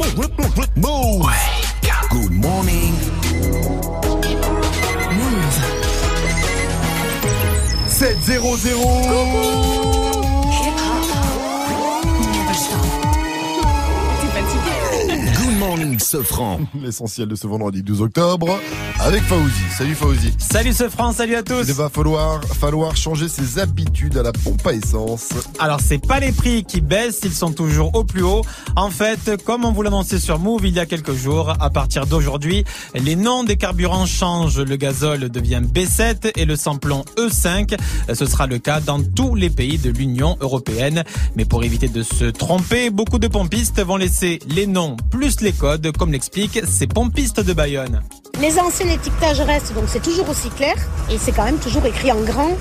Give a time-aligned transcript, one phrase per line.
[0.00, 1.26] Move.
[2.10, 2.94] Good morning.
[5.12, 5.56] Move.
[7.86, 8.80] 7-0-0
[12.32, 12.80] Never stop.
[14.20, 14.72] T'es fatigué
[15.36, 16.60] Good morning, Sofran.
[16.82, 18.58] L'essentiel de ce vendredi 12 octobre
[19.00, 19.62] avec Fauzi.
[19.76, 20.34] Salut Fauzi.
[20.38, 21.64] Salut ce France, salut à tous.
[21.66, 25.30] Il va falloir, falloir changer ses habitudes à la pompe à essence.
[25.58, 28.42] Alors c'est pas les prix qui baissent, ils sont toujours au plus haut.
[28.76, 32.06] En fait, comme on vous l'annonçait sur Move il y a quelques jours, à partir
[32.06, 34.60] d'aujourd'hui, les noms des carburants changent.
[34.60, 37.78] Le gazole devient B7 et le samplon E5.
[38.12, 41.04] Ce sera le cas dans tous les pays de l'Union européenne.
[41.36, 45.52] Mais pour éviter de se tromper, beaucoup de pompistes vont laisser les noms plus les
[45.52, 48.02] codes, comme l'expliquent ces pompistes de Bayonne.
[48.40, 50.74] Les anciens étiquetages restent, donc c'est toujours aussi clair.
[51.10, 52.56] Et c'est quand même toujours écrit en grand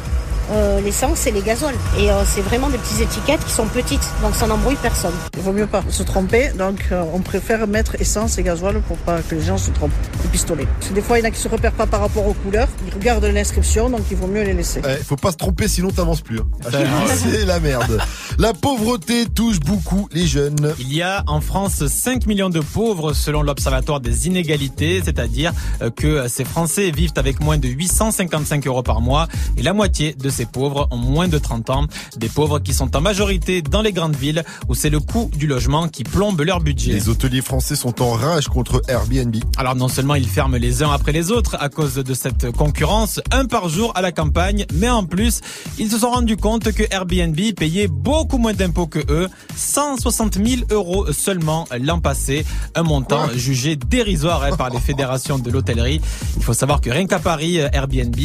[0.51, 1.75] euh, l'essence et les gazoles.
[1.97, 5.13] Et euh, c'est vraiment des petites étiquettes qui sont petites, donc ça n'embrouille personne.
[5.37, 8.97] Il vaut mieux pas se tromper, donc euh, on préfère mettre essence et gasoil pour
[8.97, 9.91] pas que les gens se trompent.
[10.23, 10.67] Les pistolets.
[10.79, 12.33] Parce que des fois, il y en a qui se repèrent pas par rapport aux
[12.33, 12.67] couleurs.
[12.87, 14.81] Ils regardent l'inscription, donc il vaut mieux les laisser.
[14.87, 16.39] Eh, faut pas se tromper sinon t'avances plus.
[16.39, 16.43] hein.
[17.07, 17.99] C'est la merde.
[18.37, 20.73] La pauvreté touche beaucoup les jeunes.
[20.79, 25.89] Il y a en France 5 millions de pauvres selon l'Observatoire des inégalités, c'est-à-dire euh,
[25.89, 30.29] que ces Français vivent avec moins de 855 euros par mois et la moitié de
[30.29, 31.85] ces pauvres ont moins de 30 ans.
[32.17, 35.47] Des pauvres qui sont en majorité dans les grandes villes où c'est le coût du
[35.47, 36.91] logement qui plombe leur budget.
[36.93, 39.35] Les hôteliers français sont en rage contre Airbnb.
[39.57, 43.19] Alors non seulement ils ferment les uns après les autres à cause de cette concurrence,
[43.31, 45.41] un par jour à la campagne, mais en plus,
[45.77, 50.61] ils se sont rendus compte que Airbnb payait beaucoup moins d'impôts que eux, 160 000
[50.71, 52.45] euros seulement l'an passé,
[52.75, 56.01] un montant jugé dérisoire hein, par les fédérations de l'hôtellerie.
[56.37, 58.15] Il faut savoir que rien qu'à Paris, Airbnb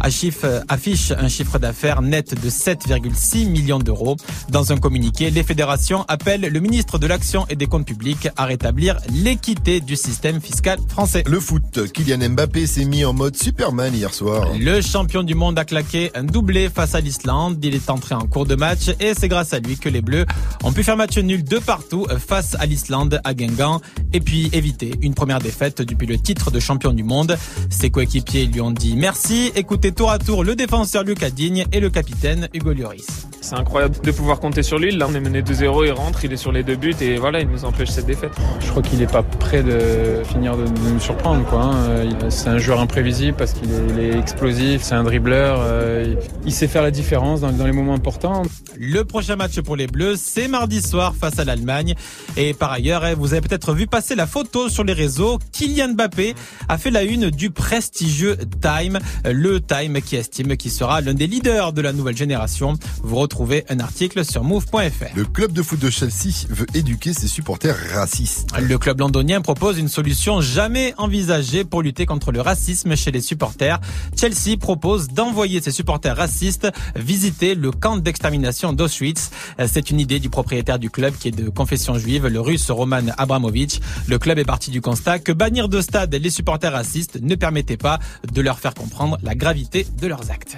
[0.00, 1.63] affiche, affiche un chiffre d'affaires
[2.02, 4.16] net de 7,6 millions d'euros.
[4.48, 8.44] Dans un communiqué, les fédérations appellent le ministre de l'Action et des Comptes Publics à
[8.44, 11.24] rétablir l'équité du système fiscal français.
[11.26, 14.48] Le foot, Kylian Mbappé s'est mis en mode Superman hier soir.
[14.58, 17.58] Le champion du monde a claqué un doublé face à l'Islande.
[17.62, 20.26] Il est entré en cours de match et c'est grâce à lui que les Bleus
[20.62, 23.80] ont pu faire match nul de partout face à l'Islande à Guingamp
[24.12, 27.36] et puis éviter une première défaite depuis le titre de champion du monde.
[27.70, 29.52] Ses coéquipiers lui ont dit merci.
[29.54, 33.26] Écoutez tour à tour le défenseur Lucas Digne et le capitaine Hugo Lloris.
[33.42, 34.90] C'est incroyable de pouvoir compter sur lui.
[34.96, 37.40] Là, on est mené 2-0, il rentre, il est sur les deux buts et voilà,
[37.42, 38.32] il nous empêche cette défaite.
[38.60, 41.44] Je crois qu'il n'est pas prêt de finir de, nous surprendre.
[41.44, 41.60] quoi.
[41.64, 42.04] hein.
[42.04, 43.68] Il- C'est un joueur imprévisible parce qu'il
[44.00, 45.58] est, explosif, c'est un dribbleur.
[45.60, 46.14] euh,
[46.46, 48.40] il, sait faire la différence dans, les moments importants.
[48.78, 51.92] Le prochain match pour les Bleus, c'est mardi soir face à l'Allemagne.
[52.38, 55.38] Et par ailleurs, eh, vous avez peut-être vu passer la photo sur les réseaux.
[55.52, 56.34] Kylian Mbappé
[56.70, 58.98] a fait la une du prestigieux Time,
[59.30, 62.74] le Time qui estime qu'il sera l'un des leaders de la nouvelle génération.
[63.02, 65.16] Vous retrouvez un article sur move.fr.
[65.16, 68.50] Le club de foot de Chelsea veut éduquer ses supporters racistes.
[68.56, 73.20] Le club londonien propose une solution jamais envisagée pour lutter contre le racisme chez les
[73.20, 73.80] supporters.
[74.16, 79.30] Chelsea propose d'envoyer ses supporters racistes visiter le camp d'extermination d'Auschwitz.
[79.66, 83.08] C'est une idée du propriétaire du club qui est de confession juive, le russe Roman
[83.18, 83.80] Abramovich.
[84.06, 87.76] Le club est parti du constat que bannir de stade les supporters racistes ne permettait
[87.76, 87.98] pas
[88.32, 90.56] de leur faire comprendre la gravité de leurs actes.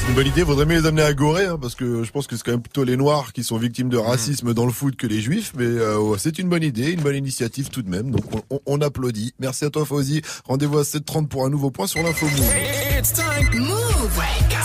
[0.00, 2.26] C'est une bonne idée, vaudrait mieux les amener à Gorée, hein, parce que je pense
[2.26, 4.96] que c'est quand même plutôt les Noirs qui sont victimes de racisme dans le foot
[4.96, 7.88] que les Juifs, mais euh, ouais, c'est une bonne idée, une bonne initiative tout de
[7.90, 9.34] même, donc on, on- on applaudit.
[9.38, 12.44] Merci à toi Fauzi, rendez-vous à 7h30 pour un nouveau point sur l'info Move.
[12.98, 13.60] It's time.
[13.60, 14.20] Move.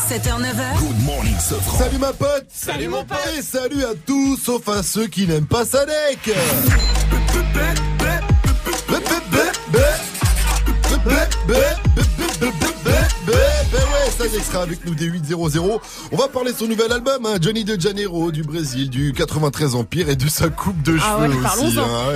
[0.10, 0.80] 7h, 9h.
[0.80, 1.78] Good morning, Sofran.
[1.80, 5.48] Salut ma pote Salut mon pote Et salut à tous, sauf à ceux qui n'aiment
[5.48, 6.30] pas Sadek
[11.48, 11.85] Ben
[14.36, 15.80] Sadek sera avec nous dès 8.00.
[16.12, 19.76] On va parler de son nouvel album, hein, Johnny de Janeiro, du Brésil, du 93
[19.76, 21.36] Empire et de sa coupe de Ah cheveux ouais,
[21.66, 21.76] aussi.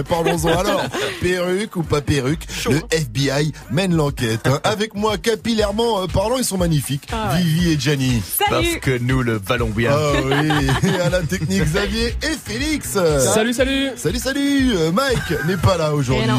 [0.09, 0.49] parlons-en.
[0.49, 0.57] hein.
[0.59, 0.81] Alors.
[1.21, 4.47] Perruque ou pas perruque, le FBI mène l'enquête.
[4.47, 4.59] hein.
[4.65, 7.07] Avec moi, capillairement euh, parlant, ils sont magnifiques.
[7.11, 7.41] Ah ouais.
[7.41, 8.21] Vivi et Gianni.
[8.49, 9.91] Parce que nous le valons bien.
[9.93, 12.97] Ah oui, et à la technique Xavier et Félix.
[13.33, 16.29] Salut, salut Salut, salut Euh, Mike n'est pas là aujourd'hui.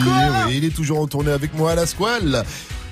[0.47, 2.45] Oui, il est toujours en tournée avec moi à la squale.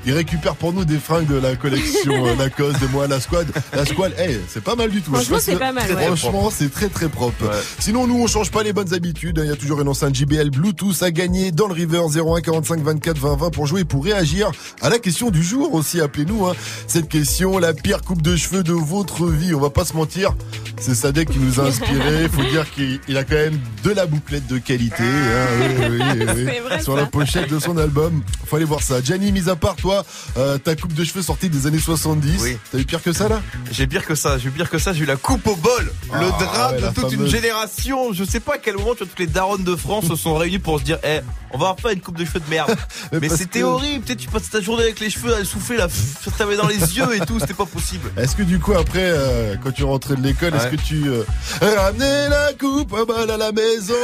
[0.09, 3.47] Il récupère pour nous des fringues de la collection euh, Lacoste de moi la squad.
[3.75, 5.13] La squale, hey, c'est pas mal du tout.
[5.13, 6.17] Franchement, c'est pas mal, très- ouais.
[6.17, 7.45] Franchement, c'est très très propre.
[7.45, 7.51] Ouais.
[7.79, 9.39] Sinon, nous, on change pas les bonnes habitudes.
[9.45, 12.81] Il y a toujours une enceinte JBL Bluetooth à gagner dans le River 01 45
[12.81, 14.51] 24 20 20 pour jouer, pour réagir
[14.81, 16.01] à la question du jour aussi.
[16.01, 16.47] Appelez-nous.
[16.47, 16.55] hein.
[16.87, 19.55] Cette question, la pire coupe de cheveux de votre vie.
[19.55, 20.35] On va pas se mentir.
[20.81, 22.23] C'est Sadek qui nous a inspiré.
[22.23, 25.03] Il faut dire qu'il il a quand même de la bouclette de qualité.
[25.03, 25.47] hein.
[25.61, 26.45] Oui, oui, oui, oui.
[26.49, 27.01] C'est vrai, Sur ça.
[27.03, 28.23] la pochette de son album.
[28.47, 29.03] Faut aller voir ça.
[29.03, 32.41] Gianni, mis à part toi, toi, euh, ta coupe de cheveux sortie des années 70.
[32.43, 32.57] Oui.
[32.73, 33.41] T'as eu pire que ça là?
[33.71, 35.93] J'ai pire que ça, j'ai eu pire que ça, j'ai eu la coupe au bol.
[36.13, 38.13] Ah, le drame ouais, la de toute une génération.
[38.13, 40.35] Je sais pas à quel moment tu vois, toutes les daronnes de France se sont
[40.37, 41.21] réunies pour se dire, eh,
[41.53, 42.75] on va refaire une coupe de cheveux de merde.
[43.13, 45.89] Mais c'était que- horrible, peut-être tu passes ta journée avec les cheveux à souffler, là,
[45.89, 48.11] ça t'avait dans les yeux et tout, c'était pas possible.
[48.17, 50.71] Est-ce que du coup après, euh, quand tu rentrais de l'école, est-ce Ouais.
[50.77, 51.23] que tu euh,
[51.61, 53.95] ramenais la coupe au bol à la maison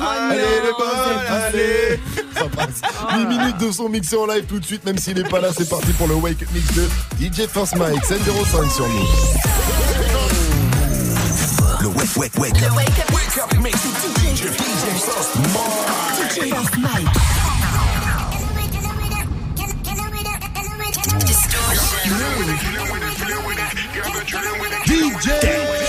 [0.00, 2.00] Allez les balles, allez
[2.34, 2.80] Ça passe.
[3.18, 5.48] 8 minutes de son mixé en live tout de suite, même s'il n'est pas là,
[5.56, 6.88] c'est parti pour le Wake Up Mix de
[7.20, 9.06] DJ First Mike, 705 sur nous.
[11.80, 12.62] Le wake, wake, wake.
[12.62, 12.76] Up.
[12.76, 13.84] Wake up mix.
[13.84, 15.36] With DJ, DJ First
[16.78, 17.14] Mike.
[24.86, 25.83] DJ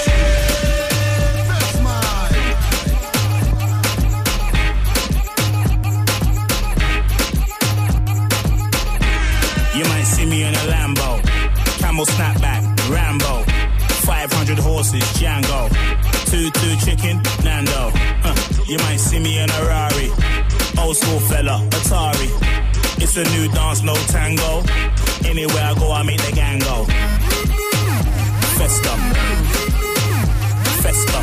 [11.96, 13.44] camel snapback, Rambo,
[14.04, 15.70] 500 horses, Django,
[16.26, 17.90] two two chicken, Nando.
[18.22, 18.36] Huh.
[18.68, 20.10] You might see me in a Rari,
[20.78, 22.30] old school fella, Atari.
[23.02, 24.64] It's a new dance, no tango.
[25.24, 26.84] Anywhere I go, I make the gang go.
[28.60, 28.94] Festa,
[30.84, 31.20] festa,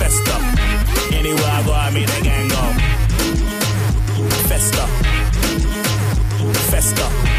[0.00, 0.36] festa.
[1.14, 2.64] Anywhere I go, I make the gang go.
[4.48, 4.84] Festa.
[6.70, 7.29] Festa.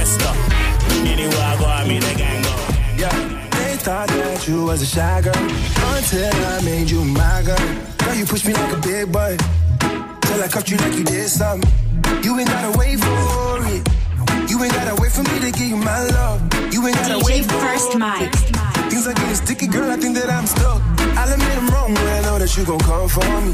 [0.00, 0.32] Festa.
[1.04, 2.54] Anywhere I go, I meet the gang go.
[2.96, 3.12] Yeah,
[3.52, 5.36] they thought that you was a shy girl
[5.92, 7.68] until I made you my girl.
[8.00, 9.36] Girl, you pushed me like a big boy
[10.24, 11.68] till I cuffed you like you did something.
[12.24, 13.82] You ain't gotta wait for it.
[14.48, 16.40] You ain't gotta wait for me to give you my love.
[16.72, 17.98] You ain't gotta DJ wait for First it.
[17.98, 18.32] Mike.
[18.88, 19.90] Things are getting sticky, girl.
[19.90, 20.80] I think that I'm stuck.
[21.20, 23.52] I'll admit I'm wrong, but I know that you gon' come for me.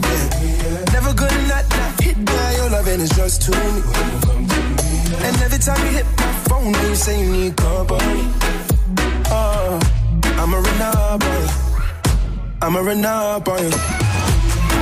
[0.00, 0.96] Yeah.
[0.96, 4.93] Never gonna not, not hit by your love, and it's just to me.
[5.22, 8.32] And every time you hit my phone, you say you need company.
[9.30, 9.78] Oh,
[10.40, 10.80] I'm a run
[11.22, 11.48] you.
[12.62, 13.72] I'm a run you.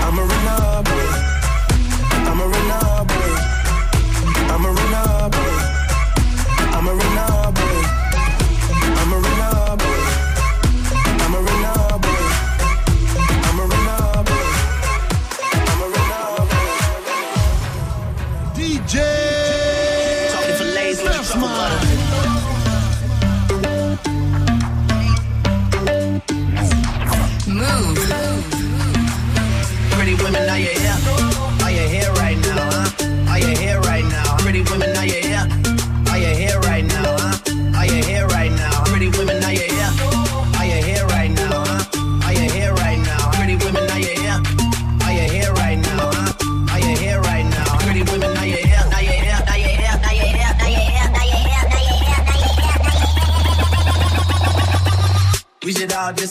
[0.05, 0.49] I'm a run
[0.89, 1.09] you.
[2.29, 2.62] I'm a run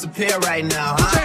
[0.02, 1.21] disappear right now, huh?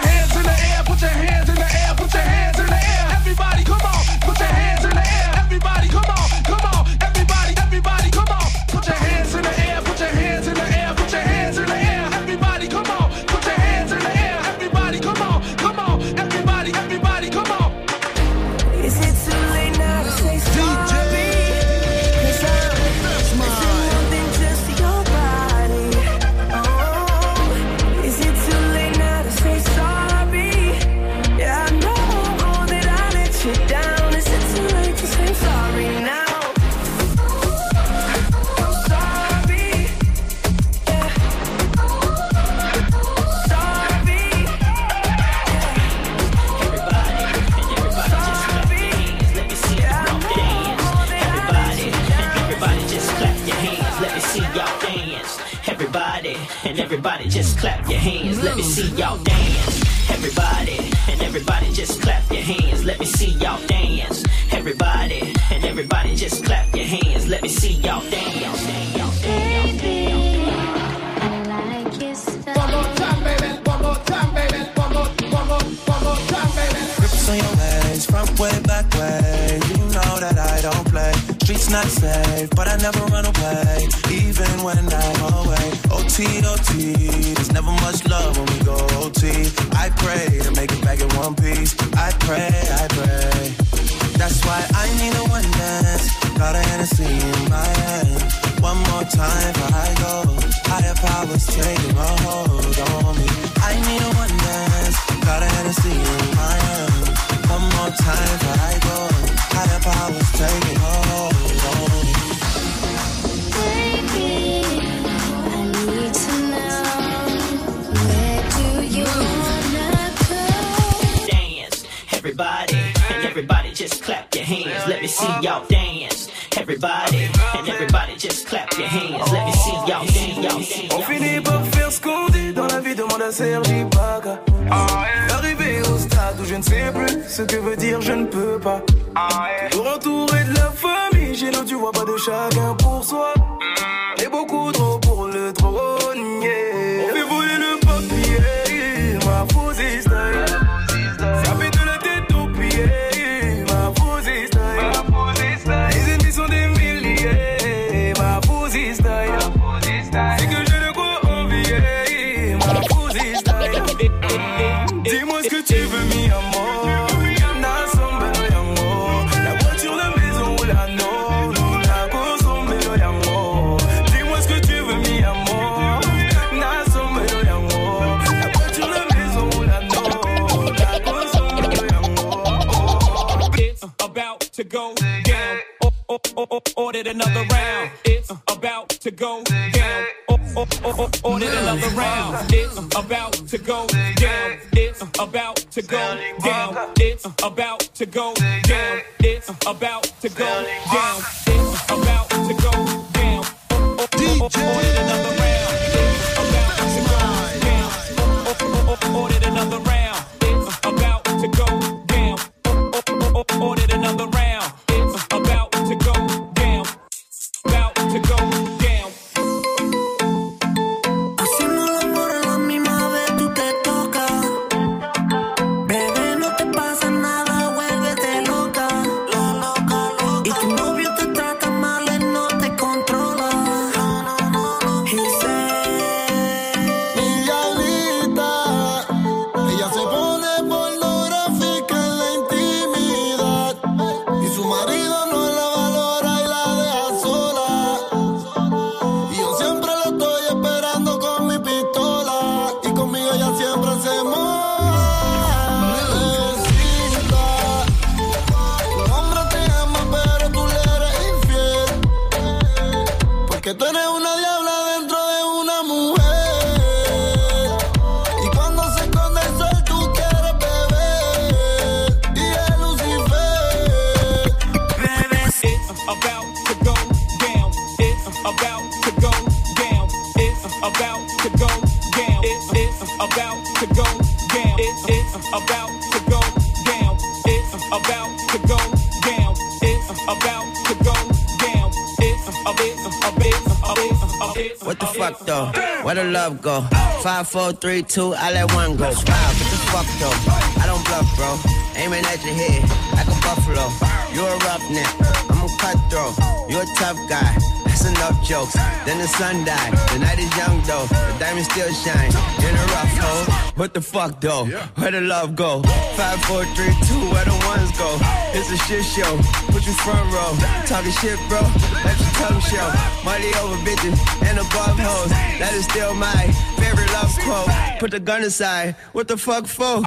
[297.57, 299.09] Four, three, two, I let one go.
[299.09, 300.37] Wow, what the fuck though?
[300.77, 301.57] I don't bluff, bro.
[301.97, 302.85] Aiming at your head
[303.17, 303.89] like a buffalo.
[304.29, 305.09] You're a roughneck,
[305.49, 306.37] I'm a cutthroat.
[306.69, 307.49] You're a tough guy.
[307.85, 308.73] That's enough jokes.
[309.05, 309.91] Then the sun died.
[310.13, 311.07] The night is young though.
[311.09, 312.29] The diamonds still shine
[312.61, 313.45] in a rough hole.
[313.73, 314.65] What the fuck though?
[315.01, 315.81] Where the love go?
[316.13, 318.19] Five, four, three, two, where the ones go?
[318.53, 319.33] It's a shit show.
[319.73, 320.53] Put you front row.
[320.85, 321.61] Talking shit, bro.
[322.05, 322.87] Let your tongue show.
[323.25, 325.29] Money over bitches and above hoes.
[325.57, 327.99] That is still my favorite love quote.
[327.99, 328.95] Put the gun aside.
[329.13, 330.03] What the fuck for?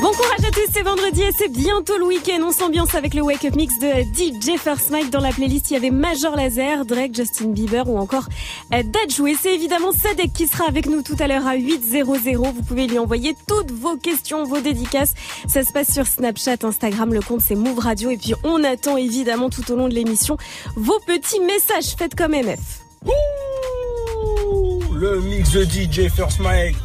[0.00, 2.40] Bon courage à tous, c'est vendredi et c'est bientôt le week-end.
[2.42, 5.10] On s'ambiance avec le Wake Up Mix de DJ First Mike.
[5.10, 8.26] Dans la playlist, il y avait Major Laser, Drake, Justin Bieber ou encore
[8.70, 9.28] Dadju.
[9.28, 12.34] Et c'est évidemment Sadek qui sera avec nous tout à l'heure à 8.00.
[12.34, 15.12] Vous pouvez lui envoyer toutes vos questions, vos dédicaces.
[15.46, 17.12] Ça se passe sur Snapchat, Instagram.
[17.12, 18.08] Le compte c'est Move Radio.
[18.08, 20.38] Et puis on attend évidemment tout au long de l'émission
[20.76, 21.94] vos petits messages.
[21.98, 22.80] Faites comme MF.
[25.00, 26.76] Le mix de DJ First Mike.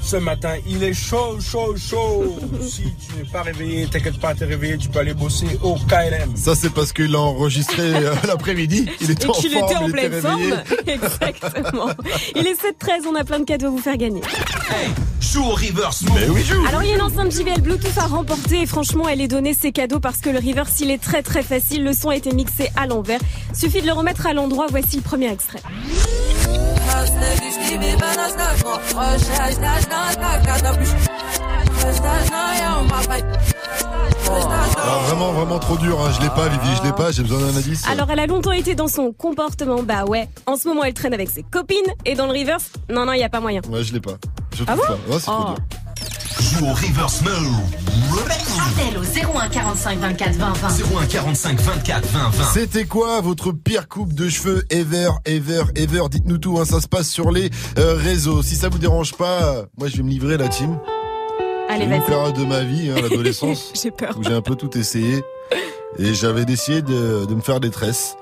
[0.00, 2.38] Ce matin, il est chaud, chaud, chaud.
[2.60, 6.36] si tu n'es pas réveillé, t'inquiète pas, t'es réveillé, tu peux aller bosser au KLM.
[6.36, 8.86] Ça, c'est parce qu'il a enregistré euh, l'après-midi.
[9.00, 10.42] Il était Et en forme, était en il pleine était forme.
[10.86, 11.86] Exactement.
[12.36, 14.20] Il est 7-13, on a plein de cadeaux à vous faire gagner.
[15.20, 16.04] Joue au reverse.
[16.14, 16.64] Mais oui, joue.
[16.68, 19.54] Alors il y a une enceinte JBL Bluetooth à remporter et franchement elle est donnée
[19.54, 22.30] ses cadeaux parce que le reverse il est très très facile, le son a été
[22.32, 23.18] mixé à l'envers.
[23.52, 25.62] Suffit de le remettre à l'endroit, voici le premier extrait.
[34.82, 36.00] Alors vraiment, vraiment trop dur.
[36.00, 36.10] Hein.
[36.16, 37.10] Je l'ai pas, Vivi, je l'ai pas.
[37.12, 37.86] J'ai besoin d'un indice.
[37.88, 40.28] Alors elle a longtemps été dans son comportement, bah ouais.
[40.46, 43.20] En ce moment elle traîne avec ses copines et dans le reverse, non non il
[43.20, 43.60] y a pas moyen.
[43.68, 44.12] Ouais, je l'ai pas.
[44.56, 45.12] Je Ah trouve bon pas.
[45.12, 45.54] Ouais, c'est trop Oh.
[45.54, 45.83] dur.
[46.44, 47.32] Joue au reverse mode.
[48.60, 49.02] Appel au
[49.38, 50.68] 01 45 24 20 20.
[51.02, 52.44] 01 45 24 20 20.
[52.52, 56.02] C'était quoi votre pire coupe de cheveux ever, ever, ever?
[56.10, 58.42] Dites-nous tout, hein, ça se passe sur les euh, réseaux.
[58.42, 60.78] Si ça vous dérange pas, moi je vais me livrer la team.
[61.70, 62.04] Allez, vas-y.
[62.04, 64.14] période de ma vie, hein, l'adolescence, J'ai peur.
[64.18, 65.22] où j'ai un peu tout essayé.
[65.98, 68.16] Et j'avais décidé de, de me faire des tresses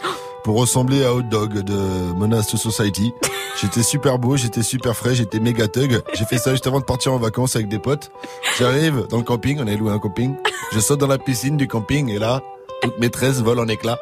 [0.44, 3.12] pour ressembler à Hot Dog de Monast Society.
[3.60, 6.00] J'étais super beau, j'étais super frais, j'étais méga thug.
[6.14, 8.10] J'ai fait ça juste avant de partir en vacances avec des potes.
[8.58, 10.34] J'arrive dans le camping, on avait loué un camping.
[10.72, 12.40] Je saute dans la piscine du camping et là,
[12.80, 13.98] toutes mes tresses volent en éclats.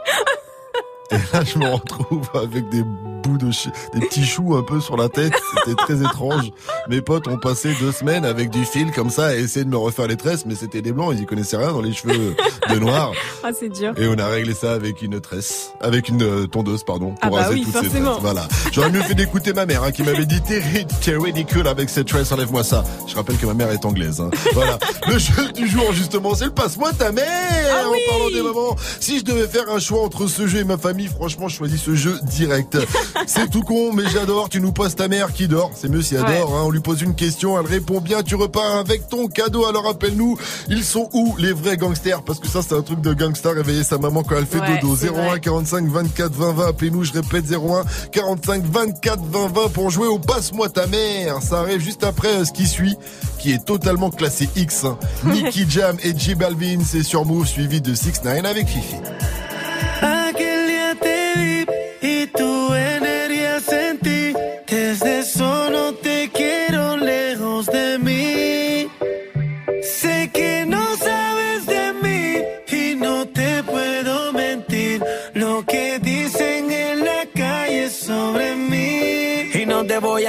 [1.13, 3.51] Et là, je me retrouve avec des bouts de
[3.93, 5.33] des petits choux un peu sur la tête.
[5.65, 6.51] C'était très étrange.
[6.89, 9.77] Mes potes ont passé deux semaines avec du fil comme ça à essayer de me
[9.77, 12.35] refaire les tresses, mais c'était des blancs, ils y connaissaient rien dans les cheveux
[12.71, 13.13] de noir.
[13.43, 13.95] Ah, c'est dur.
[13.97, 17.31] Et on a réglé ça avec une tresse, avec une euh, tondeuse, pardon, pour Ah
[17.31, 18.03] bah raser oui, toutes ces tresses.
[18.21, 18.47] Voilà.
[18.71, 21.89] J'aurais mieux fait d'écouter ma mère, hein, qui m'avait dit t'es ri- t'es ridicule avec
[21.89, 22.85] cette tresse, enlève-moi ça.
[23.07, 24.21] Je rappelle que ma mère est anglaise.
[24.21, 24.29] Hein.
[24.53, 24.79] Voilà.
[25.09, 27.25] Le jeu du jour, justement, c'est le passe-moi ta mère.
[27.73, 30.65] Ah En parlant des mamans, si je devais faire un choix entre ce jeu et
[30.65, 32.79] ma famille, franchement, je choisis ce jeu direct.
[33.27, 34.49] C'est tout con, mais j'adore.
[34.49, 35.71] Tu nous poses ta mère qui dort.
[35.75, 36.39] C'est mieux si elle Ouais.
[36.39, 36.55] dort.
[36.57, 36.63] Hein.
[36.67, 38.23] On lui pose une question, elle répond bien.
[38.23, 39.67] Tu repars avec ton cadeau.
[39.67, 40.37] Alors rappelle-nous,
[40.69, 42.23] ils sont où les vrais gangsters?
[42.23, 43.53] Parce que ça, c'est un truc de gangster.
[43.55, 44.97] Réveiller sa maman quand elle fait Ouais, dodo.
[44.97, 45.41] c'est 01 vrai.
[45.41, 46.69] 45 24 20 20.
[46.69, 47.05] Appelez-nous.
[47.05, 51.43] Je répète 01 45 24 20 20 pour jouer au passe-moi ta mère.
[51.43, 52.97] Ça arrive juste après euh, ce qui suit,
[53.39, 54.85] qui est totalement classé X.
[54.85, 54.99] hein.
[55.25, 58.97] Nicky Jam et J Balvin, c'est sur Move, suivi de 6 9 avec Fifi.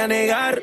[0.06, 0.62] Negar.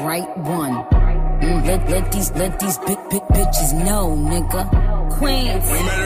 [0.00, 0.84] Right one.
[1.40, 4.64] Mm, let, let these let these big big bitches know, nigga.
[5.16, 5.64] Queens,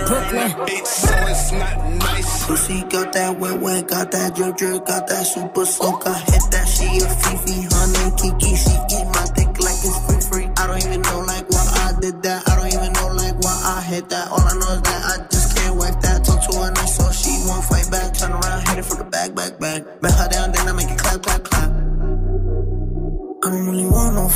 [0.08, 0.50] Brooklyn.
[0.84, 2.46] So it's not nice.
[2.46, 6.06] Pussy got that wet wet, got that drip drip, got that super soak.
[6.06, 8.56] I hit that she a Fifi, honey Kiki.
[8.56, 10.46] She eat my dick like it's free free.
[10.56, 12.48] I don't even know like why I did that.
[12.48, 14.30] I don't even know like why I hit that.
[14.30, 16.24] All I know is that I just can't wipe that.
[16.24, 18.14] Talk to her nice so she won't fight back.
[18.14, 19.53] Turn around, hit it for the back, back,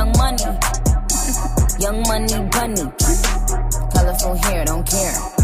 [0.00, 0.44] Young money,
[1.78, 2.90] young money bunny.
[3.92, 5.39] Colorful hair, don't care.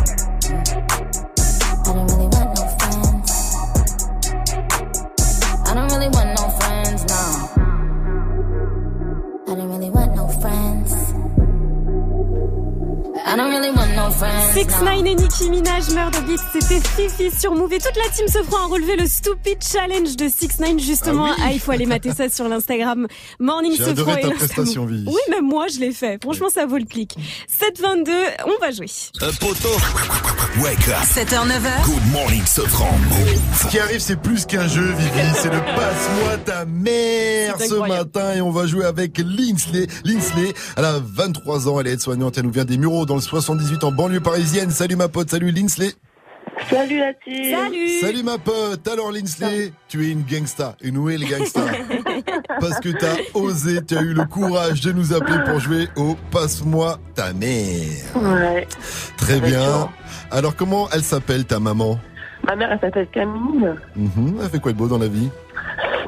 [13.27, 14.85] 6 no.
[14.85, 18.41] 9 et Nicki Minaj, Murder Beat, c'était Fifi sur Move et toute la team se
[18.45, 21.27] fera un relevé le Stupid Challenge de 6 9 justement.
[21.27, 21.55] Ah oui.
[21.55, 23.09] il faut aller mater ça sur l'Instagram
[23.41, 24.87] Morning J'ai adoré ta prestation.
[24.87, 25.07] Vivi.
[25.09, 26.23] Oui, même moi je l'ai fait.
[26.23, 27.17] Franchement, ça vaut le clic.
[27.81, 28.11] 7-22,
[28.47, 28.87] on va jouer.
[29.21, 29.75] Un poteau.
[30.63, 30.95] Wake up.
[31.05, 31.85] 7h, 9h.
[31.85, 32.95] Good morning, Sofran.
[33.61, 35.35] Ce qui arrive, c'est plus qu'un jeu, Vivi.
[35.35, 38.35] C'est le passe-moi ta mère ce matin.
[38.35, 39.89] Et on va jouer avec Linsley.
[40.05, 42.39] Linsley, elle a 23 ans, elle est aide-soignante.
[42.39, 44.71] Elle nous vient des Mureaux dans le 78 en banlieue parisienne.
[44.71, 45.93] Salut ma pote, salut Linsley.
[46.71, 48.89] Salut la team Salut Salut ma pote.
[48.89, 51.61] Alors Linsley, tu es une gangsta, une real gangsta.
[52.61, 56.17] Parce que t'as osé, tu as eu le courage de nous appeler pour jouer au
[56.31, 58.17] Passe-moi ta mère.
[58.17, 58.67] Ouais.
[59.17, 59.89] Très bien.
[60.31, 61.99] Alors comment elle s'appelle ta maman?
[62.47, 63.75] Ma mère, elle s'appelle Camille.
[63.97, 65.31] Mhm, Elle fait quoi de beau dans la vie?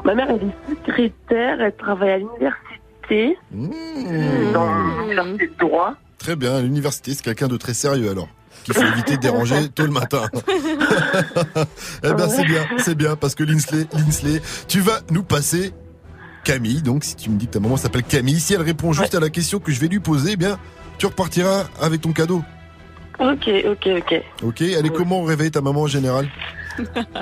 [0.05, 1.61] Ma mère, elle est secrétaire.
[1.61, 3.37] Elle travaille à l'université.
[3.51, 4.51] Mmh.
[4.53, 5.95] Dans l'université de droit.
[6.29, 8.27] Très bien, l'université, c'est quelqu'un de très sérieux alors.
[8.63, 10.29] Qu'il faut éviter de déranger tôt le matin.
[12.03, 15.73] eh ben c'est bien, c'est bien, parce que Linsley, Linsley, tu vas nous passer
[16.43, 19.15] Camille, donc si tu me dis que ta maman s'appelle Camille, si elle répond juste
[19.15, 20.59] à la question que je vais lui poser, eh bien,
[20.99, 22.43] tu repartiras avec ton cadeau.
[23.17, 24.23] Ok, ok, ok.
[24.43, 26.29] Ok, elle est comment au réveil ta maman en général?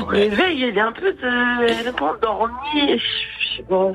[0.01, 1.63] Au réveil, elle est un peu de...
[1.63, 3.01] Elle est endormie.
[3.49, 3.91] Je sais pas.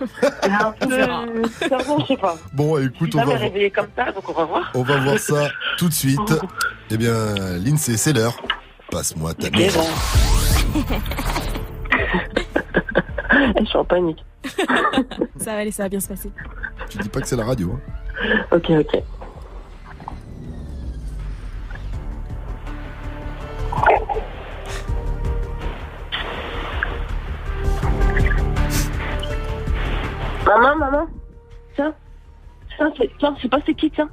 [0.42, 1.48] Elle est un peu...
[1.68, 2.36] Ça va, je sais pas.
[2.52, 3.38] Bon, écoute, on va, voir-
[3.74, 4.70] comme ça, donc on va voir.
[4.74, 6.34] on va voir ça tout de suite.
[6.90, 7.12] Eh bien,
[7.58, 8.36] Lindsay, c'est l'heure.
[8.90, 9.72] Passe-moi ta mère.
[13.58, 14.24] Je suis en panique.
[15.36, 16.30] Ça va aller, ça va bien se passer.
[16.88, 17.72] Tu dis pas que c'est la radio.
[17.74, 17.80] hein.
[18.52, 19.02] Ok, ok.
[30.50, 31.06] Maman, maman.
[31.76, 31.94] Tiens.
[32.76, 34.10] Tiens, c'est tiens, c'est pas c'est qui, tiens.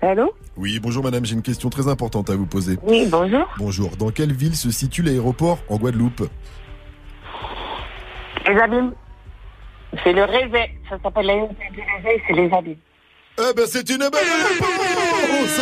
[0.00, 0.32] Allô?
[0.56, 2.78] Oui, bonjour madame, j'ai une question très importante à vous poser.
[2.84, 3.44] Oui, bonjour.
[3.58, 6.28] Bonjour, dans quelle ville se situe l'aéroport en Guadeloupe?
[8.46, 8.92] Les abîmes.
[10.04, 10.70] C'est le réveil.
[10.88, 12.76] Ça s'appelle l'aéroport du réveil, c'est les abîmes.
[13.36, 15.60] Eh ben c'est une bonne réponse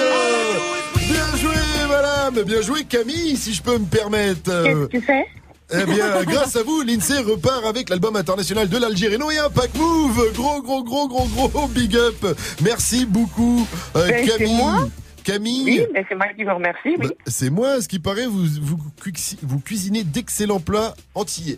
[0.98, 1.54] Bien joué
[1.88, 5.24] madame Bien joué Camille, si je peux me permettre Qu'est-ce que tu fais?
[5.72, 9.18] Eh bien, grâce à vous, l'INSEE repart avec l'album international de l'Algérie.
[9.18, 12.26] Non, il y a un pack move Gros, gros, gros, gros, gros big up
[12.62, 14.88] Merci beaucoup euh, Ben, Camille moi.
[15.24, 17.08] Camille Oui, mais c'est moi qui vous remercie, oui.
[17.08, 21.56] Bah, C'est moi, ce qui paraît, vous, vous, cuisinez d'excellents plats antillais.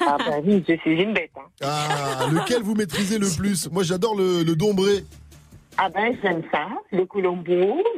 [0.00, 1.30] Ah bah oui, je suis une bête.
[1.36, 1.42] Hein.
[1.62, 3.70] Ah, lequel vous maîtrisez le plus?
[3.70, 5.04] Moi, j'adore le, le dombré.
[5.78, 7.44] Ah ben j'aime ça, le colombo,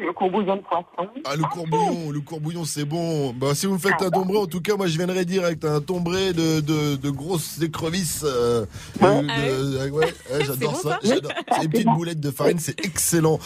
[0.00, 1.08] le courbouillon de poisson.
[1.24, 3.32] Ah, le courbouillon, le courbouillon, c'est bon.
[3.32, 5.64] Bah, si vous me faites un dombré, en tout cas, moi, je viendrai direct.
[5.64, 8.24] Un dombré de, de, de grosses écrevisses.
[8.24, 8.66] euh,
[9.00, 10.14] de- ouais, ouais,
[10.44, 10.88] j'adore bon, ça.
[10.90, 11.30] ça j'adore.
[11.52, 13.38] C'est une petite boulette de farine, c'est excellent.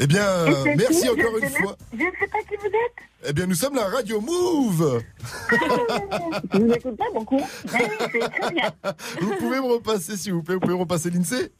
[0.00, 0.24] Eh bien,
[0.76, 1.76] merci qui encore une fois.
[1.92, 3.28] même- Je ne sais pas qui vous êtes.
[3.28, 5.02] Eh bien, nous sommes la Radio Move.
[5.50, 7.40] Je vous écoute pas beaucoup.
[7.66, 8.72] Très bien.
[9.20, 11.50] Vous pouvez me repasser, s'il vous plaît, vous pouvez me repasser l'INSEE?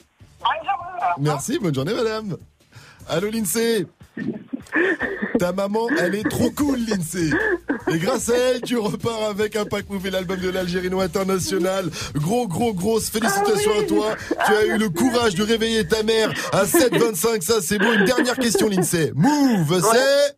[1.18, 2.36] Merci, bonne journée, madame.
[3.08, 3.86] Allô Lindsay
[5.38, 7.30] Ta maman, elle est trop cool, Lindsay.
[7.92, 11.90] Et grâce à elle, tu repars avec un pack Move et l'album de l'Algérino International.
[12.14, 14.16] Gros, gros, grosse félicitations à toi.
[14.46, 17.42] Tu as eu le courage de réveiller ta mère à 7h25.
[17.42, 17.92] Ça, c'est beau.
[17.92, 19.12] Une dernière question, Lindsay.
[19.14, 20.36] Move, c'est...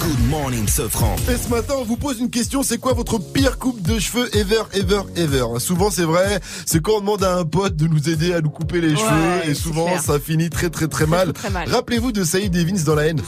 [0.00, 1.16] Good morning, Sofran.
[1.30, 2.62] Et ce matin, on vous pose une question.
[2.62, 5.44] C'est quoi votre pire coupe de cheveux ever, ever, ever?
[5.58, 6.40] Souvent, c'est vrai.
[6.66, 9.48] C'est quand on demande à un pote de nous aider à nous couper les cheveux.
[9.50, 10.02] Et souvent, clair.
[10.02, 11.32] ça finit très, très, très mal.
[11.66, 13.20] Rappelez-vous de Saïd Evans dans la haine.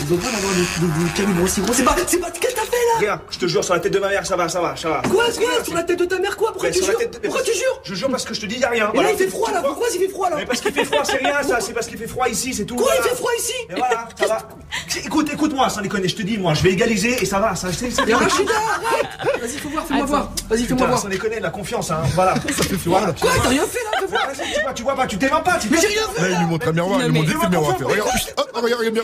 [0.00, 1.72] On pas d'avoir des, des, des calibres aussi gros.
[1.72, 3.92] C'est pas, c'est pas, qu'est-ce que t'as fait Regarde, je te jure, sur la tête
[3.92, 5.02] de ma mère, ça va, ça va, ça va.
[5.08, 6.52] Quoi, quoi Sur la tête de ta mère, quoi?
[6.52, 8.56] Pourquoi Ouais, tu jures de- Pourquoi tu jures Je jure parce que je te dis,
[8.58, 8.90] y a rien.
[8.94, 9.62] Là, il fait froid là.
[9.62, 11.86] Pourquoi il fait froid là Mais parce qu'il fait froid, c'est rien ça, c'est parce
[11.86, 12.76] qu'il fait froid ici, c'est tout.
[12.76, 14.38] Quoi, il fait froid ici Et voilà, ça va.
[15.04, 17.68] Écoute, écoute-moi, sans déconner, je te dis, moi, je vais égaliser et ça va, ça
[17.72, 17.90] c'est.
[17.90, 20.32] c'est- Et Rachida, arrête Vas-y, fais-moi voir, fais-moi voir.
[20.48, 20.98] Vas-y, fais-moi voir.
[21.00, 22.34] sans déconner, de la confiance, hein, voilà.
[22.34, 23.02] Ça fait Quoi
[23.42, 25.78] T'as rien fait là fais tu vois, tu vois pas, tu t'aimes pas, tu Mais
[25.80, 27.00] j'ai rien fait Là, il lui montre un miroir.
[27.00, 27.76] Il lui montre le miroir.
[27.78, 28.08] Regarde,
[28.54, 29.02] regarde, regarde bien.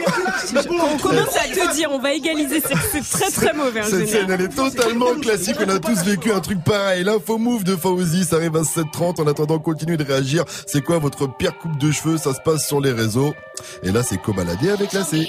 [0.92, 2.60] On commence à te dire, on va égaliser,
[2.92, 5.56] c'est très très mauvais en Cette scène, elle est totalement classique.
[5.64, 7.04] On a tous vécu un truc pareil.
[7.04, 9.20] L'info move de Fauzi, ça arrive à 7h30.
[9.20, 10.44] En attendant, continuez de réagir.
[10.66, 12.18] C'est quoi votre pire coupe de cheveux?
[12.18, 13.34] Ça se passe sur les réseaux.
[13.82, 15.28] Et là, c'est Cobaladé avec la C.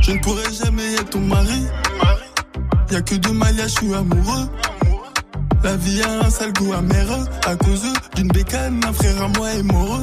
[0.00, 1.66] Je ne pourrai jamais être ton mari.
[2.90, 4.48] Y'a que de Malia, je suis amoureux.
[5.64, 7.06] La vie a un sale goût amer
[7.44, 7.82] à cause
[8.14, 10.00] d'une bécane, un frère à moi est mort.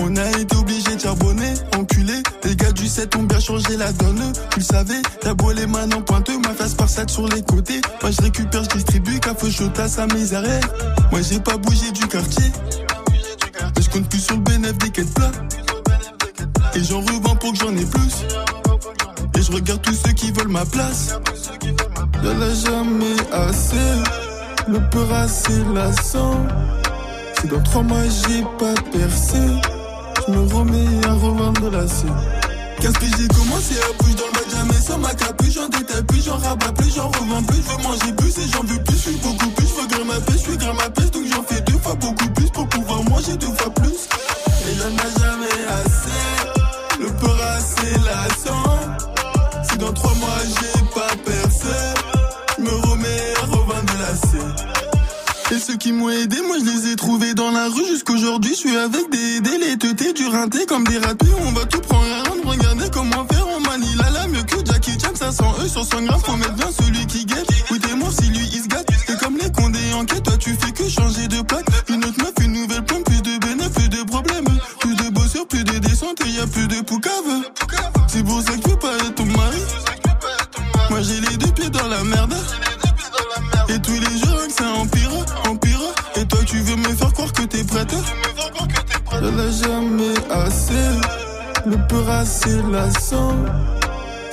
[0.00, 2.14] On a été obligé de charbonner, enculé.
[2.44, 4.32] Les gars du 7 ont bien changé la donne.
[4.50, 7.80] Tu le savais, t'as beau les mains en pointeux, ma face par sur les côtés.
[8.00, 10.42] Moi je récupère, je distribue, café chaud à sa misère.
[11.10, 12.46] Moi j'ai pas bougé du quartier.
[13.76, 15.32] Et je compte plus sur le bénéfice des quêtes plats.
[16.74, 18.24] Et j'en revends pour que j'en ai plus.
[19.36, 21.18] Et je regarde tous ceux qui veulent ma place.
[22.22, 23.76] Y'en a jamais assez.
[24.68, 26.46] Le peur assez lassant.
[27.40, 29.38] Si dans trois mois j'ai pas percé,
[30.28, 32.14] je me remets à revendre la scène.
[32.80, 36.02] Qu'est-ce que j'ai commencé à bouger dans le bas jamais sans ma capuche, j'en détaille
[36.04, 38.96] plus, j'en rabats plus, j'en revends plus, je veux manger plus et j'en veux plus,
[38.96, 41.24] je suis beaucoup plus, je veux grimper ma pêche, je suis grimper ma pêche, donc
[41.32, 44.08] j'en fais deux fois beaucoup plus pour pouvoir manger deux fois plus.
[44.68, 48.78] Et y'en a jamais assez, le peur assez lassant.
[49.68, 51.97] Si dans trois mois j'ai pas percé,
[55.50, 58.50] Et ceux qui m'ont aidé, moi je les ai trouvés dans la rue jusqu'aujourd'hui.
[58.50, 61.26] Je suis avec des teutés, du rinté comme des ratés.
[61.46, 63.46] On va tout prendre à rendre, regardez comment faire.
[63.56, 66.20] On manie la la mieux que Jackie Chan, ça sent eux sur 100 grammes.
[66.20, 67.48] Faut mettre bien celui qui guette.
[67.70, 68.88] Oui, t'es mort si lui il se gâte.
[69.06, 71.66] C'est comme les condés en quête, toi tu fais que changer de plaque.
[71.88, 74.48] Une autre meuf, une nouvelle pomme, plus de bénéfices, plus de problèmes.
[74.80, 77.42] Plus de bosseurs, plus de descente et y a plus de poucave.
[92.48, 93.36] Assez lassant.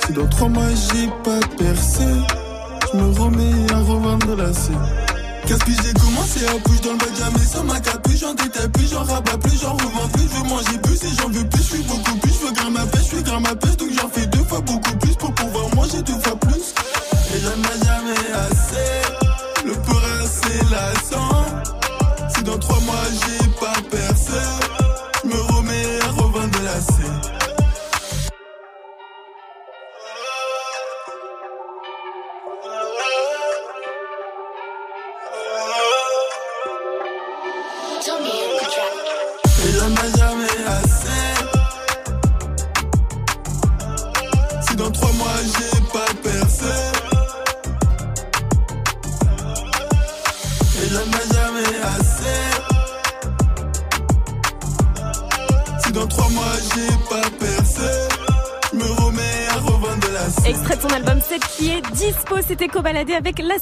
[0.06, 2.04] Si dans trois mois j'ai pas percé,
[2.92, 4.76] je me remets à revendre la scène.
[5.46, 8.68] Qu'est-ce que j'ai commencé à bouger dans le bas jamais sans ma capuche, j'en détaille
[8.68, 11.62] plus, j'en rabats plus, j'en revends plus, je veux manger plus et j'en veux plus,
[11.62, 13.88] je suis beaucoup plus, je veux grimper ma pêche, je suis grimper ma pêche, donc
[14.00, 16.55] j'en fais deux fois beaucoup plus pour pouvoir manger deux fois plus.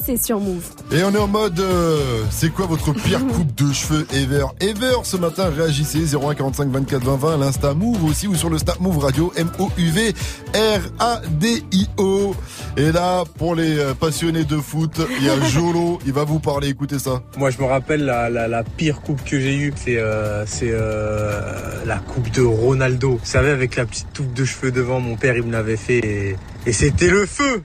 [0.07, 0.65] Move.
[0.93, 4.45] Et on est en mode, euh, c'est quoi votre pire coupe de cheveux ever?
[4.61, 8.59] Ever ce matin, réagissez 01 45 24 20 20, l'Insta Move aussi ou sur le
[8.59, 10.13] Snap Move Radio M-O-U-V
[10.55, 12.35] R-A-D-I-O.
[12.77, 16.39] Et là, pour les euh, passionnés de foot, il y a Jolo, il va vous
[16.39, 17.23] parler, écoutez ça.
[17.39, 20.71] Moi, je me rappelle la, la, la pire coupe que j'ai eue, c'est euh, c'est
[20.71, 23.13] euh, la coupe de Ronaldo.
[23.13, 25.99] Vous savez, avec la petite toupe de cheveux devant, mon père, il me l'avait fait
[25.99, 26.37] et,
[26.67, 27.63] et c'était le feu.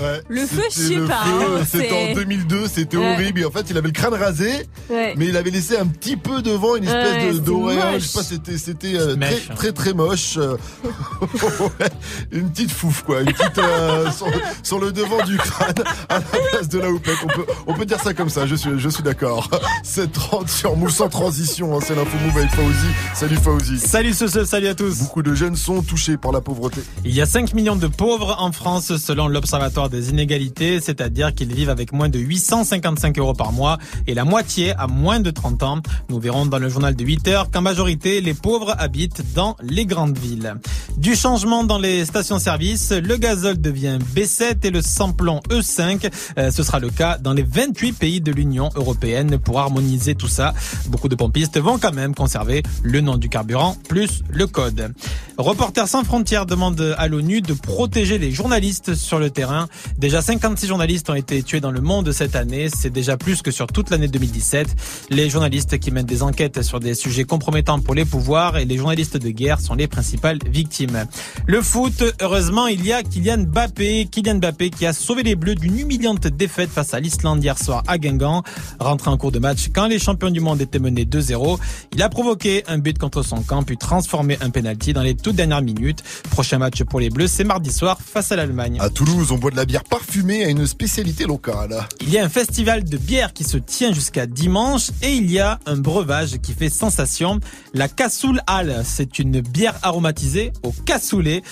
[0.00, 3.12] Ouais, Le feu, je sais le pas, feu, hein, C'était c'est- en 2002, c'était Ouais.
[3.12, 3.40] horrible.
[3.40, 5.14] Et en fait, il avait le crâne rasé, Ouais.
[5.18, 7.92] mais il avait laissé un petit peu devant une espèce Ouais, de d'auréole.
[7.92, 8.02] moche.
[8.02, 9.54] Je sais pas, c'était c'était euh, très, hein.
[9.54, 10.38] très très moche.
[10.38, 10.56] Euh,
[11.22, 11.88] ouais,
[12.32, 14.26] une petite fouf quoi, une petite euh, sur,
[14.62, 15.74] sur le devant du crâne
[16.08, 17.16] à la place de la houppette.
[17.24, 19.50] On peut, on peut dire ça comme ça, je suis, je suis d'accord.
[19.82, 22.88] 730 sur Move sans transition, hein, c'est l'info Move avec Fauzi.
[23.14, 23.78] Salut Fauzi.
[23.78, 24.98] Salut ce salut à tous.
[25.00, 26.80] Beaucoup de jeunes sont touchés par la pauvreté.
[27.04, 31.52] Il y a 5 millions de pauvres en France selon l'Observatoire des inégalités, c'est-à-dire qu'ils
[31.52, 35.62] vivent avec moins de 855 euros par mois et la moitié a moins de 30
[35.62, 35.78] ans.
[36.08, 39.86] Nous verrons dans le journal de 8 heures qu'en majorité, les pauvres habitent dans les
[39.86, 40.54] grandes villes.
[40.96, 46.10] Du changement dans les stations-service, le gazole devient B7 et le samplon E5.
[46.38, 50.28] Euh, ce sera le cas dans les 28 pays de l'Union européenne pour harmoniser tout
[50.28, 50.54] ça.
[50.88, 54.92] Beaucoup de pompistes vont quand même conserver le nom du carburant plus le code.
[55.38, 59.68] Reporters sans frontières demande à l'ONU de protéger les journalistes sur le terrain.
[59.98, 62.68] Déjà 56 journalistes ont été tués dans le monde cette année.
[62.74, 64.68] C'est déjà plus que sur toute l'année 2017.
[65.10, 68.76] Les journalistes qui mènent des enquêtes sur des sujets compromettants pour les pouvoirs et les
[68.76, 71.06] journalistes de guerre sont les principales victimes.
[71.46, 74.06] Le foot, heureusement, il y a Kylian Mbappé.
[74.10, 77.82] Kylian Mbappé qui a sauvé les Bleus d'une humiliante défaite face à l'Islande hier soir
[77.86, 78.42] à Guingamp.
[78.78, 81.58] Rentré en cours de match quand les champions du monde étaient menés 2-0.
[81.94, 85.36] Il a provoqué un but contre son camp puis transformé un penalty dans les toutes
[85.36, 86.02] dernières minutes.
[86.30, 88.78] Prochain match pour les Bleus, c'est mardi soir face à l'Allemagne.
[88.80, 91.86] À Toulouse, on boit bière parfumée à une spécialité locale.
[92.00, 95.38] Il y a un festival de bière qui se tient jusqu'à dimanche et il y
[95.38, 97.40] a un breuvage qui fait sensation.
[97.74, 101.42] La Cassoul Hall, c'est une bière aromatisée au cassoulet.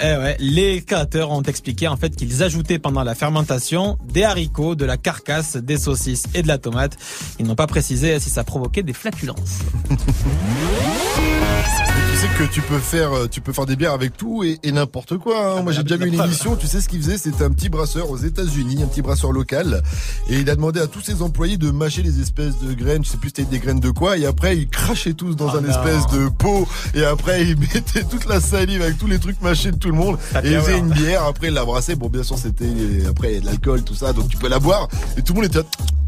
[0.00, 4.74] Eh ouais, les créateurs ont expliqué en fait qu'ils ajoutaient pendant la fermentation des haricots,
[4.74, 6.96] de la carcasse, des saucisses et de la tomate.
[7.38, 9.60] Ils n'ont pas précisé si ça provoquait des flatulences.
[12.24, 14.72] Sais que tu peux faire, euh, tu peux faire des bières avec tout et, et
[14.72, 15.58] n'importe quoi.
[15.58, 15.62] hein.
[15.62, 16.56] Moi, j'ai déjà vu une émission.
[16.56, 17.18] Tu sais ce qu'il faisait?
[17.18, 19.82] C'était un petit brasseur aux États-Unis, un petit brasseur local,
[20.30, 23.04] et il a demandé à tous ses employés de mâcher des espèces de graines.
[23.04, 24.16] Je sais plus c'était des graines de quoi.
[24.16, 25.68] Et après, ils crachaient tous dans Oh un non.
[25.68, 26.66] espèce de pot.
[26.94, 29.94] Et après, ils mettaient toute la salive avec tous les trucs mâchés de tout le
[29.96, 30.16] monde.
[30.32, 31.24] Ça Et ils faisaient une bière.
[31.24, 31.94] Après, ils la brassaient.
[31.94, 32.70] Bon, bien sûr, c'était
[33.06, 34.14] après il y a de l'alcool, tout ça.
[34.14, 34.88] Donc tu peux la boire.
[35.18, 35.60] Et tout le monde était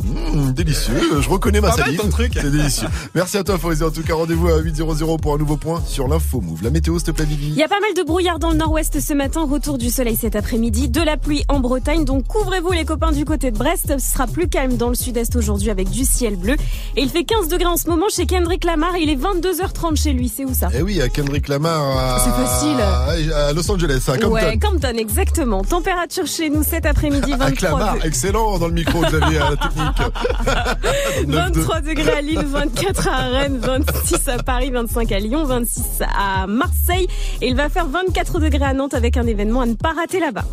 [0.04, 1.20] Mmh, délicieux.
[1.20, 2.00] Je reconnais ma salive.
[2.32, 2.86] C'est délicieux.
[3.14, 3.82] Merci à toi, Fawzi.
[3.82, 6.62] En tout cas, rendez-vous à 800 pour un nouveau point sur l'info Move.
[6.62, 7.48] La météo, s'il te plaît, Vivi.
[7.48, 10.16] Il y a pas mal de brouillard dans le nord-ouest ce matin, retour du soleil
[10.16, 13.94] cet après-midi, de la pluie en Bretagne, donc couvrez-vous les copains du côté de Brest,
[13.98, 16.54] ce sera plus calme dans le sud-est aujourd'hui avec du ciel bleu.
[16.96, 20.12] Et il fait 15 degrés en ce moment chez Kendrick Lamar, il est 22h30 chez
[20.12, 20.68] lui, c'est où ça?
[20.74, 21.96] Eh oui, à Kendrick Lamar.
[21.98, 23.32] à- C'est facile.
[23.32, 24.30] À Los Angeles, à Compton.
[24.32, 25.62] Ouais, Compton, exactement.
[25.64, 28.08] Température chez nous cet après-midi, à 23 Clamart, degrés.
[28.08, 31.26] excellent dans le micro, Xavier, à la technique.
[31.26, 36.46] 23 degrés à Lille, 24 à Rennes, 26 à Paris, 25 à Lyon, 26 à
[36.46, 37.06] Marseille.
[37.40, 40.20] Et il va faire 24 degrés à Nantes avec un événement à ne pas rater
[40.20, 40.44] là-bas.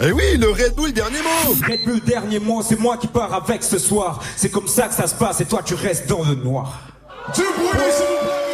[0.00, 1.54] Eh oui, le Red Bull, dernier mot.
[1.68, 4.20] Red Bull, dernier mot, c'est moi qui pars avec ce soir.
[4.36, 6.80] C'est comme ça que ça se passe et toi tu restes dans le noir.
[7.34, 8.51] Du bruit, s'il vous plaît,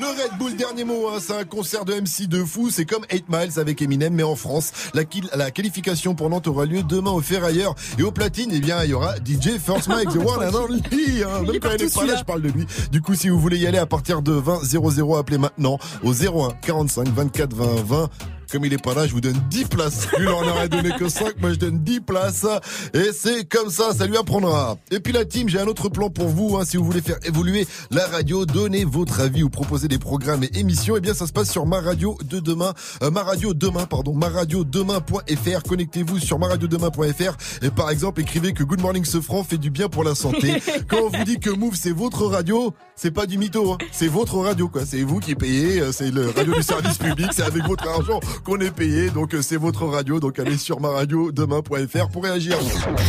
[0.00, 2.70] Le Red Bull, dernier mot, hein, c'est un concert de MC de fou.
[2.70, 4.70] C'est comme 8 Miles avec Eminem, mais en France.
[4.94, 7.74] La, qualification pour Nantes aura lieu demain au Ferrailleur.
[7.98, 11.24] Et au platine, eh bien, il y aura DJ First Mike, The One and Only.
[11.24, 11.42] Hein.
[11.42, 12.64] Même quand il est pas là, je parle de lui.
[12.92, 16.12] Du coup, si vous voulez y aller à partir de 20 00, appelez maintenant au
[16.12, 18.10] 01 45 24 20 20.
[18.50, 20.06] Comme il est pas là, je vous donne 10 places.
[20.18, 21.40] Lui, il en aurait donné que 5.
[21.40, 22.46] Moi, je donne 10 places.
[22.94, 24.76] Et c'est comme ça, ça lui apprendra.
[24.90, 26.56] Et puis la team, j'ai un autre plan pour vous.
[26.56, 26.64] hein.
[26.64, 30.58] Si vous voulez faire évoluer la radio, donner votre avis ou proposer des programmes et
[30.58, 32.72] émissions, eh bien, ça se passe sur ma radio de demain.
[33.02, 34.14] Euh, ma radio demain, pardon.
[34.14, 35.62] Ma radio demain.fr.
[35.68, 37.36] Connectez-vous sur ma radio demain.fr.
[37.62, 40.62] Et par exemple, écrivez que Good Morning Sofran fait du bien pour la santé.
[40.88, 43.72] Quand on vous dit que Move, c'est votre radio, c'est pas du mytho.
[43.72, 43.78] hein.
[43.92, 44.82] C'est votre radio, quoi.
[44.86, 45.80] C'est vous qui payez.
[45.80, 47.28] euh, C'est le radio du service public.
[47.34, 49.10] C'est avec votre argent qu'on est payé.
[49.10, 50.20] Donc, euh, c'est votre radio.
[50.20, 52.56] Donc, allez sur ma radio demain.fr pour réagir.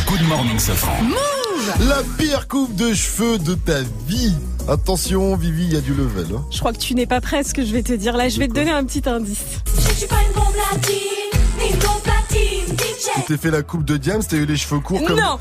[0.07, 0.97] Good morning, Safran.
[1.87, 4.33] La pire coupe de cheveux de ta vie.
[4.67, 6.27] Attention, Vivi, il y a du level.
[6.35, 6.43] hein.
[6.51, 8.15] Je crois que tu n'es pas prêt à ce que je vais te dire.
[8.15, 9.43] Là, je vais te donner un petit indice.
[9.75, 10.95] Je suis pas une bombe latine,
[11.59, 13.09] ni une bombe platine, DJ.
[13.15, 15.19] Tu t'es fait la coupe de Diams, t'as eu les cheveux courts comme...
[15.19, 15.39] Non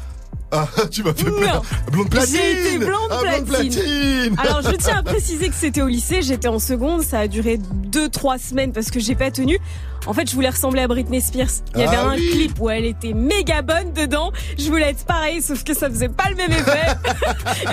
[0.51, 1.62] Ah, tu m'as fait peur.
[1.92, 5.88] Blonde platine été blonde Ah, blonde platine Alors je tiens à préciser que c'était au
[5.88, 7.59] lycée, j'étais en seconde, ça a duré
[7.90, 9.59] 2-3 semaines parce que j'ai pas tenu.
[10.07, 11.49] En fait, je voulais ressembler à Britney Spears.
[11.74, 12.28] Il y avait Ah un oui.
[12.32, 14.32] clip où elle était méga bonne dedans.
[14.59, 16.86] Je voulais être pareil, sauf que ça faisait pas le même effet.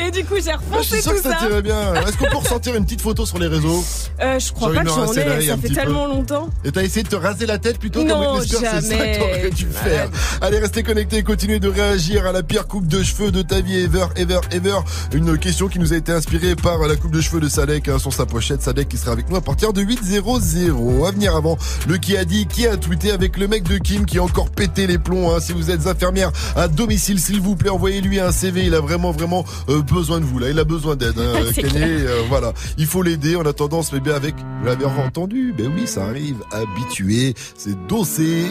[0.08, 1.48] Et du coup, j'ai Ah, Je refoncé suis sûr tout que ça ça.
[1.48, 1.94] tirait bien.
[1.96, 3.84] Est-ce qu'on peut ressentir une petite photo sur les réseaux
[4.22, 5.74] Euh, je crois pas que j'en ai, ça fait peu.
[5.76, 6.50] tellement longtemps.
[6.66, 9.08] Et t'as essayé de te raser la tête plutôt Non, comme Britney Spears, c'est ça
[9.08, 10.10] que t'aurais dû faire.
[10.42, 13.62] Allez, restez connectés et continuez de réagir à la pire coupe de cheveux de ta
[13.62, 14.80] vie ever, ever, ever.
[15.14, 18.00] Une question qui nous a été inspirée par la coupe de cheveux de Sadek hein,
[18.00, 18.62] sur sa pochette.
[18.62, 21.08] Sadek qui sera avec nous à partir de 8.00.
[21.08, 21.58] À venir avant,
[21.88, 24.50] le qui a dit, qui a tweeté avec le mec de Kim qui a encore
[24.50, 25.32] pété les plombs.
[25.34, 25.40] hein.
[25.40, 28.66] Si vous êtes infirmière à domicile, s'il vous plaît, envoyez-lui un CV.
[28.66, 30.50] Il a vraiment, vraiment euh, besoin de vous là.
[30.50, 31.20] Il a besoin d'aide.
[31.20, 31.34] Hein,
[31.76, 33.36] euh, voilà, il faut l'aider.
[33.36, 34.36] En attendant, met bien avec.
[34.60, 36.38] Vous l'avez entendu Ben oui, ça arrive.
[36.52, 38.46] Habitué, c'est dossé.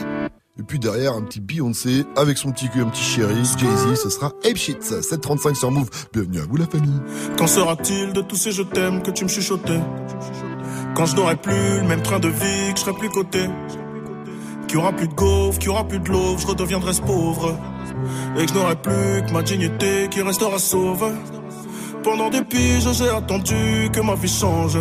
[0.57, 4.09] Et puis derrière, un petit Beyoncé avec son petit cul, un petit chéri, Jay-Z, ce
[4.09, 4.85] sera Ape Shit.
[4.85, 5.91] 735 sur Move.
[6.13, 7.01] Bienvenue à vous la famille.
[7.37, 9.81] Qu'en sera-t-il de tous ces je t'aime que tu me chuchotais?
[10.95, 13.49] Quand je n'aurai plus le même train de vie, que je serai plus coté
[14.69, 17.03] Qu'il y aura plus de gaufres, qu'il y aura plus de l'eau, je redeviendrai ce
[17.03, 17.59] pauvre
[18.39, 21.13] Et que je n'aurai plus que ma dignité qui restera sauve
[22.05, 24.79] pendant des piges, j'ai attendu que ma vie change.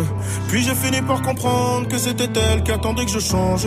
[0.48, 3.66] Puis j'ai fini par comprendre que c'était elle qui attendait que je change.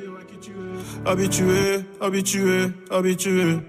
[1.05, 3.59] Habitué, habitué, habitué.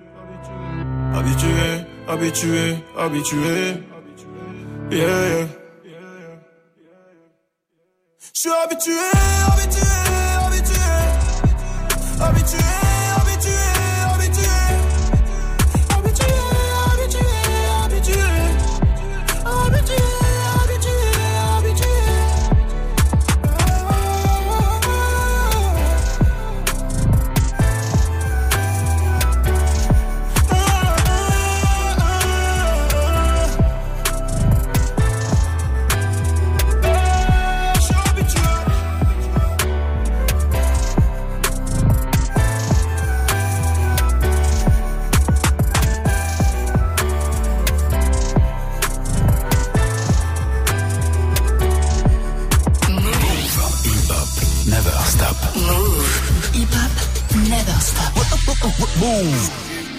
[1.14, 3.82] Habitué, habitué, habitué.
[4.90, 5.48] Yeah.
[8.34, 8.92] Je suis habitué,
[9.46, 9.81] habitué.
[59.02, 59.91] Move.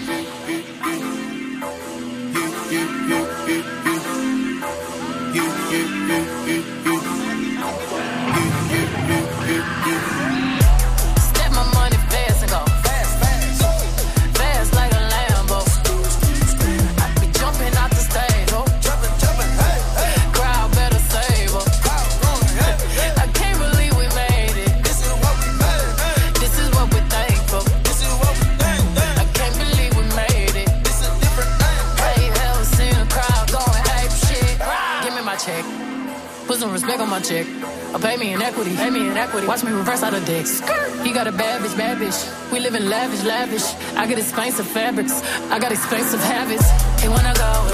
[40.34, 40.60] Dicks.
[41.04, 42.18] He got a bad bitch, bad bitch.
[42.52, 43.66] We live in lavish, lavish.
[44.00, 45.22] I get expensive fabrics.
[45.54, 46.66] I got expensive habits.
[47.02, 47.73] He wanna go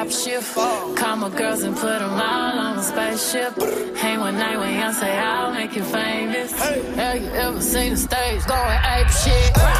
[0.00, 0.54] Top shift.
[0.54, 3.52] Call my girls and put them all on a spaceship.
[3.98, 6.52] Hang one night when y'all say I'll make you famous.
[6.52, 9.79] Have you ever seen the stage going ape shit?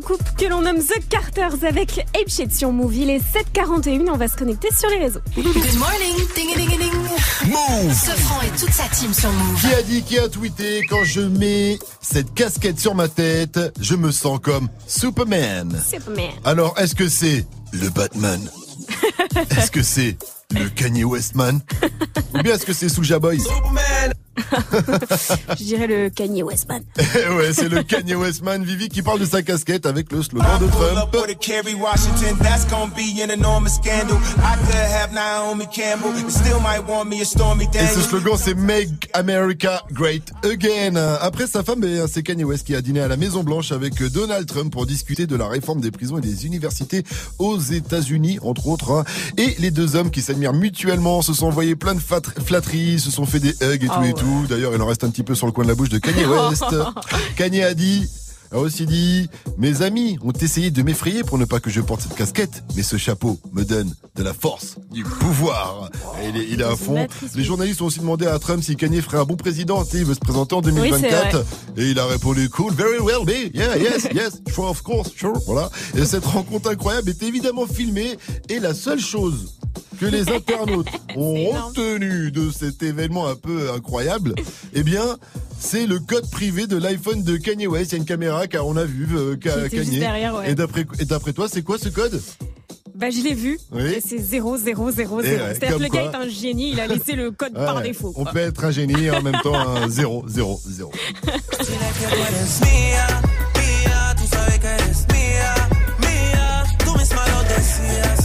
[0.00, 2.94] Le couple que l'on nomme The Carters avec Ape Shit sur Move.
[2.94, 5.20] Il est 7h41, on va se connecter sur les réseaux.
[5.36, 5.44] Good
[5.78, 6.92] morning, ding ding ding.
[7.46, 7.94] Move.
[7.94, 9.60] Sofran et toute sa team sur Move.
[9.60, 13.94] Qui a dit, qui a tweeté, quand je mets cette casquette sur ma tête, je
[13.94, 15.82] me sens comme Superman.
[15.88, 16.30] Superman.
[16.44, 18.40] Alors, est-ce que c'est le Batman?
[19.56, 20.16] Est-ce que c'est
[20.52, 21.60] le Kanye Westman?
[22.34, 23.38] Ou bien est-ce que c'est Soulja Boy?
[25.58, 26.82] Je dirais le Kanye Westman.
[27.36, 30.66] Ouais, c'est le Kanye Westman, Vivi, qui parle de sa casquette avec le slogan de
[30.68, 30.96] Trump.
[30.98, 34.16] up with a Kerry Washington, that's gonna be an enormous scandal.
[34.38, 38.36] I could have Naomi Campbell, and still might want me a Stormy Et ce slogan,
[38.38, 40.96] c'est Make America Great Again.
[41.20, 44.46] Après sa femme, c'est Kanye West qui a dîné à la Maison Blanche avec Donald
[44.46, 47.04] Trump pour discuter de la réforme des prisons et des universités
[47.38, 48.90] aux États-Unis, entre autres.
[48.92, 49.04] hein.
[49.36, 53.26] Et les deux hommes qui s'admirent mutuellement se sont envoyés plein de flatteries, se sont
[53.26, 54.20] fait des hugs et tout Ah et ouais.
[54.48, 56.24] D'ailleurs, il en reste un petit peu sur le coin de la bouche de Kanye
[56.24, 56.64] West.
[57.36, 58.08] Kanye a dit
[58.52, 59.28] a aussi dit
[59.58, 62.82] Mes amis ont essayé de m'effrayer pour ne pas que je porte cette casquette, mais
[62.82, 65.88] ce chapeau me donne de la force, du pouvoir.
[66.22, 67.06] Et il est, à fond.
[67.36, 69.84] Les journalistes ont aussi demandé à Trump si Kanye ferait un bon président.
[69.94, 71.30] Il veut se présenter en Oui, c'est 2024.
[71.36, 71.44] vrai.
[71.76, 73.54] et il a répondu Cool, very well, be.
[73.54, 75.38] Yeah, yes, yes, sure, of course, sure.
[75.46, 75.70] Voilà.
[75.94, 78.18] Et cette rencontre incroyable est évidemment filmée.
[78.48, 79.54] Et la seule chose
[80.00, 84.34] que les internautes ont retenu de cet événement un peu incroyable,
[84.74, 85.18] eh bien,
[85.58, 87.92] c'est le code privé de l'iPhone de Kanye West.
[87.92, 89.98] Il y a une caméra car on a vu euh, Ka- Kanye.
[90.00, 90.50] derrière, ouais.
[90.50, 92.20] Et d'après et d'après toi, c'est quoi ce code?
[92.94, 93.58] Bah, je l'ai vu.
[93.72, 93.98] Oui.
[94.04, 95.22] C'est 0, 0, 0, 0.
[95.22, 97.76] Eh C'est-à-dire que le gars est un génie, il a laissé le code Ouais, par
[97.76, 97.82] ouais.
[97.84, 98.12] défaut.
[98.16, 100.92] On peut être un génie et en même temps un 0, 0, 0.
[102.60, 103.06] Mía,
[103.56, 105.54] mía, tú sabes que eres mía,
[106.00, 106.64] mía.
[106.84, 108.19] Tú misma lo decías.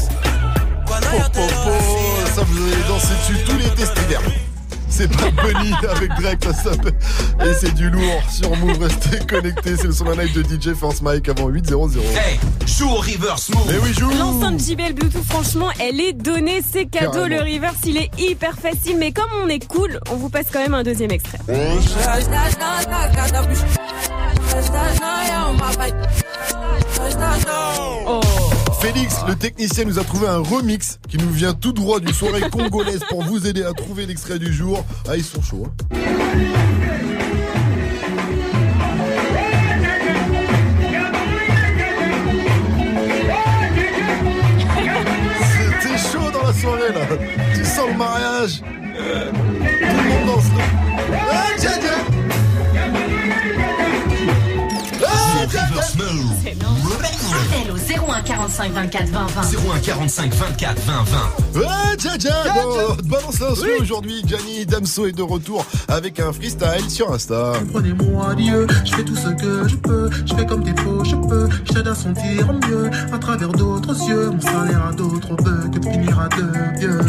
[1.32, 4.22] Te lo Oh, ça vous allez danser dessus tout l'été cet hiver.
[4.90, 6.94] C'est pas Bunny avec Drake, ça s'appelle.
[7.42, 8.82] Et c'est du lourd sur Move.
[8.82, 9.76] Restez connectés.
[9.76, 12.00] C'est le son live de DJ Force Mike avant 8.00.
[12.00, 13.66] Hey, joue au reverse move.
[13.68, 14.10] Mais oui, joue.
[14.18, 17.12] L'enceinte JBL Bluetooth, franchement, elle est donnée, c'est cadeau.
[17.12, 17.44] Carrément.
[17.44, 20.62] Le reverse, il est hyper facile, mais comme on est cool, on vous passe quand
[20.62, 21.40] même un deuxième extrait.
[28.08, 28.22] Oh.
[28.86, 32.48] Félix, le technicien, nous a trouvé un remix qui nous vient tout droit d'une soirée
[32.52, 34.86] congolaise pour vous aider à trouver l'extrait du jour.
[35.10, 35.66] Ah, ils sont chauds.
[35.66, 35.96] hein.
[45.82, 47.08] C'était chaud dans la soirée là.
[47.56, 48.62] Tu sens le mariage.
[48.62, 50.64] Tout le monde danse là.
[51.32, 51.56] Ah,
[57.56, 59.42] Appel au 01 45 24 20 20.
[59.76, 60.94] 01 45 24 20
[61.54, 61.60] 20.
[61.60, 61.66] Ouais,
[61.98, 64.22] Dja Dja, bon, balance l'instru aujourd'hui.
[64.26, 67.54] Gianni Damso est de retour avec un freestyle sur Insta.
[67.72, 71.16] Prenez-moi Dieu, je fais tout ce que je peux, je fais comme des faux, je
[71.16, 75.70] peux, je t'aide à sentir mieux, à travers d'autres yeux, mon salaire à d'autres veut
[75.70, 77.00] que de finir à deux vieux.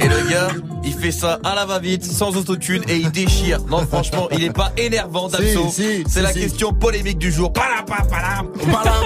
[0.00, 0.48] Et le gars,
[0.84, 3.60] il fait ça à la va-vite, sans autotune et il déchire.
[3.68, 5.68] Non, franchement, il est pas énervant, Damso.
[5.70, 6.40] Si, si, C'est si, la si.
[6.40, 7.52] question polémique du jour.
[7.52, 7.84] Palam,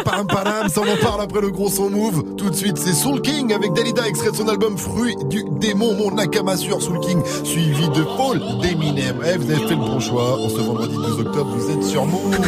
[0.05, 2.35] palam, palam, ça on en parle après le gros son move.
[2.37, 5.95] Tout de suite, c'est Soul King avec Dalida, extrait de son album Fruit du démon,
[5.95, 9.17] mon Nakama sur Soul King, suivi de Paul d'Eminem.
[9.23, 10.41] Eh, vous avez fait le bon choix.
[10.41, 12.39] En ce vendredi 12 octobre, vous êtes sur Move.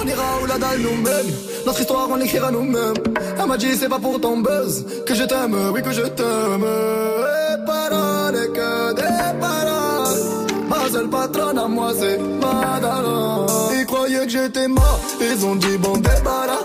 [0.00, 1.34] On ira où la dalle nous mène
[1.66, 2.94] Notre histoire on l'écrira nous-mêmes
[3.38, 6.64] Elle m'a dit c'est pas pour ton buzz Que je t'aime, oui que je t'aime
[6.64, 10.18] Et paroles que des paroles
[10.68, 13.46] Ma seule patronne à moi c'est Madara
[13.78, 16.64] Ils croyaient que j'étais mort Ils ont dit bon débarras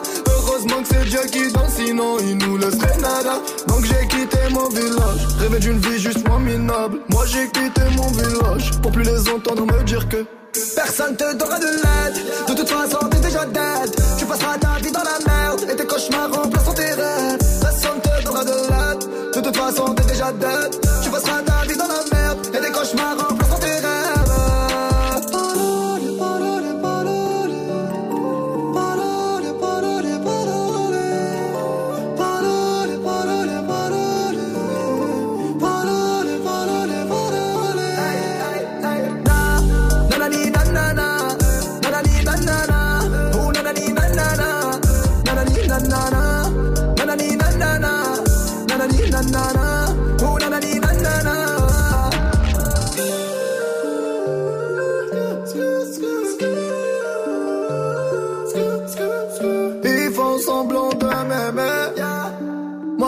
[0.65, 3.39] Heureusement que c'est Dieu qui danse, sinon il nous laisserait nada.
[3.67, 7.01] Donc j'ai quitté mon village, rêvé d'une vie juste moins minable.
[7.09, 10.25] Moi j'ai quitté mon village, pour plus les entendre me dire que.
[10.75, 13.95] Personne te donnera de l'aide, de toute façon t'es déjà dead.
[14.17, 17.37] Tu passeras ta vie dans la merde, et tes cauchemars remplaceront tes rêves.
[17.61, 20.84] Personne te donnera de l'aide, de toute façon t'es déjà dead.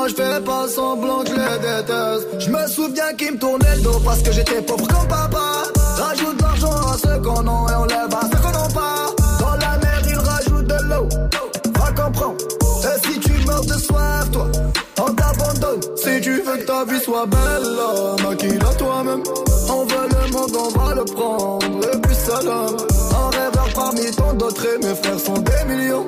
[0.07, 2.27] Je fais pas semblant que je les déteste.
[2.39, 5.63] Je me souviens qu'ils me tournaient le dos parce que j'étais pauvre comme papa.
[5.97, 9.05] Rajoute de l'argent à ceux qu'on a et on lève à ceux qu'on n'a pas.
[9.39, 11.09] Dans la mer, ils rajoutent de l'eau.
[11.77, 12.37] Va comprendre.
[12.83, 14.47] Et si tu meurs de soif, toi,
[14.99, 15.81] on t'abandonne.
[15.95, 19.23] Si tu veux que ta vie soit belle, maquille-la toi-même.
[19.69, 21.65] On veut le monde, on va le prendre.
[21.67, 22.77] Le plus seul homme.
[23.11, 26.07] Un rêveur parmi tant d'autres et mes frères sont des millions.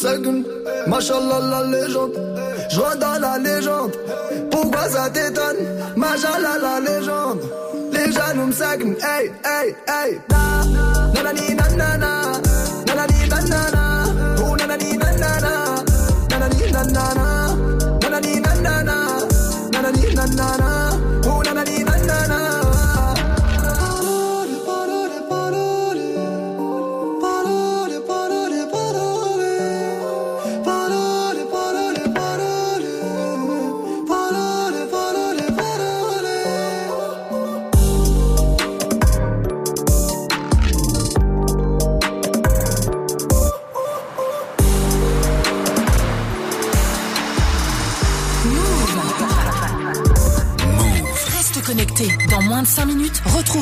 [0.00, 0.44] Seguent,
[0.86, 2.12] machallah la légende.
[2.70, 3.96] Je dans la légende,
[4.48, 5.56] pourquoi ça t'étonne?
[5.96, 7.40] Machallah la légende.
[7.90, 10.20] Les jaloux me seguent, hey, hey, hey.
[10.30, 10.64] Na,
[11.14, 12.32] nanani nanana,
[12.86, 13.87] nanani nanana, oh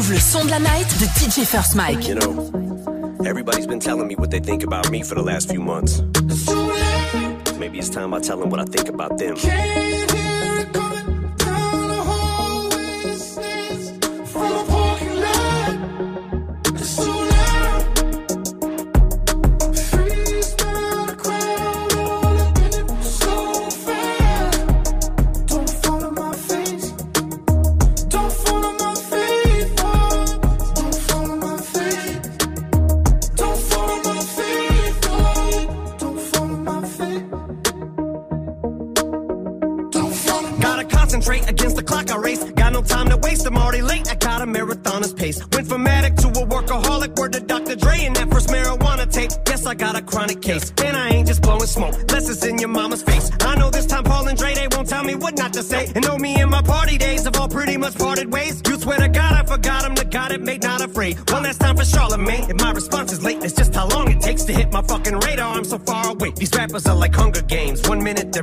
[0.06, 2.06] retrouve le son de la night de DJ First Mike.
[2.06, 2.50] You know,
[3.24, 6.02] everybody's been telling me what they think about me for the last few months.
[7.58, 9.36] Maybe it's time I tell them what I think about them.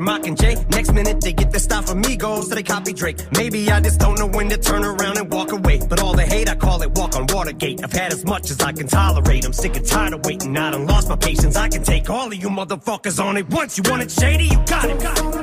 [0.03, 3.19] Mocking Jay, next minute they get their stuff from Migos, so they copy Drake.
[3.37, 5.79] Maybe I just don't know when to turn around and walk away.
[5.87, 7.81] But all the hate, I call it walk on Watergate.
[7.83, 9.45] I've had as much as I can tolerate.
[9.45, 10.57] I'm sick and tired of waiting.
[10.57, 11.55] I done lost my patience.
[11.55, 13.77] I can take all of you motherfuckers on it once.
[13.77, 14.45] You want it shady?
[14.45, 14.99] You got it.
[14.99, 15.42] Got it.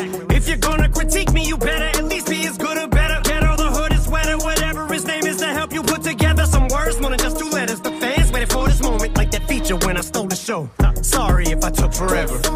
[12.07, 12.50] Forever.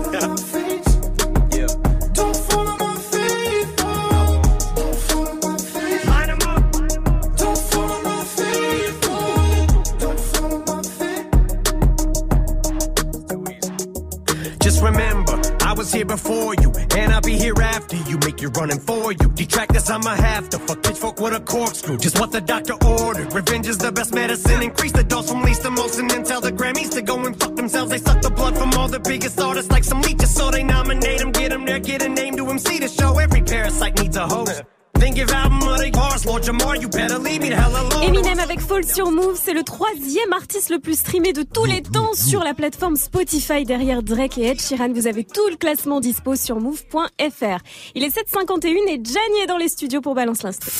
[40.32, 44.48] Artiste le plus streamé de tous les temps sur la plateforme Spotify derrière Drake et
[44.48, 44.92] Ed Sheeran.
[44.94, 47.60] Vous avez tout le classement dispo sur move.fr.
[47.96, 50.72] Il est 7h51 et Gianni est dans les studios pour Balance l'instru.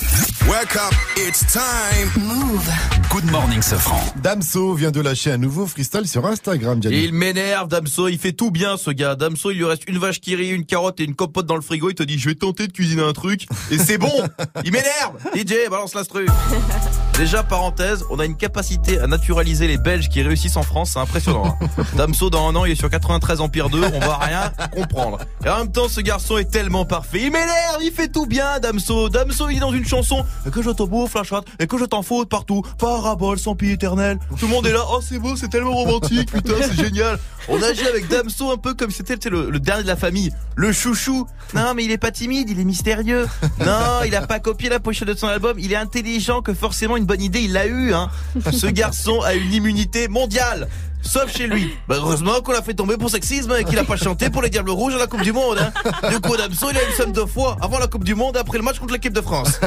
[0.48, 2.24] Wake up, it's time.
[2.24, 2.70] Move.
[3.10, 4.00] Good morning, Sofran.
[4.22, 7.04] Damso vient de lâcher un nouveau freestyle sur Instagram, Gianni.
[7.04, 9.16] Il m'énerve, Damso, il fait tout bien ce gars.
[9.16, 11.62] Damso, il lui reste une vache qui rit, une carotte et une compote dans le
[11.62, 11.90] frigo.
[11.90, 13.48] Il te dit, je vais tenter de cuisiner un truc.
[13.72, 14.12] Et c'est bon
[14.64, 16.26] Il m'énerve DJ, balance l'instru
[17.18, 21.00] Déjà, parenthèse, on a une capacité à naturaliser les Belges qui réussissent en France, c'est
[21.00, 21.58] impressionnant.
[21.62, 21.84] hein.
[21.96, 25.20] Damso, dans un an, il est sur 93 Empire 2, on va rien comprendre.
[25.46, 27.20] Et en même temps, ce garçon est tellement parfait.
[27.22, 29.08] Il m'énerve, il fait tout bien, Damso.
[29.08, 31.78] Damso, il est dans une chanson, et que je te bouffe la chatte, et que
[31.78, 32.64] je t'en fous de partout.
[32.78, 34.20] Parabole, sans pied éternel.
[34.38, 37.18] Tout le monde est là, oh c'est beau, c'est tellement romantique, putain, c'est génial.
[37.48, 40.34] On agit avec Damso un peu comme si c'était le, le dernier de la famille,
[40.56, 41.28] le chouchou.
[41.54, 43.26] Non, mais il est pas timide, il est mystérieux.
[43.60, 46.98] Non, il a pas copié la pochette de son album, il est intelligent que forcément
[46.98, 48.10] une bonne idée, il l'a eu, hein.
[48.52, 50.68] Ce garçon a une immunité mondiale.
[51.06, 51.76] Sauf chez lui.
[51.88, 54.50] Bah, heureusement qu'on l'a fait tomber pour sexisme et qu'il a pas chanté pour les
[54.50, 55.60] Diables Rouges à la Coupe du Monde.
[55.60, 56.10] Hein.
[56.10, 58.40] Du coup, Damso, il a une somme de fois avant la Coupe du Monde et
[58.40, 59.60] après le match contre l'équipe de France.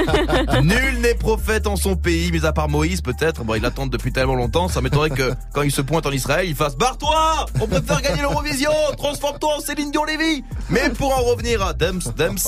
[0.62, 3.44] Nul n'est prophète en son pays, mis à part Moïse peut-être.
[3.44, 6.46] Bon, il l'attend depuis tellement longtemps, ça m'étonnerait que quand il se pointe en Israël,
[6.48, 11.62] il fasse Barre-toi On préfère gagner l'Eurovision Transforme-toi en Céline Dion-Lévy Mais pour en revenir
[11.62, 12.38] à Dems, Dems,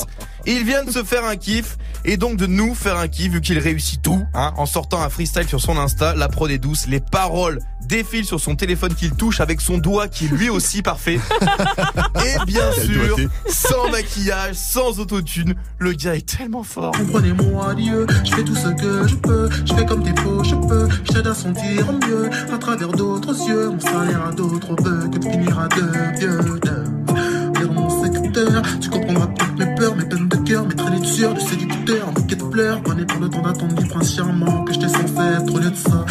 [0.46, 3.40] il vient de se faire un kiff et donc de nous faire un kiff vu
[3.40, 6.86] qu'il réussit tout hein, en sortant un freestyle sur son Insta, la prod est douce,
[6.86, 10.82] les paroles défilent sur son téléphone qu'il touche avec son doigt qui est lui aussi
[10.82, 11.18] parfait.
[12.24, 13.16] Et bien sûr,
[13.48, 16.92] sans maquillage, sans autotune, le gars est tellement fort.
[16.92, 20.54] Comprenez-moi Dieu, je fais tout ce que je peux, je fais comme tes faux, je
[20.54, 25.08] peux, je t'aide à sentir mieux, à travers d'autres yeux, mon salaire à d'autres veut
[25.08, 26.95] que de finir à deux vieux
[28.80, 32.08] tu comprendras toutes mes peurs, mes peines de cœur, mes traînées de sueur, de séducteur,
[32.08, 34.88] un bouquet de fleurs, prenez pas le temps d'attendre du prince charmant que je t'ai
[34.88, 36.04] censé être au lieu de ça.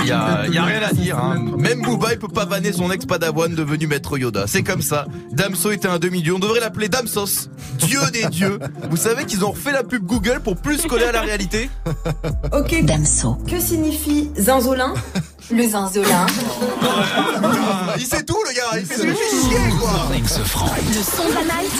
[0.00, 1.18] Il y a, y a rien à dire.
[1.18, 1.38] Hein.
[1.56, 4.46] même Même Booba, il peut pas vanner son ex Padawan devenu maître Yoda.
[4.46, 5.06] C'est comme ça.
[5.32, 6.34] Damso était un demi-dieu.
[6.34, 7.48] On devrait l'appeler Damsos.
[7.78, 8.58] Dieu des dieux.
[8.90, 11.70] Vous savez qu'ils ont refait la pub Google pour plus coller à la réalité?
[12.52, 12.84] Ok.
[12.84, 13.36] Damso.
[13.46, 14.94] Que signifie zinzolin?
[15.50, 16.26] Le zinzolin.
[16.82, 18.78] Ah, Il sait tout le gars.
[18.80, 20.08] Il fait du chier quoi.
[20.12, 20.26] Le
[21.02, 21.72] son de la night.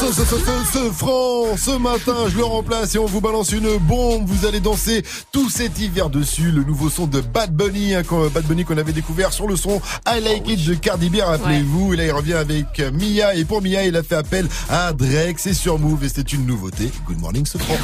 [0.00, 3.50] Ce, ce, ce, ce, ce franc, ce matin, je le remplace et on vous balance
[3.52, 4.24] une bombe.
[4.26, 5.02] Vous allez danser
[5.32, 6.50] tout cet hiver dessus.
[6.52, 9.56] Le nouveau son de Bad Bunny, hein, qu'on- Bad Bunny qu'on avait découvert sur le
[9.56, 11.94] son I Like It de Cardi B, rappelez-vous.
[11.94, 13.34] Et là, il revient avec Mia.
[13.34, 15.38] Et pour Mia, il a fait appel à Drake.
[15.38, 16.90] C'est sur Move et c'est une nouveauté.
[17.06, 17.74] Good morning, ce franc.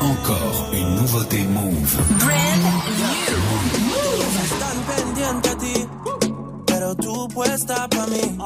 [0.00, 1.98] Encore une nouveauté Move.
[4.44, 5.88] Están pendiente a ti,
[6.66, 8.38] pero tú puesta pa' mí.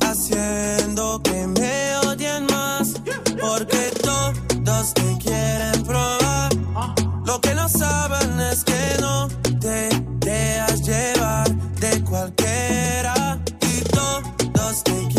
[0.00, 2.94] Haciendo que me odien más,
[3.40, 6.50] porque todos te quieren probar.
[7.24, 9.28] Lo que no saben es que no
[9.60, 9.90] te
[10.26, 11.48] dejas llevar
[11.80, 13.38] de cualquiera.
[13.60, 15.17] Y todos te quieren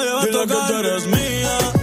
[0.00, 0.66] Que a ti nadie va a tocar.
[0.66, 1.79] que tú eres mía.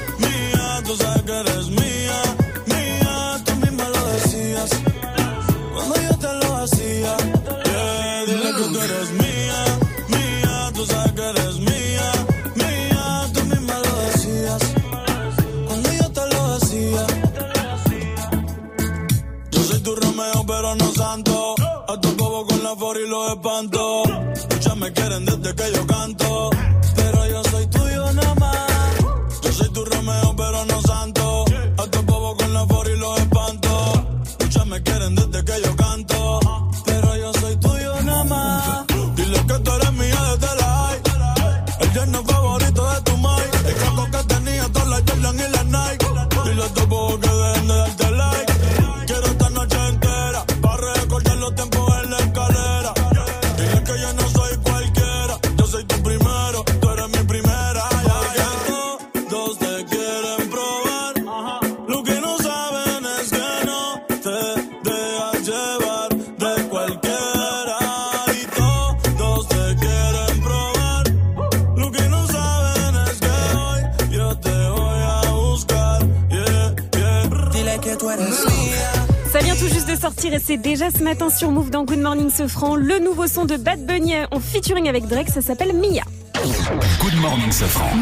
[81.38, 82.76] Sur Move dans Good Morning Sofran.
[82.76, 86.04] Le nouveau son de Bad Bunny en featuring avec Drake, ça s'appelle Mia.
[87.00, 87.96] Good morning, Safran.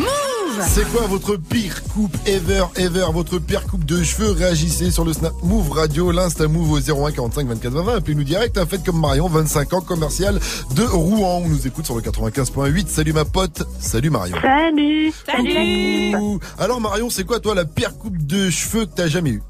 [0.62, 4.32] C'est quoi votre pire coupe ever, ever, votre pire coupe de cheveux?
[4.32, 7.96] Réagissez sur le Snap Move Radio, l'Insta Move au 01 45 24 20 20.
[7.98, 10.40] Appelez-nous direct, un fait comme Marion, 25 ans, commercial
[10.76, 11.42] de Rouen.
[11.44, 12.88] On nous écoute sur le 95.8.
[12.88, 14.38] Salut ma pote, salut Marion.
[14.42, 16.16] Salut.
[16.16, 16.40] Ouh.
[16.58, 19.42] Alors Marion, c'est quoi toi la pire coupe de cheveux que t'as jamais eu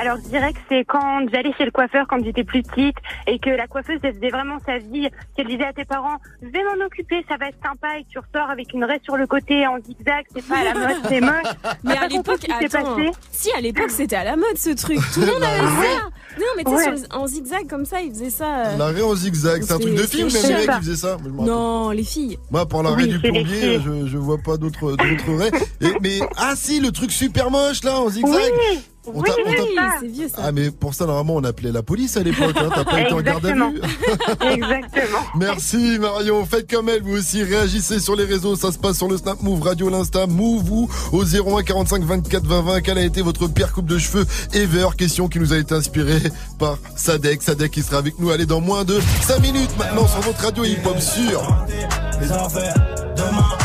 [0.00, 2.96] Alors, je dirais que c'est quand j'allais chez le coiffeur quand j'étais plus petite
[3.26, 6.48] et que la coiffeuse, elle faisait vraiment sa vie, qu'elle disait à tes parents, je
[6.48, 9.16] vais m'en occuper, ça va être sympa et que tu ressors avec une raie sur
[9.16, 11.52] le côté en zigzag, c'est pas à la mode, c'est moche.
[11.84, 12.94] Mais à l'époque, ce qui s'est attends.
[12.96, 14.98] passé Si, à l'époque, c'était à la mode ce truc.
[15.12, 15.86] Tout le monde avait Ouais.
[15.96, 16.08] ça.
[16.38, 17.06] Non, mais tu sais, Ouais.
[17.16, 18.66] en zigzag comme ça, ils faisaient ça.
[18.66, 20.96] euh, L'arrêt en zigzag, c'est un truc de film, c'était même les mecs qui faisaient
[20.96, 21.16] ça.
[21.32, 22.38] Non, les filles.
[22.52, 25.50] Moi, pour l'arrêt Oui, du plombier, je, je vois pas d'autres d'autres raies.
[25.80, 28.32] Et- Mais ah si, le truc super moche là en zigzag.
[28.32, 28.78] Oui,
[29.14, 29.88] On oui, t'a- on oui, t'a- ça.
[30.00, 30.36] C'est vieux ça.
[30.44, 32.54] Ah mais pour ça normalement on appelait la police à l'époque.
[32.56, 32.68] Hein.
[32.74, 33.70] T'as pas été en garde à Exactement.
[33.70, 33.80] vue.
[34.52, 35.18] Exactement.
[35.36, 39.08] Merci Marion, faites comme elle, vous aussi réagissez sur les réseaux, ça se passe sur
[39.08, 42.80] le Snap Move Radio, l'Insta Move ou au 01 45 24 20 20.
[42.80, 44.88] Quelle a été votre pire coupe de cheveux ever?
[44.96, 46.22] Question qui nous a été inspirée
[46.58, 48.30] par Sadek, Sadek qui sera avec nous.
[48.30, 51.66] Allez dans moins de 5 minutes maintenant sur votre radio hip hop sur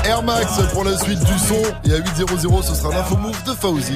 [0.05, 3.51] Air Max pour la suite du son et à 800 ce sera l'info Move de
[3.53, 3.95] Fauzi.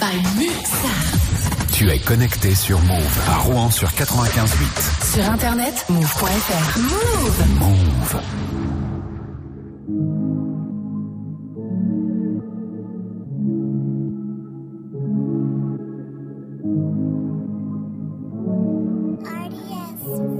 [0.00, 0.88] by Muxa.
[1.72, 5.14] Tu es connecté sur Move à Rouen sur 95.8.
[5.14, 6.78] Sur internet, move.fr.
[6.78, 7.44] Move.
[7.58, 8.20] Move.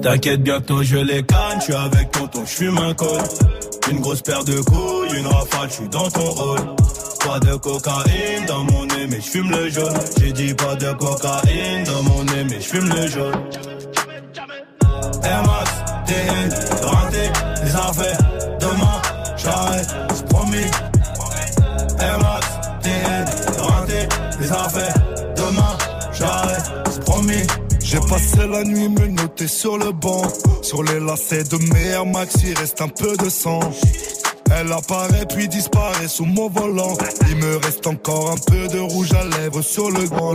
[0.02, 3.22] T'inquiète, bientôt je les canne, je suis avec tonton, je fume un col.
[3.90, 6.76] Une grosse paire de couilles, une rafale, je suis dans ton rôle.
[7.26, 9.98] Pas de cocaïne dans mon nez, mais je fume le jaune.
[10.20, 13.34] J'ai dit pas de cocaïne dans mon nez, mais je fume le jaune.
[15.24, 15.70] Max,
[16.06, 17.30] TN, renté,
[17.64, 18.18] les affaires,
[18.60, 19.02] demain,
[19.36, 20.70] j'arrête, c'est promis.
[21.98, 22.46] Max,
[22.82, 23.24] TN,
[23.58, 24.08] renté,
[24.40, 24.94] les affaires,
[25.36, 25.78] demain,
[26.12, 27.46] j'arrête, c'est promis.
[27.82, 30.22] J'ai passé la nuit me noter sur le banc.
[30.62, 33.60] Sur les lacets de mes Max, il reste un peu de sang.
[34.54, 36.96] Elle apparaît puis disparaît sous mon volant.
[37.28, 40.34] Il me reste encore un peu de rouge à lèvres sur le grand.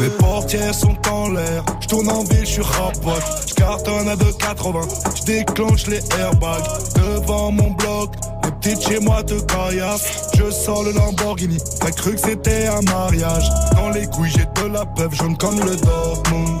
[0.00, 1.64] Mes portières sont en l'air.
[1.80, 3.22] Je tourne en ville, je suis rapote.
[3.48, 5.16] Je cartonne à 2,80.
[5.16, 6.64] Je déclenche les airbags
[6.94, 8.14] devant mon bloc.
[8.44, 10.30] Les petites chez moi te caillassent.
[10.36, 11.58] Je sors le Lamborghini.
[11.80, 13.48] T'as cru que c'était un mariage.
[13.74, 16.60] Dans les couilles, j'ai de la peuple jaune comme le Dortmund.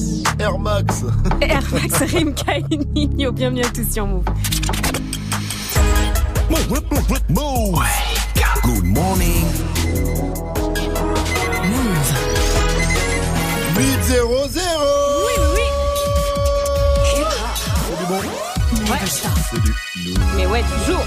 [0.41, 1.03] Air Max.
[1.41, 3.31] Air Max, Rimka et Nino.
[3.31, 4.23] Bienvenue à tous sur Move.
[7.29, 7.79] Move.
[8.63, 9.45] Good morning.
[13.77, 14.63] 8 0 0
[15.27, 15.30] Oui,
[18.99, 19.23] C'est
[20.35, 21.05] Mais ouais, toujours.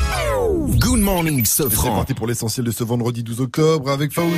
[0.78, 1.96] Good morning, C'est Sofran.
[1.96, 4.28] parti pour l'essentiel de ce vendredi 12 octobre avec Fauzi.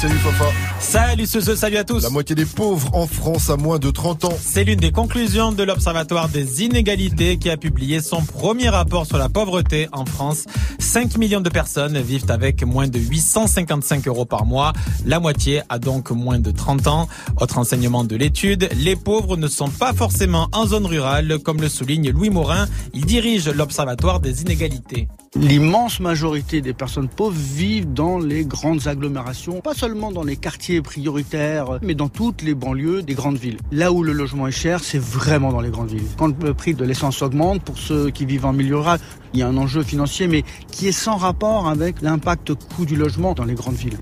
[0.00, 0.44] Salut Fafa.
[0.80, 2.02] Salut ce, ce, salut à tous.
[2.02, 4.36] La moitié des pauvres en France à moins de 30 ans.
[4.40, 9.18] C'est l'une des conclusions de l'Observatoire des inégalités qui a publié son premier rapport sur
[9.18, 10.44] la pauvreté en France.
[10.78, 14.72] 5 millions de personnes vivent avec moins de 855 euros par mois.
[15.04, 17.08] La moitié a donc moins de 30 ans.
[17.40, 21.68] Autre enseignement de l'étude, les pauvres ne sont pas forcément en zone rurale, comme le
[21.68, 22.66] souligne Louis Morin.
[22.98, 25.06] Il dirige l'Observatoire des inégalités.
[25.34, 30.80] L'immense majorité des personnes pauvres vivent dans les grandes agglomérations, pas seulement dans les quartiers
[30.80, 33.58] prioritaires, mais dans toutes les banlieues des grandes villes.
[33.70, 36.08] Là où le logement est cher, c'est vraiment dans les grandes villes.
[36.16, 38.98] Quand le prix de l'essence augmente, pour ceux qui vivent en milieu rural,
[39.34, 40.42] il y a un enjeu financier, mais
[40.72, 43.98] qui est sans rapport avec l'impact coût du logement dans les grandes villes.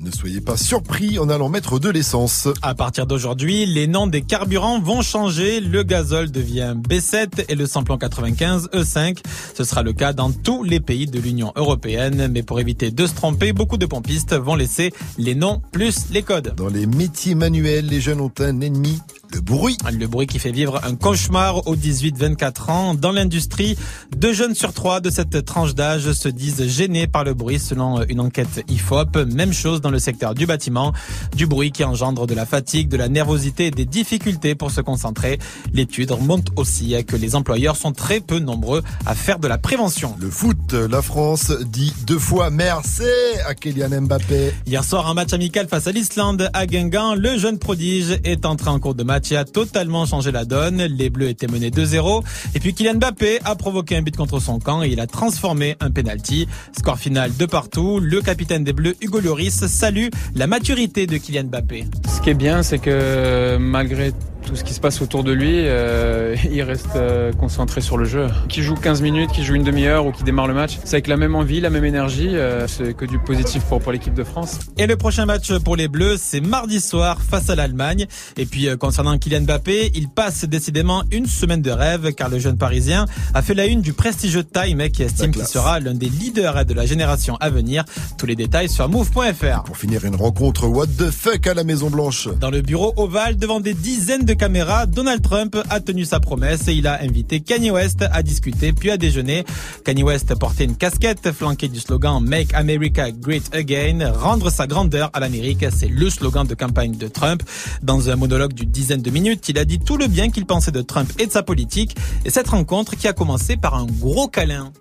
[0.00, 2.46] Ne soyez pas surpris en allant mettre de l'essence.
[2.62, 5.60] À partir d'aujourd'hui, les noms des carburants vont changer.
[5.60, 9.18] Le gazole devient B7 et le samplon 95 E5.
[9.54, 12.28] Ce sera le cas dans tous les pays de l'Union européenne.
[12.30, 16.22] Mais pour éviter de se tromper, beaucoup de pompistes vont laisser les noms plus les
[16.22, 16.54] codes.
[16.56, 19.00] Dans les métiers manuels, les jeunes ont un ennemi,
[19.32, 19.76] le bruit.
[19.92, 22.94] Le bruit qui fait vivre un cauchemar aux 18-24 ans.
[22.94, 23.76] Dans l'industrie,
[24.16, 28.02] deux jeunes sur trois de cette tranche d'âge se disent gênés par le bruit selon
[28.04, 29.16] une enquête IFOP.
[29.26, 30.92] Même chose dans le secteur du bâtiment.
[31.36, 34.80] Du bruit qui engendre de la fatigue, de la nervosité et des difficultés pour se
[34.80, 35.38] concentrer.
[35.72, 40.16] L'étude remonte aussi que les employeurs sont très peu nombreux à faire de la prévention.
[40.20, 43.02] Le foot, la France dit deux fois merci
[43.46, 44.52] à Kylian Mbappé.
[44.66, 47.14] Hier soir, un match amical face à l'Islande à Guingamp.
[47.14, 50.82] Le jeune prodige est entré en cours de match et a totalement changé la donne.
[50.82, 52.22] Les Bleus étaient menés 2-0.
[52.54, 55.76] Et puis Kylian Mbappé a provoqué un but contre son camp et il a transformé
[55.80, 56.48] un penalty.
[56.76, 58.00] Score final de partout.
[58.00, 61.86] Le capitaine des Bleus, Hugo Lloris, salue la maturité de Kylian Mbappé.
[62.14, 64.12] Ce qui est bien, c'est que malgré
[64.48, 68.06] tout ce qui se passe autour de lui, euh, il reste euh, concentré sur le
[68.06, 68.28] jeu.
[68.48, 71.06] Qui joue 15 minutes, qui joue une demi-heure ou qui démarre le match, c'est avec
[71.06, 72.30] la même envie, la même énergie.
[72.34, 74.58] euh, c'est que du positif pour, pour l'équipe de France.
[74.78, 78.06] Et le prochain match pour les Bleus, c'est mardi soir face à l'Allemagne.
[78.38, 82.38] Et puis euh, concernant Kylian Mbappé, il passe décidément une semaine de rêve car le
[82.38, 86.08] jeune Parisien a fait la une du prestigieux Time qui estime qu'il sera l'un des
[86.08, 87.84] leaders de la génération à venir.
[88.16, 89.64] Tous les détails sur move.fr.
[89.64, 92.28] Pour finir, une rencontre what the fuck à la Maison Blanche.
[92.40, 96.68] Dans le bureau ovale, devant des dizaines de caméras, Donald Trump a tenu sa promesse
[96.68, 99.44] et il a invité Kanye West à discuter puis à déjeuner.
[99.84, 105.10] Kanye West portait une casquette flanquée du slogan Make America Great Again, rendre sa grandeur
[105.12, 105.66] à l'Amérique.
[105.74, 107.42] C'est le slogan de campagne de Trump.
[107.82, 110.70] Dans un monologue d'une dizaine de minutes, il a dit tout le bien qu'il pensait
[110.70, 111.96] de Trump et de sa politique.
[112.24, 114.72] Et cette rencontre qui a commencé par un gros câlin.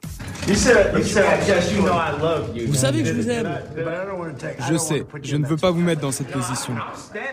[0.47, 0.55] Vous
[2.75, 3.49] savez que je vous aime.
[4.69, 6.73] Je sais, je ne veux pas vous mettre dans cette position.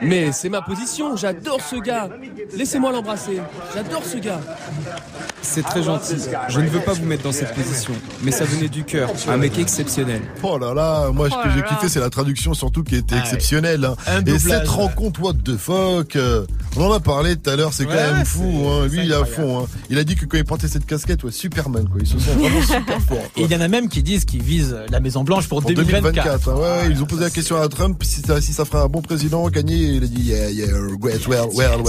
[0.02, 2.08] Mais c'est ma position, j'adore ce gars.
[2.56, 3.40] Laissez-moi l'embrasser.
[3.74, 4.40] J'adore ce gars.
[5.42, 6.16] C'est très gentil.
[6.48, 7.92] Je ne veux pas vous mettre dans cette position.
[8.22, 9.10] Mais ça venait du cœur.
[9.28, 10.22] Un mec exceptionnel.
[10.42, 12.96] Oh là là, moi ce Oh que là j'ai kiffé c'est la traduction surtout qui
[12.96, 13.84] était Ah exceptionnelle.
[13.84, 14.22] hein.
[14.26, 16.46] Et cette rencontre what the fuck, euh,
[16.76, 18.66] on en a parlé tout à l'heure, c'est quand Ouais, même fou.
[18.68, 18.86] Hein.
[18.88, 19.60] Lui il est à fond.
[19.62, 19.66] Hein.
[19.90, 22.00] Il a dit que quand il portait cette casquette, ouais, Superman quoi.
[22.00, 23.18] Ils se sont vraiment super forts.
[23.36, 25.70] Et il y en a même qui disent qu'ils visent la Maison Blanche pour, Pour
[25.70, 26.12] 2024.
[26.14, 26.54] 2024, hein,
[26.86, 29.02] ouais, ils ont posé la question à Trump si ça, si ça ferait un bon
[29.02, 29.76] président gagner.
[29.76, 30.66] Il a dit yeah yeah
[30.98, 31.80] great well well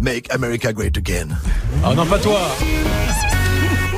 [0.00, 1.36] make America great again.
[1.84, 3.33] Oh non pas toi.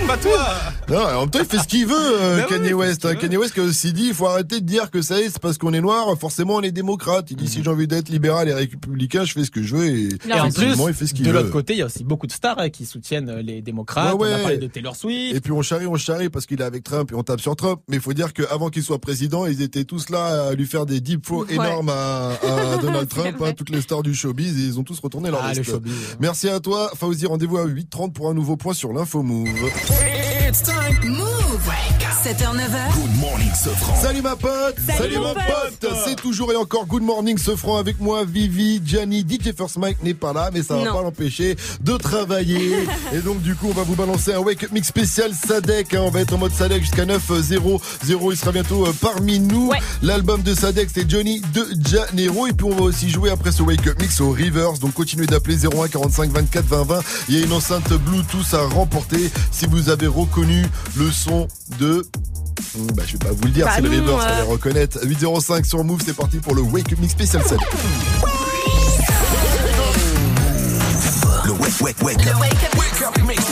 [0.06, 0.46] Pas toi.
[0.88, 3.04] Non, en même temps, il fait ce qu'il veut, euh, Ben Kanye West.
[3.04, 3.16] hein.
[3.16, 5.30] Kanye West qui a aussi dit, il faut arrêter de dire que ça y est,
[5.30, 7.26] c'est parce qu'on est noir, forcément on est démocrate.
[7.30, 7.50] Il dit, Mhm.
[7.50, 9.86] si j'ai envie d'être libéral et républicain, je fais ce que je veux.
[9.86, 11.38] Et, Et en plus, il fait ce qu'il de veut.
[11.38, 14.14] l'autre côté, il y a aussi beaucoup de stars hein, qui soutiennent euh, les démocrates.
[14.14, 14.42] Ouais, On a ouais.
[14.42, 15.34] parlé de Taylor Swift.
[15.34, 17.56] Et puis on charrie, on charrie parce qu'il est avec Trump et on tape sur
[17.56, 17.80] Trump.
[17.88, 20.86] Mais il faut dire qu'avant qu'il soit président, ils étaient tous là à lui faire
[20.86, 21.54] des deep faux Ouais.
[21.54, 25.00] énormes à, à Donald Trump, hein, toutes les stars du showbiz, et ils ont tous
[25.00, 25.92] retourné leur Ah, showbiz.
[26.20, 27.26] Merci à toi, Fauzi.
[27.26, 29.48] Rendez-vous à 8h30 pour un nouveau point sur l'info Move.
[30.02, 30.94] It's time.
[31.00, 31.95] To move.
[32.26, 32.92] 7h, 9h.
[32.92, 33.94] Good morning, Sofran.
[34.02, 35.44] Salut ma pote Salut, mon mon pote.
[35.80, 39.76] pote C'est toujours et encore Good Morning ce franc avec moi, Vivi, Gianni, DJ First
[39.78, 40.92] Mike n'est pas là, mais ça va Non.
[40.92, 42.78] pas l'empêcher de travailler.
[43.14, 45.94] et donc du coup, on va vous balancer un Wake Up Mix spécial Sadek.
[45.94, 46.00] hein.
[46.02, 47.80] On va être en mode Sadek jusqu'à 9-0.
[48.04, 49.70] 0, il sera bientôt euh, parmi nous.
[50.02, 52.48] L'album de Sadek, c'est Johnny de Janeiro.
[52.48, 54.72] Et puis on va aussi jouer après ce Wake Up Mix au Rivers.
[54.80, 57.00] Donc continuez d'appeler 01 45 24 20 20.
[57.28, 60.64] Il y a une enceinte Bluetooth à remporter si vous avez reconnu
[60.96, 61.46] le son
[61.78, 62.04] de...
[62.76, 64.40] Hmm, Bah, je vais pas vous le dire, Bah c'est le non, Rivers, euh.
[64.40, 64.98] allez reconnaître.
[65.04, 67.66] 805 sur Move, c'est parti pour le Wake Up Mix spécial Sadek.
[71.44, 72.36] Le wake, wake, wake up.
[72.40, 73.44] Wake up mix.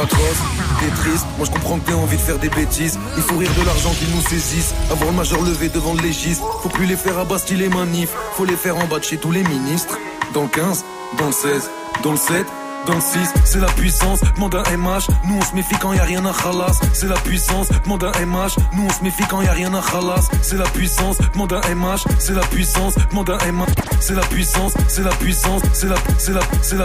[0.00, 0.38] Atroce,
[0.80, 2.98] t'es triste, moi je comprends que t'aies envie de faire des bêtises.
[3.16, 4.72] Il faut rire de l'argent qu'ils nous saisissent.
[4.90, 6.42] Avoir le majeur levé devant le légiste.
[6.62, 9.16] Faut plus les faire à Bastille les manifs Faut les faire en bas de chez
[9.16, 9.96] tous les ministres.
[10.34, 10.84] Dans le 15,
[11.18, 11.70] dans le 16,
[12.02, 12.46] dans le 7
[12.86, 15.98] dans le 6, c'est la puissance, demande un MH, nous on se méfie quand y
[15.98, 19.42] a rien à khalas, c'est la puissance, demande un MH, nous on se méfie quand
[19.42, 23.30] y a rien à khalas, c'est la puissance, demande un MH, c'est la puissance, demande
[23.30, 23.66] un MH,
[24.00, 26.84] c'est la puissance, c'est la puissance, c'est la, c'est la, c'est la,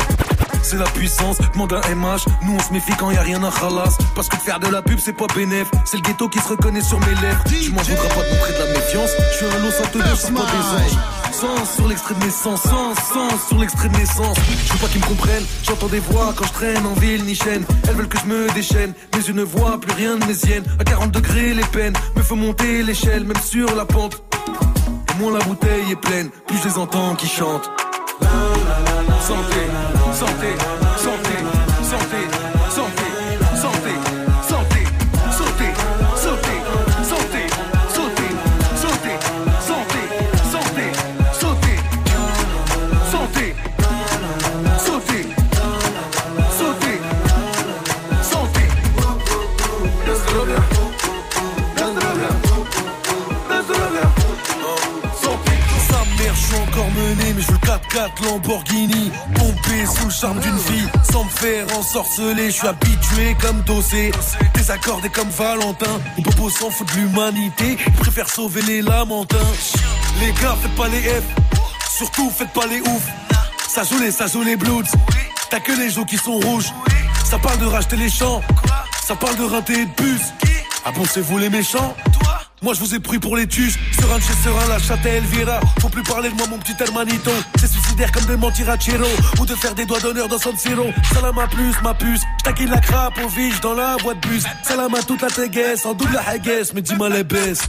[0.64, 3.52] c'est la puissance, demande un MH, nous on se méfie quand y a rien à
[3.52, 6.48] khalas, parce que faire de la pub c'est pas bénéf, c'est le ghetto qui se
[6.48, 9.46] reconnaît sur mes lèvres, tu m'en voudras pas de montrer de la méfiance, je suis
[9.46, 11.00] un lot sans te dire, pas des anges.
[11.34, 14.38] Sens sur l'extrait de naissance, sens, sens sur l'extrait de naissance.
[14.66, 17.36] Je veux pas qu'ils me comprennent, j'entends des voix quand je traîne en ville ni
[17.36, 17.66] chaîne.
[17.88, 20.64] Elles veulent que je me déchaîne, mes yeux ne voient plus rien de mes hyènes.
[20.80, 24.24] À 40 degrés, les peines me font monter l'échelle, même sur la pente.
[25.10, 27.70] Et moins la bouteille est pleine, plus je les entends qui chantent
[29.24, 29.70] santé,
[30.12, 30.93] santé.
[57.94, 63.38] 4 Lamborghini, pompé sous le charme d'une fille, sans me faire ensorceler, je suis habitué
[63.40, 64.12] comme dossé,
[64.56, 69.38] désaccordé comme Valentin, les bobos s'en foutent de l'humanité, ils préfèrent sauver les lamentins.
[70.20, 71.24] Les gars, faites pas les F,
[71.96, 73.08] surtout faites pas les ouf,
[73.68, 74.90] ça joue les, ça joue les bloods,
[75.52, 76.74] t'as que les joues qui sont rouges,
[77.24, 78.42] ça parle de racheter les champs,
[79.04, 80.22] ça parle de rater et de bus.
[80.86, 81.96] Ah Aboncez vous les méchants?
[82.64, 85.60] Moi je vous ai pris pour les tuches, serein de chez serein, la chatte Elvira.
[85.82, 87.32] Faut plus parler de moi mon petit hermanito.
[87.60, 89.06] C'est suicidaire comme de mentir à Chiro
[89.40, 90.88] ou de faire des doigts d'honneur dans San Siro.
[91.14, 92.22] Salam à plus, ma puce.
[92.40, 94.44] J'taquille la crape au vige dans la boîte bus.
[94.64, 97.62] Salam à toute la téguesse, en double haguesse, mais dis-moi les baisses.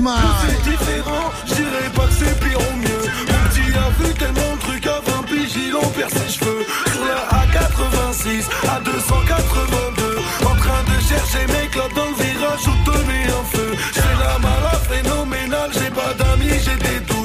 [0.00, 0.06] Tout
[0.46, 3.04] c'est différent, je dirais pas que c'est pire ou mieux.
[3.28, 6.64] Mon petit a vu tellement de trucs à 20 piges, il en perd ses cheveux.
[6.90, 10.16] Sur la A86, à 282,
[10.46, 13.76] en train de chercher mes clopes dans le virage où tenait un feu.
[13.92, 17.19] J'ai la mala phénoménale, j'ai pas d'amis, j'ai des doutes.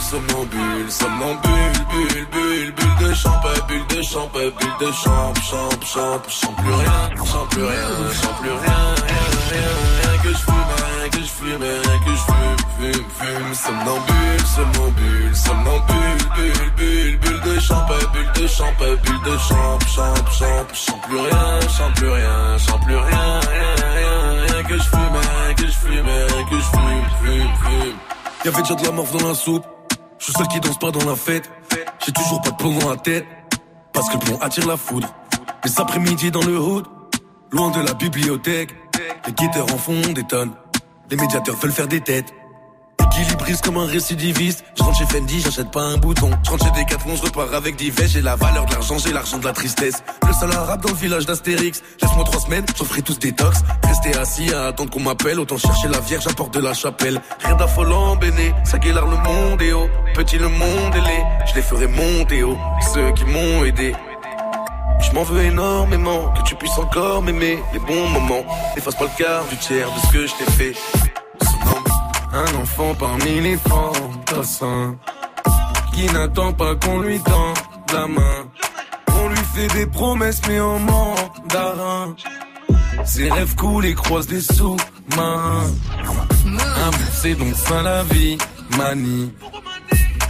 [0.00, 6.22] Somnambule, somnambule, bulle, bulle, bulle de champ, bulle de champ, bulle de champ, champ, champ,
[6.28, 7.88] champ plus rien, champ plus rien,
[8.20, 9.68] champ plus rien, rien, rien,
[10.02, 14.46] rien que je fume, rien que je fume, rien que je fume, fume, fume, somnambule,
[14.54, 20.66] somnambule, somnambule, bulle, bulle, bulle de champ, bulle de champ, bulle de champ, champ, champ,
[20.72, 25.16] champ plus rien, champ plus rien, champ plus rien, rien, rien, rien que je fume,
[25.46, 27.96] rien que je fume, rien que je fume, fume, fume.
[28.44, 29.75] Y'avait déjà de la morve dans la soupe.
[30.18, 31.50] Je suis seul qui danse pas dans la fête.
[32.04, 33.26] J'ai toujours pas de plomb dans la tête.
[33.92, 35.08] Parce que le plomb attire la foudre.
[35.64, 36.84] Les après-midi dans le hood,
[37.50, 38.74] loin de la bibliothèque.
[39.26, 40.52] Les guetteurs en font des tonnes.
[41.10, 42.32] Les médiateurs veulent faire des têtes.
[43.18, 44.62] Équilibriste comme un récidiviste.
[44.76, 46.30] Je rentre chez Fendi, j'achète pas un bouton.
[46.44, 47.90] Je rentre chez Decathlon, je repars avec des.
[48.06, 50.02] J'ai la valeur de l'argent, j'ai l'argent de la tristesse.
[50.26, 51.82] Le seul arabe dans le village d'Astérix.
[52.02, 53.60] Laisse-moi trois semaines, j'en ferai tous détox.
[53.84, 55.40] Rester assis à attendre qu'on m'appelle.
[55.40, 57.18] Autant chercher la vierge à porte de la chapelle.
[57.42, 58.52] Rien d'affolant, béné.
[58.64, 59.88] Ça guélard le monde est haut.
[60.14, 61.26] Petit le monde est laid.
[61.46, 62.58] Je les ferai monter haut.
[62.92, 63.94] Ceux qui m'ont aidé.
[65.00, 68.44] Je m'en veux énormément que tu puisses encore m'aimer les bons moments.
[68.74, 70.74] N'efface pas le quart du tiers de ce que je t'ai fait.
[72.36, 74.94] Un enfant parmi les fantassins
[75.94, 77.56] Qui n'attend pas qu'on lui tende
[77.94, 78.50] la main.
[79.08, 82.14] On lui fait des promesses mais en mandarin.
[83.06, 85.70] Ses rêves coulent et croisent des sous-marins.
[86.44, 88.36] Un bout c'est donc fin la vie,
[88.76, 89.32] manie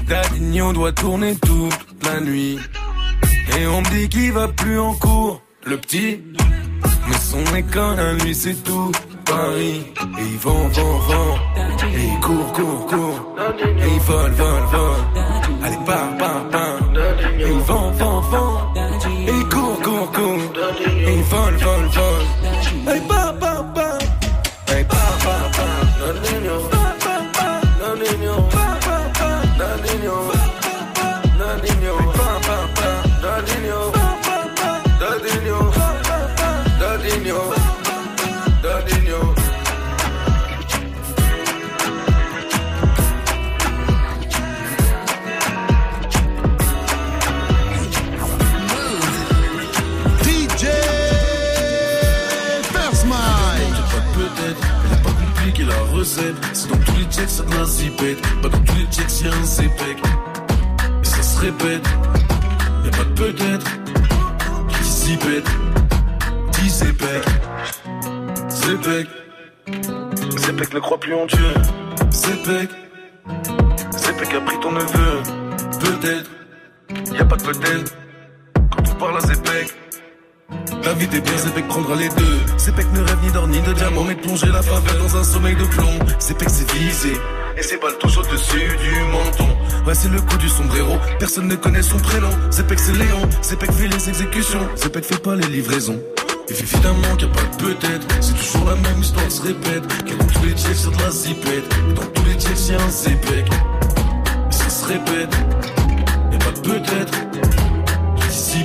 [0.06, 2.56] Davignon doit tourner toute la nuit.
[3.58, 6.22] Et on me dit qu'il va plus en cours, le petit.
[7.08, 8.92] Mais son école à lui c'est tout
[9.26, 9.92] Paris.
[10.18, 11.38] Et il vend, vend, vend
[11.94, 15.04] Et il court, court, court Et il vole, vole, vole
[15.62, 16.78] Allez, pars, pars, pars
[17.38, 18.74] Et il vend, vend, vend
[19.26, 20.38] Et il court, court, court
[20.88, 22.45] Et il vole, vole, vole
[57.16, 58.18] checks, ça de.
[58.42, 59.98] Pas dans tous les checks, y'a un CPEC.
[61.02, 61.88] Et ça se répète.
[62.84, 63.66] Y'a pas de peut-être.
[64.68, 65.48] Qui zipette.
[66.52, 67.24] Dit CPEC.
[68.48, 69.08] CPEC.
[70.36, 71.54] CPEC ne croit plus en Dieu.
[72.10, 72.70] CPEC.
[73.92, 75.22] CPEC a pris ton neveu.
[75.80, 76.30] Peut-être.
[77.14, 77.96] Y'a pas de peut-être.
[78.54, 79.85] Quand on parle à CPEC.
[80.84, 82.40] La vie t'es bien, Zepec prendra les deux.
[82.58, 85.56] Zepec ne rêve ni d'or ni de diamant, mais plonger la faveur dans un sommeil
[85.56, 85.98] de plomb.
[86.20, 87.14] Zepec c'est visé,
[87.56, 89.48] et ses balles touchent au-dessus du menton.
[89.86, 92.30] Ouais, c'est le coup du sombrero, personne ne connaît son prénom.
[92.50, 96.00] Zepec c'est Léon, Zepec fait les exécutions, Zepec fait pas les livraisons.
[96.48, 100.04] Et évidemment qu'il n'y a pas de peut-être, c'est toujours la même histoire se répète.
[100.04, 102.80] Que dans tous les checks sur de la zipette, et dans tous les checks y'a
[102.80, 103.46] un Zepec.
[104.50, 105.36] Ça se répète,
[106.30, 107.12] y'a pas de peut-être,
[108.28, 108.64] qui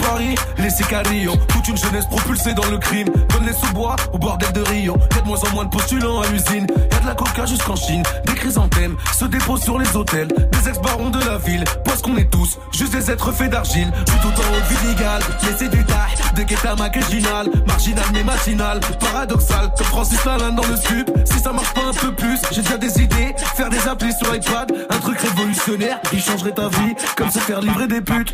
[0.21, 3.07] Paris, laisser Carillon Toute une jeunesse propulsée dans le crime.
[3.29, 4.97] Donne les sous-bois au bordel de Rio.
[5.15, 6.67] Y'a de moins en moins de postulants à l'usine.
[6.91, 8.03] Y'a de la coca jusqu'en Chine.
[8.25, 10.27] Des chrysanthèmes se déposent sur les hôtels.
[10.27, 13.91] Des ex-barons de la ville Parce qu'on est tous juste des êtres faits d'argile.
[14.07, 18.79] Je suis tout en haut Mais c'est du taille de guetta marginal Marginal mais matinal
[18.99, 22.61] Paradoxal comme Francis Lalanne dans le sup Si ça marche pas un peu plus J'ai
[22.61, 23.35] déjà des idées.
[23.55, 27.61] Faire des applis sur iPad Un truc révolutionnaire qui changerait ta vie Comme se faire
[27.61, 28.33] livrer des putes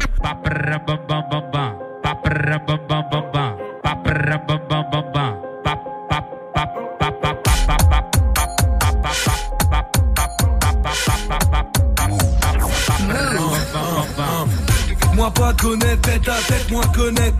[15.14, 17.38] Moi pas connaître, tête à tête, moi connaître.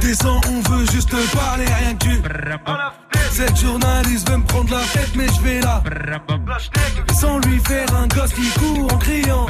[0.00, 2.22] Descends, on veut juste parler, rien que tu.
[3.30, 5.82] Cette journaliste veut me prendre la tête, mais je vais là.
[7.20, 9.46] Sans lui faire un gosse qui court en criant.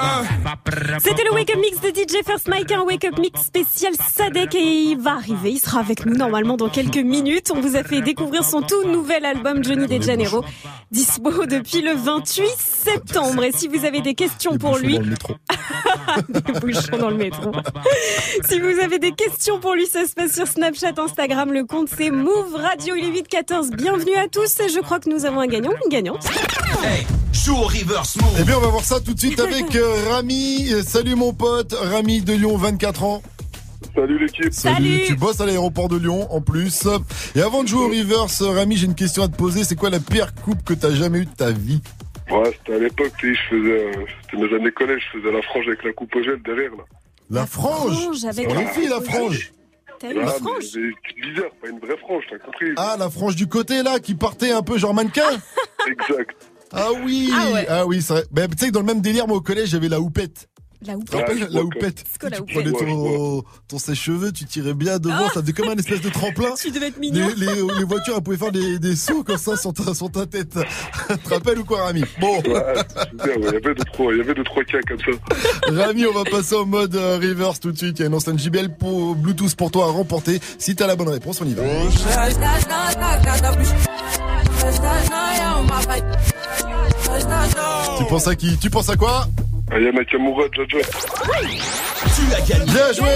[0.00, 0.38] Uh.
[1.00, 4.54] C'était le Wake Up Mix de DJ First Mike, un Wake Up Mix spécial Sadek
[4.54, 7.50] et il va arriver, il sera avec nous normalement dans quelques minutes.
[7.54, 10.44] On vous a fait découvrir son tout nouvel album Johnny De Janeiro,
[10.90, 13.44] dispo depuis le 28 septembre.
[13.44, 14.98] Et si vous avez des questions pour lui,
[16.28, 17.50] des bouchons dans le métro.
[18.44, 21.88] si vous avez des questions pour lui, ça se passe sur Snapchat, Instagram, le compte
[21.96, 23.70] c'est Move Radio, il est 8 14.
[23.70, 26.26] Bienvenue à tous et je crois que nous avons un gagnant, une gagnante.
[27.32, 28.36] Joue au reverse move.
[28.40, 30.10] Eh bien, on va voir ça tout de suite avec euh,
[30.72, 30.84] Rami.
[30.84, 33.22] Salut mon pote, Rami de Lyon, 24 ans.
[33.94, 34.52] Salut l'équipe.
[34.52, 35.00] Salut.
[35.06, 36.86] Tu bosses à l'aéroport de Lyon en plus.
[37.34, 39.64] Et avant de jouer au reverse, Rami, j'ai une question à te poser.
[39.64, 41.80] C'est quoi la pire coupe que t'as jamais eue de ta vie?
[42.30, 45.66] Ouais, c'était à l'époque, je faisais, euh, c'était mes années collège, je faisais la frange
[45.66, 46.84] avec la coupe au gel derrière, là.
[47.30, 47.92] La frange?
[48.02, 49.52] Frange avec la- les filles, la frange
[49.98, 50.64] T'as une Ah, frange?
[50.72, 54.14] c'est bizarre, pas une vraie frange, t'as compris Ah, la frange du côté, là, qui
[54.14, 55.22] partait un peu genre mannequin?
[55.90, 56.36] Exact.
[56.70, 57.66] Ah oui Ah ouais.
[57.68, 58.24] Ah oui, c'est vrai.
[58.30, 60.48] Ben, tu sais que dans le même délire, moi, au collège, j'avais la houppette.
[60.80, 61.24] La houppette.
[61.28, 65.68] Ah, la houppette Tu prenais ton, ton sèche-cheveux, tu tirais bien devant, ça faisait comme
[65.68, 66.50] un espèce de tremplin.
[66.60, 67.28] Tu devais être Les, mignon.
[67.36, 67.46] les,
[67.78, 70.56] les voitures, elles pouvaient faire des, des sauts comme ça sur ta, sur ta tête.
[71.08, 72.04] tu te rappelles ou quoi, Rami?
[72.20, 72.74] Bon, Ouais,
[73.10, 75.10] super, il y avait deux, trois, il y avait deux, trois cas comme ça.
[75.84, 77.98] Rami, on va passer en mode euh, reverse tout de suite.
[77.98, 80.40] Il y a une enceinte JBL pour Bluetooth pour toi à remporter.
[80.58, 81.62] Si t'as la bonne réponse, on y va.
[87.98, 88.56] Tu penses à qui?
[88.58, 89.26] Tu penses à quoi?
[89.70, 90.42] Aya Nakamura.
[90.54, 90.60] Tu
[92.34, 92.64] as gagné.
[92.72, 93.08] Bien joué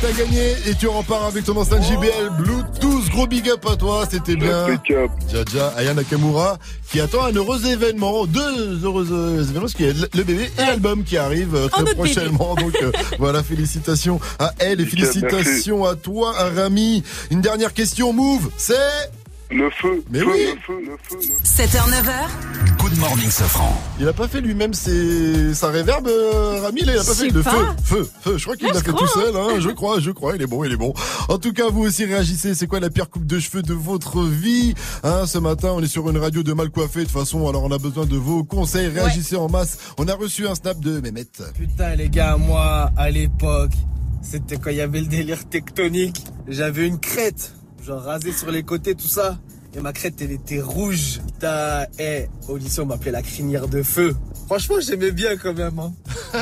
[0.00, 3.08] T'as gagné et tu repars avec ton enceinte JBL Bluetooth.
[3.10, 4.64] Gros big up à toi, c'était bien.
[4.64, 5.12] Impeccable.
[5.30, 6.58] Jaja, Aya Nakamura
[6.90, 10.50] qui attend un heureux événement, deux heureux euh, événements, parce qu'il y a le- bébé
[10.58, 12.54] et l'album qui arrive euh, très prochainement.
[12.56, 17.02] Donc euh, voilà, félicitations à elle et félicitations à toi, à Rami.
[17.30, 18.74] Une dernière question, Move, c'est...
[19.48, 20.40] Le feu, Mais feu, oui.
[20.54, 21.64] le feu, le feu, le feu.
[21.64, 23.80] 7h, 9h, Good morning, Safran.
[24.00, 25.54] Il a pas fait lui-même ses...
[25.54, 27.50] sa réverbe, euh, Rami, là, il a pas fait le feu,
[27.84, 28.38] feu, feu.
[28.38, 29.60] Je crois qu'il l'a fait crois, tout seul, hein.
[29.60, 30.92] Je crois, je crois, il est bon, il est bon.
[31.28, 32.54] En tout cas, vous aussi réagissez.
[32.56, 34.74] C'est quoi la pire coupe de cheveux de votre vie?
[35.04, 37.00] Hein, Ce matin, on est sur une radio de mal coiffé.
[37.00, 38.88] De toute façon, alors on a besoin de vos conseils.
[38.88, 39.78] Réagissez en masse.
[39.98, 41.24] On a reçu un snap de Mehmet.
[41.56, 43.72] Putain les gars, moi à l'époque,
[44.22, 46.24] c'était quand il y avait le délire tectonique.
[46.48, 47.52] J'avais une crête,
[47.86, 49.38] genre rasée sur les côtés, tout ça.
[49.76, 51.20] Et ma crête, elle était rouge.
[51.26, 54.16] Putain, eh, au lycée, on m'appelait la crinière de feu.
[54.46, 55.78] Franchement, j'aimais bien quand même.
[55.78, 55.92] Hein.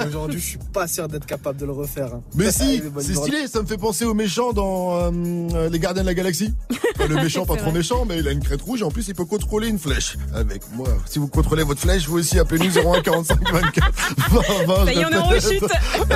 [0.07, 2.15] Aujourd'hui, je suis pas sûr d'être capable de le refaire.
[2.15, 2.23] hein.
[2.35, 6.07] Mais si, c'est stylé, ça me fait penser au méchant dans euh, Les Gardiens de
[6.09, 6.53] la Galaxie.
[6.97, 7.79] Enfin, le méchant, pas trop vrai.
[7.79, 10.17] méchant, mais il a une crête rouge et en plus il peut contrôler une flèche.
[10.33, 13.93] Avec moi, si vous contrôlez votre flèche, vous aussi appelez-nous 01 45 24
[14.31, 14.85] 20 20.
[14.85, 15.65] Ça y est, on est en rechute.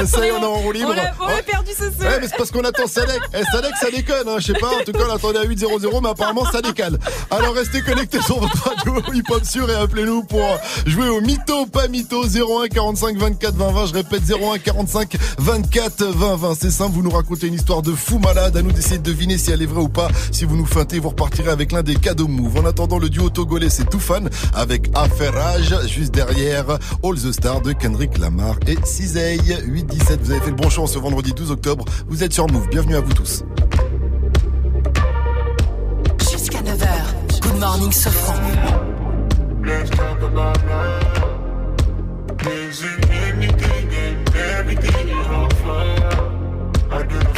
[0.07, 0.95] Ça y est, on est en roue libre.
[0.95, 1.43] On a, on a Ouais.
[1.43, 1.99] perdu ce son.
[2.05, 3.21] Ouais, mais c'est parce qu'on attend Sadek.
[3.35, 4.37] Eh, Sadek, ça déconne, hein.
[4.39, 4.71] Je sais pas.
[4.81, 6.97] En tout cas, on attendait à 8.00, mais apparemment, ça décale.
[7.31, 10.47] Alors, restez connectés sur votre radio hip-hop sûr et appelez-nous pour
[10.87, 13.87] jouer au mytho, pas mytho, 01 45 24 20 20.
[13.87, 16.55] Je répète, 01 45 24 20 20.
[16.55, 18.57] C'est simple, vous nous racontez une histoire de fou malade.
[18.57, 20.09] À nous d'essayer de deviner si elle est vraie ou pas.
[20.33, 22.59] Si vous nous feintez, vous repartirez avec l'un des cadeaux move.
[22.59, 27.63] En attendant, le duo togolais, c'est tout fan avec Affairage, juste derrière All the Stars
[27.63, 29.39] de Kendrick Lamar et Cisey.
[29.39, 31.85] 8-17, vous avez fait le bon choix ce vendredi 12 octobre.
[32.09, 32.69] Vous êtes sur Move.
[32.69, 33.45] Bienvenue à vous tous.
[37.61, 38.45] Morning, Sofran.
[39.67, 39.91] Let's.
[42.47, 45.17] Is it anything and everything you?
[46.91, 47.38] I didn't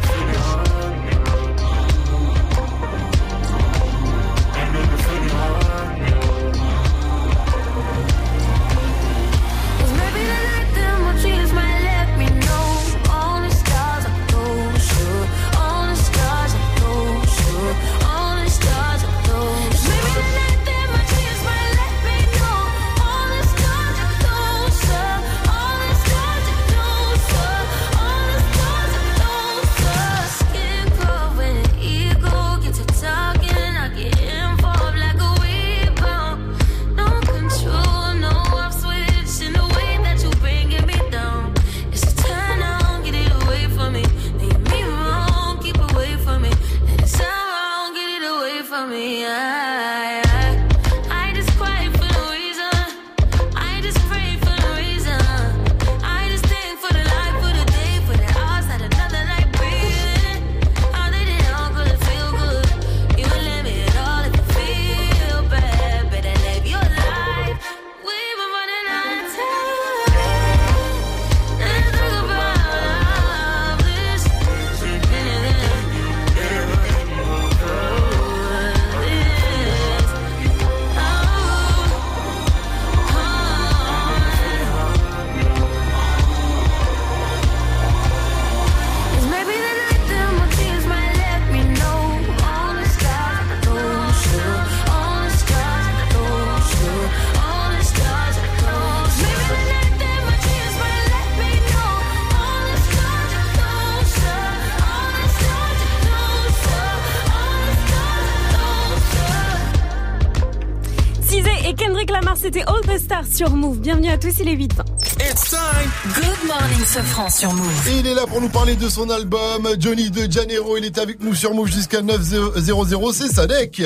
[113.41, 113.79] sur Move.
[113.79, 114.71] Bienvenue à tous, il est 8
[115.19, 115.91] It's time.
[116.13, 117.87] Good morning, Sofran sur Move.
[117.89, 120.77] Et il est là pour nous parler de son album, Johnny de Janeiro.
[120.77, 123.81] Il est avec nous sur Move jusqu'à 900, c'est Sadek.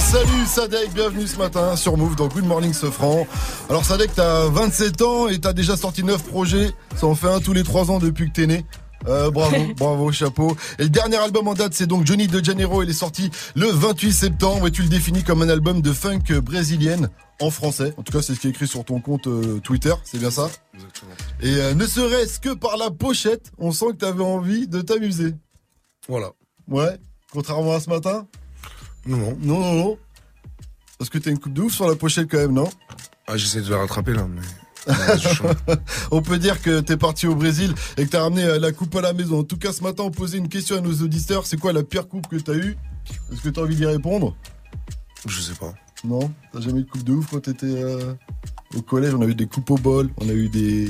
[0.00, 3.24] Salut Sadek, bienvenue ce matin sur Move dans Good Morning Sofran.
[3.70, 6.72] Alors Sadek, t'as 27 ans et t'as déjà sorti 9 projets.
[6.96, 8.64] Ça en fait un tous les 3 ans depuis que t'es né.
[9.08, 10.56] Euh, bravo, bravo, chapeau.
[10.78, 12.82] Et le dernier album en date, c'est donc Johnny de Janeiro.
[12.82, 16.40] Il est sorti le 28 septembre et tu le définis comme un album de funk
[16.42, 17.08] brésilienne
[17.40, 17.94] en français.
[17.96, 19.94] En tout cas, c'est ce qui est écrit sur ton compte euh, Twitter.
[20.04, 21.12] C'est bien ça Exactement.
[21.40, 25.34] Et euh, ne serait-ce que par la pochette, on sent que t'avais envie de t'amuser.
[26.08, 26.32] Voilà.
[26.68, 26.98] Ouais.
[27.32, 28.26] Contrairement à ce matin?
[29.06, 29.36] Non, non.
[29.40, 29.98] Non, non, non.
[30.98, 32.68] Parce que t'as une coupe de ouf sur la pochette quand même, non?
[33.26, 34.40] Ah, j'essaie de la rattraper là, mais.
[36.10, 38.94] on peut dire que t'es parti au Brésil et que t'as ramené euh, la coupe
[38.96, 39.40] à la maison.
[39.40, 41.46] En tout cas, ce matin, on posait une question à nos auditeurs.
[41.46, 42.76] C'est quoi la pire coupe que t'as eue?
[43.32, 44.36] Est-ce que t'as envie d'y répondre?
[45.26, 45.74] Je sais pas.
[46.04, 46.32] Non?
[46.52, 48.14] T'as jamais eu de coupe de ouf quand t'étais euh,
[48.76, 49.14] au collège?
[49.14, 50.86] On a eu des coupes au bol, on a eu des,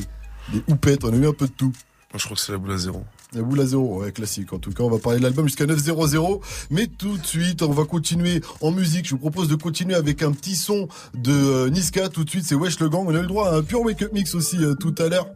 [0.53, 1.73] des houpettes, on a eu un peu de tout.
[2.13, 3.05] Moi, je crois que c'est la boule à zéro.
[3.33, 4.53] La boule à zéro, ouais, classique.
[4.53, 6.41] En tout cas, on va parler de l'album jusqu'à 9.00.
[6.71, 9.07] Mais tout de suite, on va continuer en musique.
[9.07, 12.09] Je vous propose de continuer avec un petit son de euh, Niska.
[12.09, 13.05] Tout de suite, c'est Wesh le Gang.
[13.07, 15.27] On a eu le droit à un pur wake-up mix aussi euh, tout à l'heure.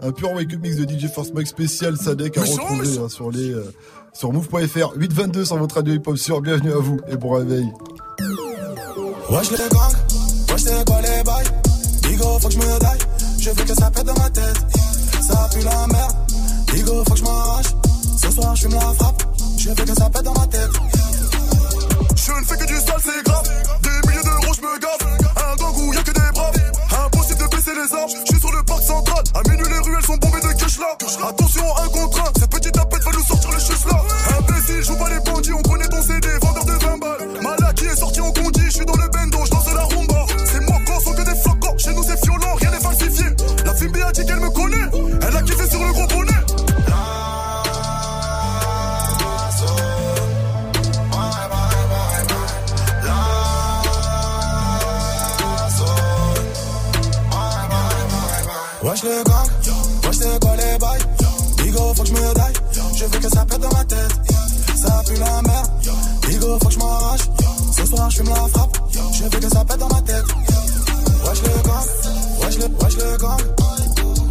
[0.00, 3.52] Un pur wake-up mix de DJ Force Mike spécial Sadek à retrouver hein, sur les
[3.52, 3.72] euh,
[4.12, 6.40] sur move.fr 822 sur votre radio hip-hop sur.
[6.40, 7.68] Bienvenue à vous et bon réveil.
[9.30, 9.94] Wesh les gangs,
[10.50, 11.46] wesh c'est quoi les bails?
[12.02, 12.98] Digo faut que je me daille,
[13.38, 14.56] je veux que ça pète dans ma tête
[15.20, 16.16] Ça pue la merde,
[16.72, 17.66] Digo faut que je m'arrache.
[18.20, 19.22] Ce soir je fume la frappe,
[19.56, 20.70] je veux que ça pète dans ma tête.
[22.16, 23.48] Je ne fais que du sale c'est grave.
[23.82, 26.54] Des milliers d'euros je me gave Un gang où y'a que des braves.
[27.06, 29.24] Impossible de baisser les armes, je suis sur le parc central.
[29.34, 30.96] À minuit les ruelles sont bombées de cash là.
[31.28, 34.02] Attention un contre un, cette petite tapette va nous sortir les cheveux là.
[34.38, 37.42] Imbécile, joue pas les bandits, on connaît ton CD, vendeur de 20 balles.
[37.42, 40.26] Malak qui est sorti en condi, je suis dans le bendo, je danse la rumba.
[40.44, 43.26] C'est moi sont que des flocons, chez nous c'est violent, rien n'est falsifié.
[43.64, 44.86] La fille a dit qu'elle me connaît,
[58.98, 59.46] Wesh le gang,
[60.02, 60.98] wesh c'est quoi les bails
[61.62, 62.52] Digo faut que je me daille,
[62.96, 64.12] je veux que ça pète dans ma tête.
[64.74, 65.70] Ça pue la merde,
[66.28, 67.20] Digo faut que je m'arrache.
[67.76, 68.76] Ce soir je fume la frappe,
[69.12, 70.24] je veux que ça pète dans ma tête.
[71.24, 71.86] Wesh le gang,
[72.42, 73.40] wesh le, wesh le gang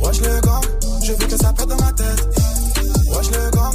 [0.02, 0.61] Wesh le gang,
[1.02, 2.27] je veux que ça pète dans ma tête.
[3.15, 3.73] Wesh le gang,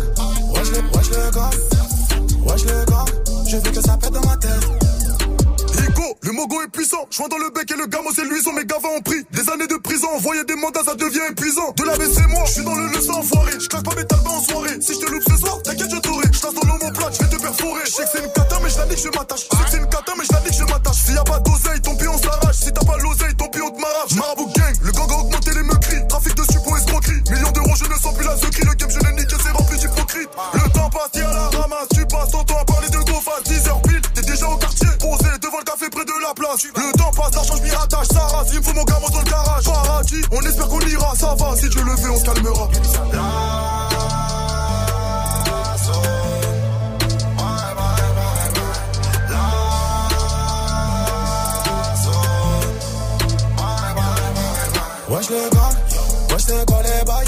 [0.55, 1.55] wesh le, wesh le gang
[2.44, 3.06] Wesh le gang,
[3.47, 4.82] je veux que ça pète dans ma tête
[6.23, 7.07] le mogo est puissant.
[7.11, 8.53] Joint dans le bec et le gamo c'est luisant.
[8.53, 10.09] Mes gavas ont pris des années de prison.
[10.15, 11.74] Envoyer des mandats, ça devient épuisant.
[11.77, 13.53] De la c'est moi, je suis dans le leçon enfoiré.
[13.59, 14.78] Je claque pas mes talbans en soirée.
[14.81, 16.27] Si je te loupe ce soir, t'inquiète, je t'aurai.
[16.32, 17.82] Je dans l'homoplate, je vais te perforer.
[17.86, 19.47] Je sais que c'est une cata, mais je la nique, je m'attache.
[19.51, 20.97] Je sais que c'est une cata, mais je la nique, je m'attache.
[21.03, 22.57] S'il y a pas d'oseille, ton pied on s'arrache.
[22.57, 24.15] Si t'as pas l'oseille, ton pied on te m'arrache.
[24.15, 26.07] Marabout gang, le gang a augmenté les meurtris.
[26.09, 27.23] Trafic de suppos escroquerie.
[27.31, 28.62] Millions d'euros, je ne sens plus la secrie.
[28.62, 30.31] Le game, je l'ai niqué, c'est rempli d'hypocrite.
[30.55, 31.89] Le temps passe, à la ramasse.
[31.94, 32.65] Tu passes ton temps à
[36.35, 38.07] Le temps passe, l'argent, je m'y rattache.
[38.09, 39.65] Ça rase, il me faut mon gamin dans le garage.
[39.65, 41.15] Paradis, on espère qu'on ira.
[41.15, 42.69] Ça va, si Dieu le veut, on se calmera.
[55.11, 55.75] Wesh le gang,
[56.31, 57.27] wesh c'est quoi les bails?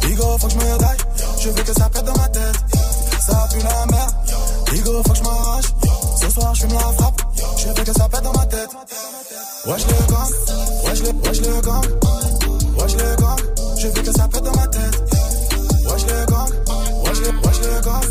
[0.00, 0.96] Digo faut que je me daille,
[1.38, 2.56] je veux que ça pète dans ma tête
[3.20, 4.14] Ça pue la merde,
[4.72, 5.64] Digo faut que je m'arrache
[6.20, 7.19] Ce soir je fume la frappe,
[7.60, 8.70] je veux que ça pète dans ma tête.
[9.66, 10.30] Wesh le gang,
[10.86, 11.84] wesh le, wesh le gang.
[12.78, 13.36] Wesh le gang,
[13.78, 14.96] je veux que ça pète dans ma tête.
[15.86, 16.48] Wesh le gang,
[17.04, 18.04] wesh le, wesh le gang.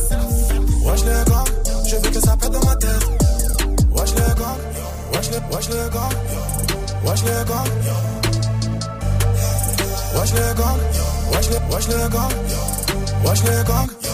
[0.85, 1.45] Wesh le gang,
[1.87, 3.05] je veux que ça pète dans ma tête.
[3.95, 4.57] Wesh le gang,
[5.13, 6.13] wesh le, wesh le gang.
[7.05, 7.67] Wesh le gang.
[10.15, 10.77] Wesh le gang,
[11.31, 12.31] wesh le, wesh le gang,
[13.23, 14.08] wesh le gang.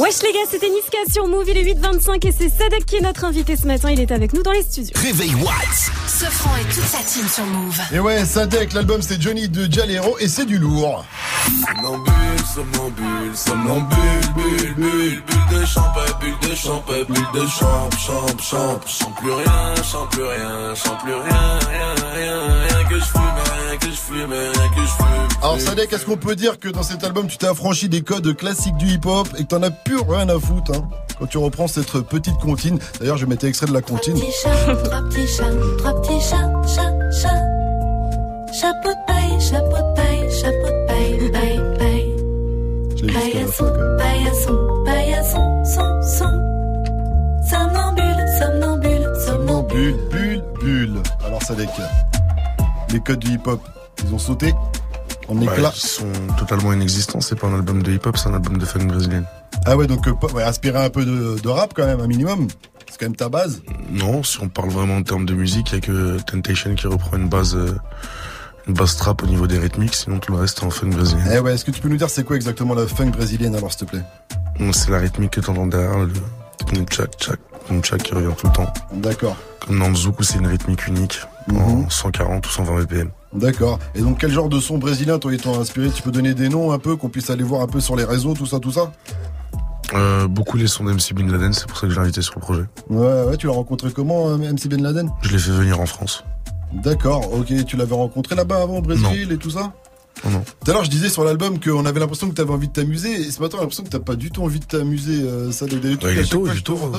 [0.00, 3.02] Wesh les gars, c'était Niska sur Move, il est 8h25 et c'est Sadek qui est
[3.02, 4.94] notre invité ce matin, il est avec nous dans les studios.
[4.96, 5.90] Réveil Watts.
[6.06, 7.78] Sofran et toute sa team sur Move.
[7.92, 11.04] Et ouais, Sadek, l'album c'est Johnny de Jalero et c'est du lourd.
[11.66, 12.14] Somnambule,
[12.54, 13.98] somnambule, somnambule,
[14.34, 19.32] bulle, bulle, bulle de champagne, bulle de champagne, bulle de champ, champ, champ, chante plus
[19.32, 23.86] rien, chante plus rien, chante plus rien, rien, rien, rien que je fume, rien que
[23.86, 25.28] je fume, rien que je fume.
[25.42, 28.36] Alors Sadek, est-ce qu'on peut dire que dans cet album tu t'es affranchi des codes
[28.36, 30.88] classiques du hip-hop et que t'en as plus rien à foutre hein,
[31.18, 32.78] quand tu reprends cette petite comptine?
[32.98, 34.14] D'ailleurs, je mettais extrait de la comptine.
[34.14, 36.92] Petit chat, trois petits chats, trois petits chats, chat,
[37.22, 37.40] chat.
[38.52, 42.16] Chapeau de paille, chapeau de paille, chapeau de paille, paille, paille.
[42.96, 43.96] Je l'ai jusqu'à la fin, quand même.
[43.98, 46.32] Paillasson, paillasson, son, son.
[47.48, 49.94] Somnambule, somnambule, somnambule.
[50.10, 51.02] Bulle, bulle, bulle.
[51.24, 51.68] Alors, Sadek,
[52.92, 53.60] les codes du hip-hop,
[54.04, 54.54] ils ont sauté
[55.28, 57.20] en ils sont totalement inexistants.
[57.20, 59.26] C'est pas un album de hip-hop, c'est un album de funk brésilienne.
[59.64, 62.48] Ah ouais, donc euh, ouais, inspirer un peu de, de rap quand même, un minimum.
[62.90, 63.62] C'est quand même ta base.
[63.90, 66.88] Non, si on parle vraiment en termes de musique, il y a que Temptation qui
[66.88, 67.78] reprend une base, euh,
[68.66, 71.24] une base trap au niveau des rythmiques, sinon tout le reste est en funk brésilien.
[71.32, 73.72] Eh ouais, est-ce que tu peux nous dire c'est quoi exactement la funk brésilienne alors,
[73.72, 74.02] s'il te plaît?
[74.72, 76.10] C'est la rythmique que t'entends derrière, le
[76.84, 77.38] tchak,
[77.68, 78.72] boom tchak qui revient tout le temps.
[78.94, 79.36] D'accord.
[79.64, 81.20] Comme dans le zouk où c'est une rythmique unique,
[81.58, 83.10] en 140 ou 120 BPM.
[83.32, 83.78] D'accord.
[83.94, 86.78] Et donc, quel genre de son brésilien t'ont inspiré Tu peux donner des noms un
[86.78, 88.92] peu, qu'on puisse aller voir un peu sur les réseaux, tout ça, tout ça?
[89.94, 92.34] Euh, beaucoup les sons d'MC Bin Laden, c'est pour ça que je l'ai invité sur
[92.36, 92.62] le projet.
[92.88, 95.10] Ouais, ouais, tu l'as rencontré comment, euh, MC Ben Laden?
[95.22, 96.24] Je l'ai fait venir en France.
[96.72, 97.64] D'accord, ok.
[97.66, 99.72] Tu l'avais rencontré là-bas avant au Brésil et tout ça?
[100.22, 103.10] Tout à l'heure, je disais sur l'album qu'on avait l'impression que t'avais envie de t'amuser,
[103.12, 105.22] et ce matin, on a l'impression que t'as pas du tout envie de t'amuser.
[105.22, 106.92] euh, ça, des, des trucs il est tôt, tôt.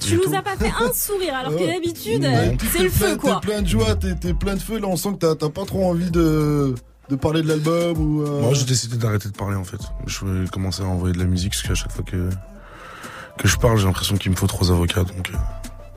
[0.00, 1.72] Tu nous as pas fait un sourire alors que Ouais.
[1.72, 2.56] d'habitude, Ouais.
[2.72, 3.40] c'est le feu quoi.
[3.40, 4.78] T'es plein de joie, t'es t'es plein de feu.
[4.78, 6.74] Là, on sent que t'as t'as pas trop envie de,
[7.08, 8.22] de parler de l'album ou.
[8.22, 9.80] euh, Moi, j'ai décidé d'arrêter de parler en fait.
[10.06, 12.28] Je vais commencer à envoyer de la musique parce qu'à chaque fois que
[13.38, 15.30] que je parle, j'ai l'impression qu'il me faut trois avocats, donc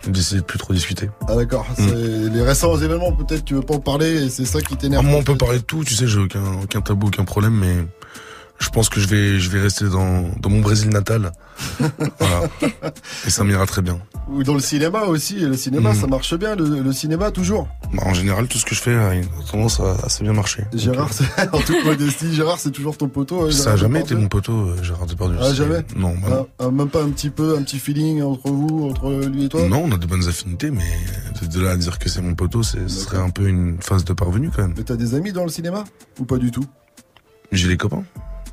[0.08, 1.10] décidé de plus trop discuter.
[1.28, 1.66] Ah d'accord.
[1.78, 1.84] Mm.
[1.88, 4.78] C'est Les récents événements, peut-être tu veux pas en parler et c'est ça qui Ah,
[4.78, 5.06] t'énerve.
[5.06, 7.76] moi, on peut parler de tout, tu sais, j'ai aucun aucun tabou, aucun problème, mais
[8.60, 11.31] je pense que je vais je vais rester dans dans mon Brésil natal.
[12.19, 12.41] voilà.
[13.26, 13.99] Et ça m'ira très bien.
[14.30, 15.36] Ou dans le cinéma aussi.
[15.40, 15.95] Le cinéma, Mm.
[15.95, 16.56] ça marche bien.
[16.56, 17.68] Le, le cinéma toujours.
[17.94, 20.65] Bah, en général, tout ce que je fais a une tendance à assez bien marcher.
[20.73, 21.23] Gérard, c'est-
[21.53, 23.48] en toute modestie, Gérard, c'est toujours ton poteau.
[23.48, 25.38] hein, Ça a jamais été mon poteau, euh, Gérard Depardieu.
[25.41, 25.84] Ah jamais.
[25.95, 26.45] Non, bah.
[26.60, 29.49] Ah, ah, même pas un petit peu, un petit feeling entre vous, entre lui et
[29.49, 29.68] toi.
[29.68, 30.84] Non, on a de bonnes affinités, mais
[31.48, 34.14] de, là à dire que c'est mon poteau, ce serait un peu une phase de
[34.14, 34.73] parvenu quand même.
[34.77, 35.84] Mais t'as des amis dans le cinéma?
[36.19, 36.65] Ou pas du tout?
[37.52, 38.03] J'ai des copains.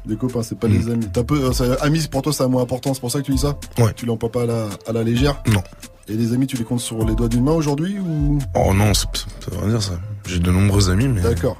[0.09, 0.73] Les copains, c'est pas Mm.
[0.73, 1.09] les amis.
[1.13, 2.95] T'as peu, euh, amis pour toi, c'est moins important.
[2.95, 3.59] C'est pour ça que tu dis ça.
[3.79, 3.93] Ouais.
[3.95, 5.43] Tu l'emploies pas à la, à la légère.
[5.53, 5.63] Non.
[6.09, 8.39] Et les amis, tu les comptes sur les doigts d'une main aujourd'hui ou?
[8.55, 9.07] Oh non, ça
[9.51, 9.99] veut rien dire ça.
[10.27, 11.21] J'ai de nombreux amis, mais.
[11.21, 11.57] D'accord.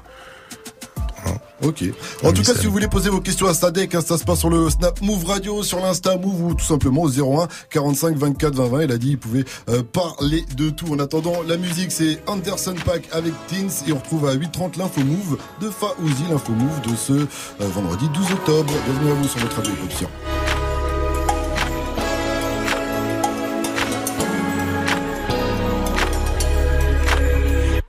[1.63, 1.83] Ok.
[2.23, 4.23] En Amis, tout cas, si vous voulez poser vos questions à Sadek, hein, ça se
[4.23, 8.15] passe sur le Snap Move Radio, sur l'Insta Move ou tout simplement au 01 45
[8.17, 8.83] 24 20 20.
[8.83, 10.93] Il a dit il pouvait euh, parler de tout.
[10.93, 15.01] En attendant, la musique c'est Anderson Pack avec Teens et on retrouve à 8h30 l'info
[15.01, 17.25] Move de Faouzi, l'info Move de ce euh,
[17.59, 18.73] vendredi 12 octobre.
[18.85, 20.09] Bienvenue à vous sur votre radio Option.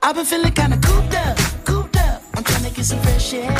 [0.01, 1.37] I've been feeling kinda cooped up,
[2.69, 3.51] to get some fresh air.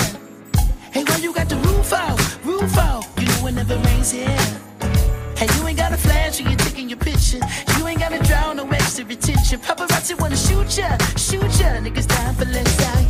[0.91, 3.06] Hey, why you got the roof out, roof out?
[3.18, 4.38] You know it never rains here.
[5.36, 7.40] Hey, you ain't got a flash when you're taking your picture.
[7.77, 9.60] You ain't gotta drown no extra attention.
[9.60, 11.80] Paparazzi wanna shoot ya, shoot ya.
[11.86, 13.09] Niggas dying for less out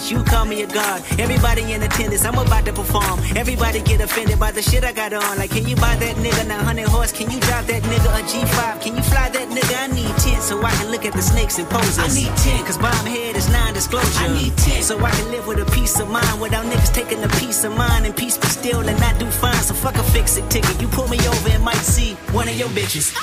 [0.00, 0.10] made in this image.
[0.10, 1.02] You call me a god.
[1.18, 2.24] Everybody in attendance.
[2.24, 3.20] I'm about to perform.
[3.36, 5.38] Everybody get offended by the shit I got on.
[5.38, 7.12] Like, can you buy that nigga 900 horse?
[7.12, 8.82] Can you drive that nigga a G5?
[8.82, 9.76] Can you fly that nigga?
[9.80, 11.98] I need 10 so I can look at the snakes and poses.
[11.98, 12.64] I need 10.
[12.64, 14.24] Cause bomb head is non-disclosure.
[14.24, 14.82] I need 10.
[14.82, 17.76] So I can live with a peace of mind without niggas taking a piece of
[17.76, 19.62] mine and peace be still and not do fine.
[19.62, 20.80] So fuck a fix it ticket.
[20.80, 23.14] You pull me over and might see one of your bitches.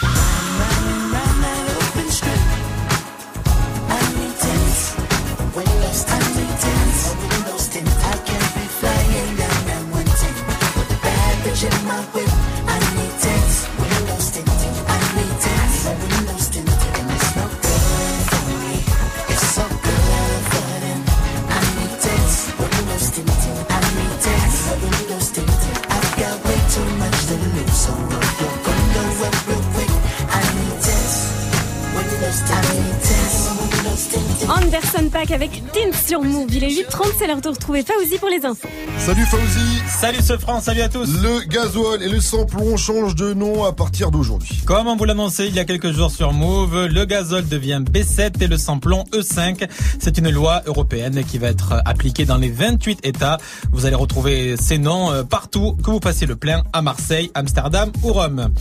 [36.48, 36.56] Sur Move.
[36.56, 38.68] Il est 8h30, c'est l'heure de retrouver Fauzi pour les infos.
[38.98, 43.34] Salut Fauzi Salut ce France, salut à tous Le gasoil et le samplon changent de
[43.34, 44.62] nom à partir d'aujourd'hui.
[44.66, 48.42] Comme on vous l'annonçait il y a quelques jours sur Move, le gazole devient B7
[48.42, 49.68] et le samplon E5.
[50.00, 53.38] C'est une loi européenne qui va être appliquée dans les 28 États.
[53.72, 57.92] Vous allez retrouver ces noms euh, partout, que vous passiez le plein à Marseille, Amsterdam
[58.04, 58.52] ou Rome.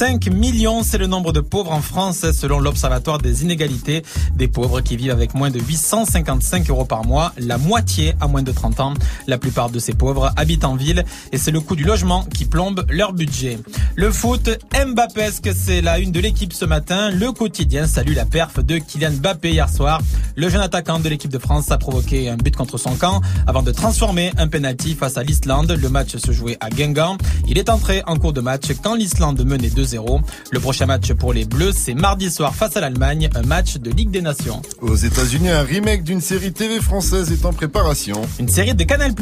[0.00, 4.02] 5 millions, c'est le nombre de pauvres en France selon l'Observatoire des inégalités.
[4.34, 8.42] Des pauvres qui vivent avec moins de 855 euros par mois, la moitié à moins
[8.42, 8.94] de 30 ans.
[9.26, 12.46] La plupart de ces pauvres habitent en ville et c'est le coût du logement qui
[12.46, 13.58] plombe leur budget.
[13.94, 17.10] Le foot, Mbappesque, c'est la une de l'équipe ce matin?
[17.10, 20.00] Le quotidien salue la perf de Kylian Mbappé hier soir.
[20.34, 23.62] Le jeune attaquant de l'équipe de France a provoqué un but contre son camp avant
[23.62, 25.70] de transformer un penalty face à l'Islande.
[25.72, 27.18] Le match se jouait à Guingamp.
[27.46, 30.20] Il est entré en cours de match quand l'Islande menait 2-0.
[30.52, 33.90] Le prochain match pour les Bleus, c'est mardi soir face à l'Allemagne, un match de
[33.90, 34.62] Ligue des Nations.
[34.80, 38.22] Aux États-Unis, un remake d'une série TV française est en préparation.
[38.38, 39.12] Une série de Canal+,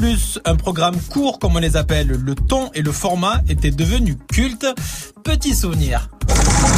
[0.44, 4.66] un programme court comme on les appelle, le ton et le format étaient devenus cultes.
[5.24, 6.08] Petit souvenir.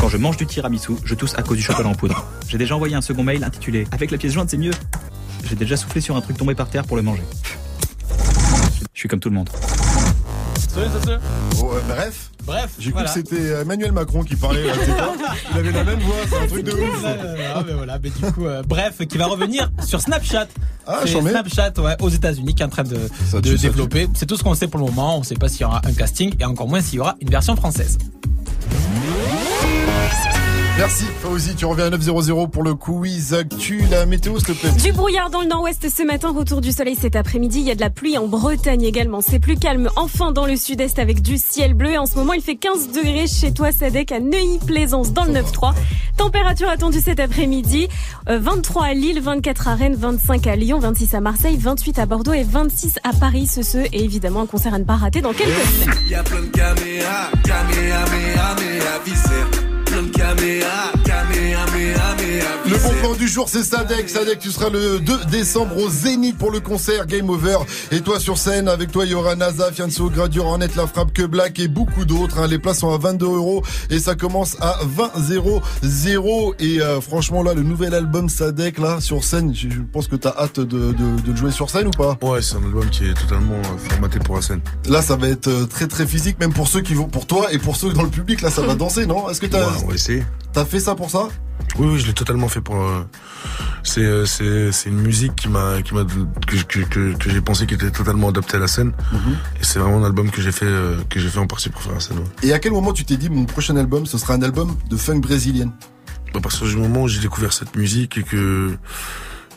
[0.01, 2.25] Quand je mange du tiramisu, je tousse à cause du chocolat en poudre.
[2.49, 4.73] J'ai déjà envoyé un second mail intitulé Avec la pièce jointe, c'est mieux.
[5.45, 7.23] J'ai déjà soufflé sur un truc tombé par terre pour le manger.
[8.93, 9.51] Je suis comme tout le monde.
[11.57, 12.31] Bon, euh, bref.
[12.51, 13.09] Bref, J'ai voilà.
[13.09, 14.65] cru que c'était euh, Emmanuel Macron qui parlait.
[14.67, 14.73] Là,
[15.53, 17.05] Il avait la même voix, c'est un truc de ouf.
[17.05, 20.49] Ah, mais voilà, mais du coup, euh, bref, qui va revenir sur Snapchat.
[20.85, 21.21] Ah, C'est.
[21.21, 22.99] Snapchat, ouais, aux États-Unis, qui est en train de,
[23.31, 24.09] Ça de tue, ça développer.
[24.15, 25.17] C'est tout ce qu'on sait pour le moment.
[25.17, 27.15] On ne sait pas s'il y aura un casting et encore moins s'il y aura
[27.21, 27.99] une version française.
[30.81, 33.83] Merci Fauzi, tu reviens à 900 pour le quiz actu.
[33.91, 34.71] La météo, s'il te plaît.
[34.83, 37.61] Du brouillard dans le nord-ouest ce matin, retour du soleil cet après-midi.
[37.61, 39.21] Il y a de la pluie en Bretagne également.
[39.21, 41.99] C'est plus calme enfin dans le sud-est avec du ciel bleu.
[41.99, 45.75] En ce moment, il fait 15 degrés chez toi, Sadek, à Neuilly-Plaisance dans le 9-3.
[46.17, 47.89] Température attendue cet après-midi.
[48.31, 52.07] euh, 23 à Lille, 24 à Rennes, 25 à Lyon, 26 à Marseille, 28 à
[52.07, 53.47] Bordeaux et 26 à Paris.
[53.47, 56.09] Ce, ce, et évidemment un concert à ne pas rater dans quelques minutes.
[56.09, 58.05] Y'a plein de caméras, caméras,
[59.05, 59.29] viscères.
[59.29, 59.30] Plein de
[60.37, 61.00] caméras, caméras,
[62.71, 64.09] Le bon plan du jour, c'est Sadek.
[64.09, 67.57] Sadek, tu seras le 2 décembre au Zénith pour le concert Game Over.
[67.91, 71.23] Et toi sur scène, avec toi, il y aura NASA, Fianso, Gradure, La Frappe, Que
[71.27, 72.39] Black et beaucoup d'autres.
[72.39, 72.47] hein.
[72.47, 76.55] Les places sont à 22 euros et ça commence à 20 0 0.
[76.61, 80.35] Et euh, franchement, là, le nouvel album Sadek, là, sur scène, je, pense que t'as
[80.39, 82.19] hâte de, de- de le jouer sur scène ou pas?
[82.23, 84.61] Ouais, c'est un album qui est totalement euh, formaté pour la scène.
[84.89, 87.53] Là, ça va être euh, très très physique, même pour ceux qui vont, pour toi
[87.53, 88.43] et pour ceux dans le public.
[88.43, 89.29] Là, ça va danser, non?
[89.29, 90.23] Est-ce que t'as, Ouais, on va essayer.
[90.53, 91.29] T'as fait ça pour ça?
[91.79, 92.77] Oui, oui, je l'ai totalement fait pour.
[92.77, 93.05] euh,
[93.83, 97.41] c'est, euh, c'est, c'est une musique qui m'a, qui m'a, que, que, que, que j'ai
[97.41, 98.93] pensé qui était totalement adaptée à la scène.
[99.61, 101.83] Et c'est vraiment un album que j'ai fait, euh, que j'ai fait en partie pour
[101.83, 102.19] faire la scène.
[102.19, 102.25] ouais.
[102.43, 104.97] Et à quel moment tu t'es dit mon prochain album, ce sera un album de
[104.97, 105.73] funk brésilienne?
[106.33, 108.77] Bah, à partir du moment où j'ai découvert cette musique et que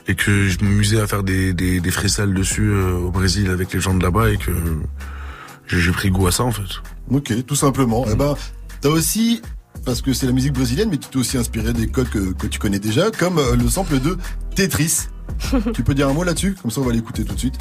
[0.08, 3.80] et que je m'amusais à faire des des, des dessus euh, au Brésil avec les
[3.80, 4.52] gens de là-bas et que
[5.68, 6.64] j'ai pris goût à ça en fait.
[7.10, 8.06] Ok, tout simplement.
[8.12, 8.36] Eh ben,
[8.82, 9.42] t'as aussi,
[9.86, 12.48] parce que c'est la musique brésilienne, mais tu t'es aussi inspiré des codes que, que
[12.48, 14.18] tu connais déjà, comme euh, le sample de
[14.56, 15.08] Tetris.
[15.74, 16.56] tu peux dire un mot là-dessus?
[16.62, 17.56] Comme ça, on va l'écouter tout de suite.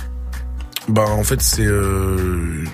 [0.89, 2.65] Bah en fait c'est euh,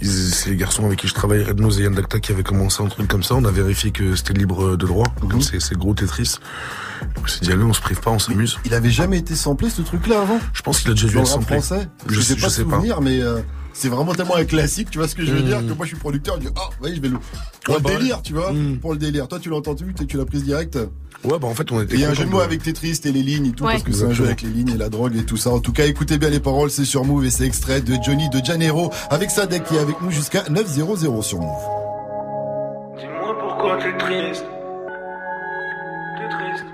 [0.00, 2.82] c'est les garçons avec qui je travaille, Red Nose et Yann Dacta, qui avaient commencé
[2.82, 3.36] un truc comme ça.
[3.36, 6.38] On a vérifié que c'était libre de droit, comme c'est gros Tetris.
[7.22, 8.58] On s'est dit allez, on se prive pas, on s'amuse.
[8.64, 10.40] Il avait jamais été samplé ce truc-là avant?
[10.52, 11.60] Je pense qu'il a déjà dû être samplé.
[11.60, 11.88] français?
[12.08, 12.76] Je, Je sais, sais je pas sais pas.
[12.76, 13.38] souvenir, mais euh,
[13.72, 15.46] c'est vraiment tellement un classique, tu vois ce que je veux Mm.
[15.46, 17.18] dire, que moi je suis producteur, je dis, ah, oui, je vais le.
[17.64, 18.22] Pour Ouais, le bah délire, ouais.
[18.22, 19.28] tu vois, pour le délire.
[19.28, 20.78] Toi, tu l'as entendu, tu l'as prise direct
[21.24, 21.94] Ouais, bah en fait, on était.
[21.94, 23.64] Et il y a un jeu de mots avec Tetris et les lignes et tout,
[23.64, 23.72] Ouais.
[23.74, 25.50] parce que c'est un jeu avec les lignes et la drogue et tout ça.
[25.50, 28.28] En tout cas, écoutez bien les paroles, c'est sur Move et c'est extrait de Johnny
[28.28, 31.62] de Janeiro avec Sadek qui est avec nous jusqu'à 900 sur Move.
[32.98, 34.44] Dis-moi pourquoi t'es triste.
[36.18, 36.64] T'es triste.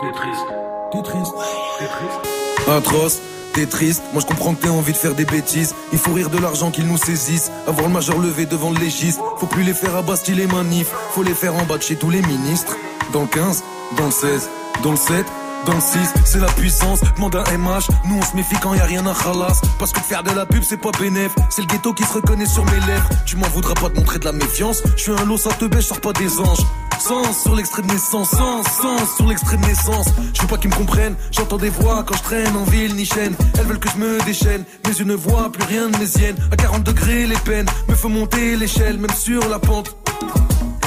[0.00, 0.46] T'es triste.
[0.92, 1.32] T'es triste.
[1.78, 2.68] T'es triste.
[2.68, 3.20] Atroce,
[3.56, 5.74] t'es triste, moi je comprends que t'aies envie de faire des bêtises.
[5.92, 7.50] Il faut rire de l'argent qu'ils nous saisissent.
[7.66, 9.18] Avoir le majeur levé devant le légiste.
[9.38, 10.92] Faut plus les faire à Bastille les manifs.
[11.12, 12.76] Faut les faire en bas de chez tous les ministres.
[13.12, 13.64] Dans le 15,
[13.96, 14.50] dans le 16,
[14.82, 15.24] dans le 7.
[15.66, 18.80] Dans le 6, c'est la puissance, demande un MH Nous on se méfie quand y
[18.80, 19.60] a rien à khalas.
[19.80, 21.32] Parce que faire de la pub c'est pas bénéf.
[21.50, 23.08] C'est le ghetto qui se reconnaît sur mes lèvres.
[23.24, 24.82] Tu m'en voudras pas de montrer de la méfiance.
[24.96, 26.64] Je suis un lot, ça te baisse, je sors pas des anges.
[27.00, 30.06] Sens sur l'extrait de naissance, sens, sens sur l'extrait de naissance.
[30.34, 33.04] Je veux pas qu'ils me comprennent, j'entends des voix quand je traîne en ville ni
[33.04, 33.34] chaîne.
[33.58, 36.36] Elles veulent que je me déchaîne, mes yeux ne voient plus rien de mes hyènes.
[36.52, 39.96] À 40 degrés les peines, me font monter l'échelle même sur la pente.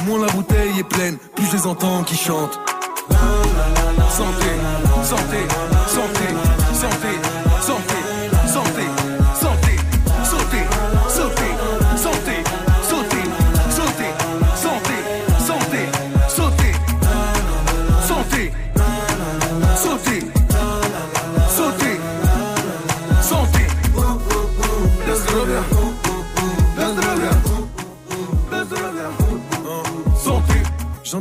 [0.02, 2.58] Et moins la bouteille est pleine, plus je les entends qui chantent
[4.10, 4.58] santé,
[5.04, 5.48] santé,
[5.88, 6.28] santé,
[6.74, 7.99] santé, santé,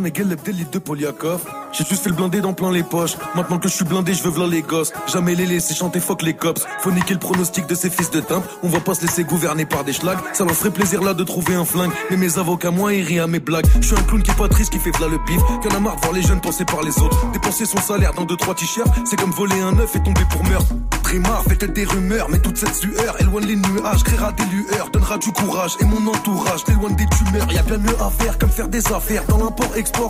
[0.07, 1.41] guêles, des litres de Poliakov.
[1.73, 3.17] J'ai juste fait le blindé dans plein les poches.
[3.35, 4.93] Maintenant que je suis blindé, je veux v'là les gosses.
[5.07, 6.63] Jamais les laisser chanter fuck les cops.
[6.81, 8.45] Faut niquer le pronostic de ces fils de timbre.
[8.63, 10.19] On va pas se laisser gouverner par des schlags.
[10.33, 11.93] Ça leur ferait plaisir là de trouver un flingue.
[12.11, 13.67] Mais mes avocats, moi, ils rient à mes blagues.
[13.81, 15.41] Je suis un clown qui est pas triste, qui fait v'là le pif.
[15.63, 17.31] Qui en a marre de voir les jeunes penser par les autres.
[17.33, 18.91] Dépenser son salaire dans deux trois t-shirts.
[19.05, 20.75] C'est comme voler un œuf et tomber pour meurtre.
[21.03, 24.91] Trémar, fait peut-être des rumeurs, mais toute cette sueur éloigne les nuages, créera des lueurs,
[24.91, 27.51] donnera du courage et mon entourage t'éloigne des tumeurs.
[27.51, 29.39] Y a bien mieux à faire comme faire des affaires dans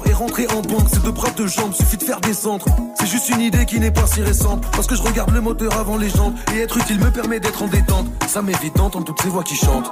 [0.06, 0.88] et rentrer en banque.
[0.92, 2.66] C'est deux bras de jambes, suffit de faire des centres.
[2.98, 5.72] C'est juste une idée qui n'est pas si récente parce que je regarde le moteur
[5.78, 8.06] avant les jantes et être utile me permet d'être en détente.
[8.26, 9.90] Ça m'évite d'entendre toutes ces voix qui chantent.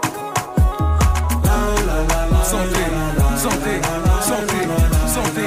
[2.44, 2.84] Santé,
[3.36, 3.80] santé,
[4.20, 4.56] santé,
[5.08, 5.42] santé,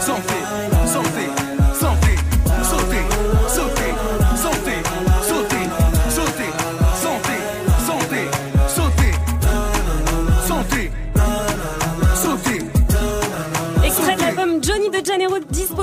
[0.00, 0.41] santé,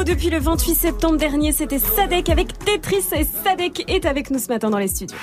[0.06, 1.52] Depuis le 28 septembre dernier.
[1.52, 5.18] C'était Sadek avec Tetris et Sadek est avec nous ce matin dans les studios.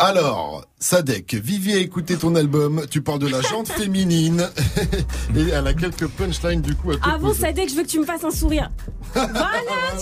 [0.00, 4.46] Alors, Sadek, Vivier a écouté ton album, tu parles de la jante féminine,
[5.34, 7.40] et elle a quelques punchlines du coup à te Avant poser.
[7.40, 8.70] Sadek, je veux que tu me fasses un sourire.
[9.14, 9.30] Voilà,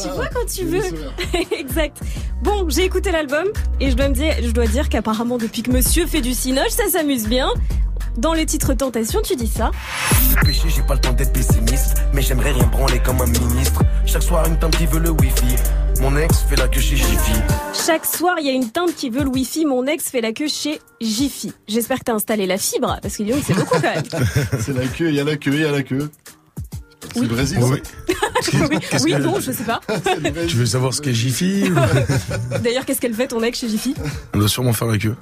[0.02, 0.82] tu vois quand tu veux.
[1.56, 1.98] exact.
[2.42, 3.44] Bon, j'ai écouté l'album
[3.78, 6.70] et je dois me dire, je dois dire qu'apparemment depuis que Monsieur fait du cinoche,
[6.70, 7.48] ça s'amuse bien.
[8.18, 9.70] Dans le titre Tentation, tu dis ça.
[10.44, 13.82] Péché, j'ai pas le temps d'être pessimiste, mais j'aimerais rien branler comme un ministre.
[14.04, 15.54] Chaque soir, une tante qui veut le wifi.
[16.02, 17.32] Mon ex fait la queue chez Jiffy.
[17.86, 19.64] Chaque soir, il y a une teinte qui veut le wifi.
[19.64, 21.52] Mon ex fait la queue chez Jiffy.
[21.68, 24.02] J'espère que t'as installé la fibre, parce que c'est beaucoup quand même.
[24.58, 26.10] C'est la queue, il y a la queue, il y a la queue.
[27.14, 27.58] C'est le Brésil.
[27.62, 27.80] Oui.
[28.52, 29.80] oui, oui, non, je sais pas.
[30.48, 31.70] Tu veux savoir ce qu'est Jiffy
[32.64, 33.94] D'ailleurs, qu'est-ce qu'elle fait ton ex chez Jiffy?
[34.34, 35.14] On doit sûrement faire la queue.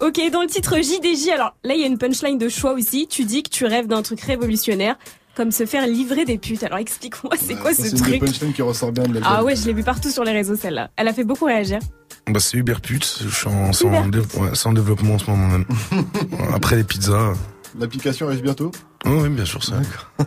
[0.00, 3.08] Ok, dans le titre JDJ, alors là, il y a une punchline de choix aussi.
[3.08, 4.96] Tu dis que tu rêves d'un truc révolutionnaire,
[5.34, 6.62] comme se faire livrer des putes.
[6.62, 9.32] Alors explique-moi, c'est quoi Ça, ce C'est une truc qui ressort bien de l'album.
[9.34, 10.90] Ah ouais, je l'ai vu partout sur les réseaux, celle-là.
[10.96, 11.80] Elle a fait beaucoup réagir.
[12.26, 13.22] Bah, c'est Uber Pute.
[13.22, 15.66] Je suis en, ouais, en développement en ce moment même.
[16.54, 17.34] Après les pizzas.
[17.78, 18.70] L'application arrive bientôt?
[19.06, 19.74] Oui, bien sûr, ça.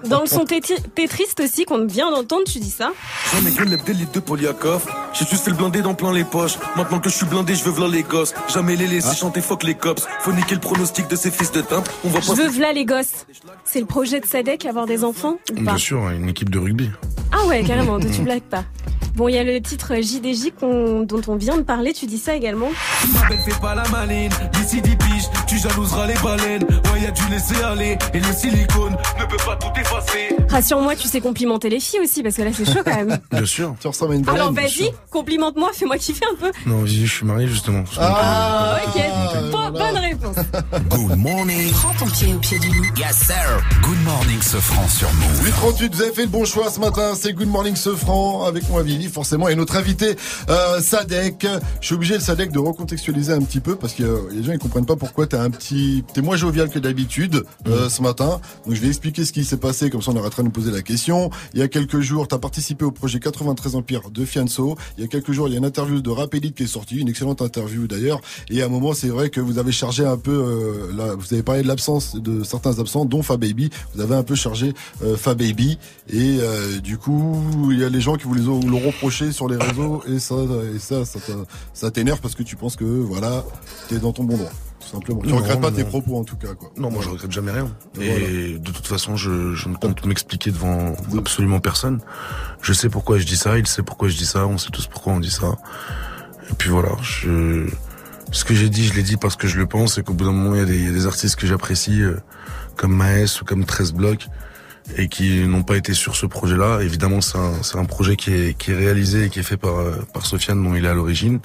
[0.06, 2.91] Dans le son Tétri- Tétriste aussi, qu'on vient d'entendre, tu dis ça?
[3.34, 4.86] J'en ai gueule des litres de Poliakov.
[5.14, 6.58] J'ai juste fait le blindé dans plein les poches.
[6.76, 8.34] Maintenant que je suis blindé, je veux v'là les gosses.
[8.54, 10.06] Jamais les laisser chanter fuck les cops.
[10.22, 11.86] Faut niquer le pronostic de ces fils de timbre.
[12.06, 13.26] On va Je pas veux v'là les gosses.
[13.66, 15.62] C'est le projet de Sadek, avoir des enfants ou pas?
[15.72, 16.90] Bien sûr, une équipe de rugby.
[17.32, 18.64] Ah ouais, carrément, tu blagues pas.
[19.16, 22.20] Bon, il y a le titre JDJ qu'on- dont on vient de parler, tu dis
[22.20, 22.70] ça également?
[23.14, 26.64] Ma belle fait pas la maline, d'ici 10 piges, tu jalouseras les baleines.
[26.94, 28.32] Ouais, y a du laisser aller, et le
[28.68, 30.35] silicone ne peut pas tout effacer.
[30.49, 33.18] Rassure-moi, tu sais complimenter les filles aussi, parce que là c'est chaud quand même.
[33.31, 33.76] Bien sûr.
[33.80, 36.52] Tu ressembles à une Alors vas-y, complimente-moi, fais-moi kiffer un peu.
[36.65, 37.84] Non, je je suis marié justement.
[37.99, 39.02] Ah, ok,
[39.52, 40.35] Bon- bonne réponse.
[40.89, 41.72] Good morning.
[41.72, 42.88] Prends ton pied au pied du lit.
[42.98, 43.35] Yes, sir.
[43.84, 45.45] Good morning, ce franc sur Move.
[45.45, 48.84] 838, vous avez fait le bon choix ce matin, c'est Good Morning Sefran avec moi
[48.84, 50.15] Vivi forcément et notre invité
[50.49, 51.48] euh, Sadek.
[51.81, 54.53] Je suis obligé le Sadek de recontextualiser un petit peu parce que euh, les gens
[54.53, 58.39] ils comprennent pas pourquoi t'es un petit t'es moins jovial que d'habitude euh, ce matin.
[58.66, 60.72] Donc je vais expliquer ce qui s'est passé comme ça on arrêtera de nous poser
[60.72, 61.30] la question.
[61.54, 64.78] Il y a quelques jours, t'as participé au projet 93 Empire de Fianso.
[64.98, 66.68] Il y a quelques jours, il y a une interview de Rap Elite qui est
[66.68, 68.22] sortie, une excellente interview d'ailleurs.
[68.50, 71.44] Et à un moment c'est vrai que vous avez chargé un peu euh, vous avez
[71.44, 74.74] parlé de l'absence de certains absents dont Fababy, vous avez un peu chargé
[75.04, 75.78] euh, Fababy
[76.10, 79.48] et euh, du coup il y a les gens qui vous les l'ont reproché sur
[79.48, 80.04] les réseaux.
[80.08, 80.36] Et ça
[80.80, 81.20] ça ça,
[81.74, 83.44] ça t'énerve parce que tu penses que voilà
[83.90, 84.52] t'es dans ton bon droit
[84.90, 87.10] tout simplement tu Non, regrettes pas tes propos en tout cas quoi Non, moi je
[87.10, 87.70] regrette jamais rien.
[88.00, 92.00] Et de toute façon, je, je ne compte m'expliquer devant absolument personne.
[92.62, 94.88] Je sais pourquoi je dis ça, il sait pourquoi je dis ça, on sait tous
[94.88, 95.56] pourquoi on dit ça.
[96.50, 97.68] Et puis voilà, je,
[98.32, 100.26] ce que j'ai dit, je l'ai dit parce que je le pense et qu'au bout
[100.26, 102.18] d'un moment, il y, a des- il y a des artistes que j'apprécie, euh,
[102.76, 104.28] comme Maes ou comme 13 Blocs,
[104.96, 106.80] et qui n'ont pas été sur ce projet-là.
[106.82, 109.78] Évidemment, c'est un, un projet qui est, qui est réalisé et qui est fait par,
[109.80, 111.40] euh, par Sofiane, dont il est à l'origine.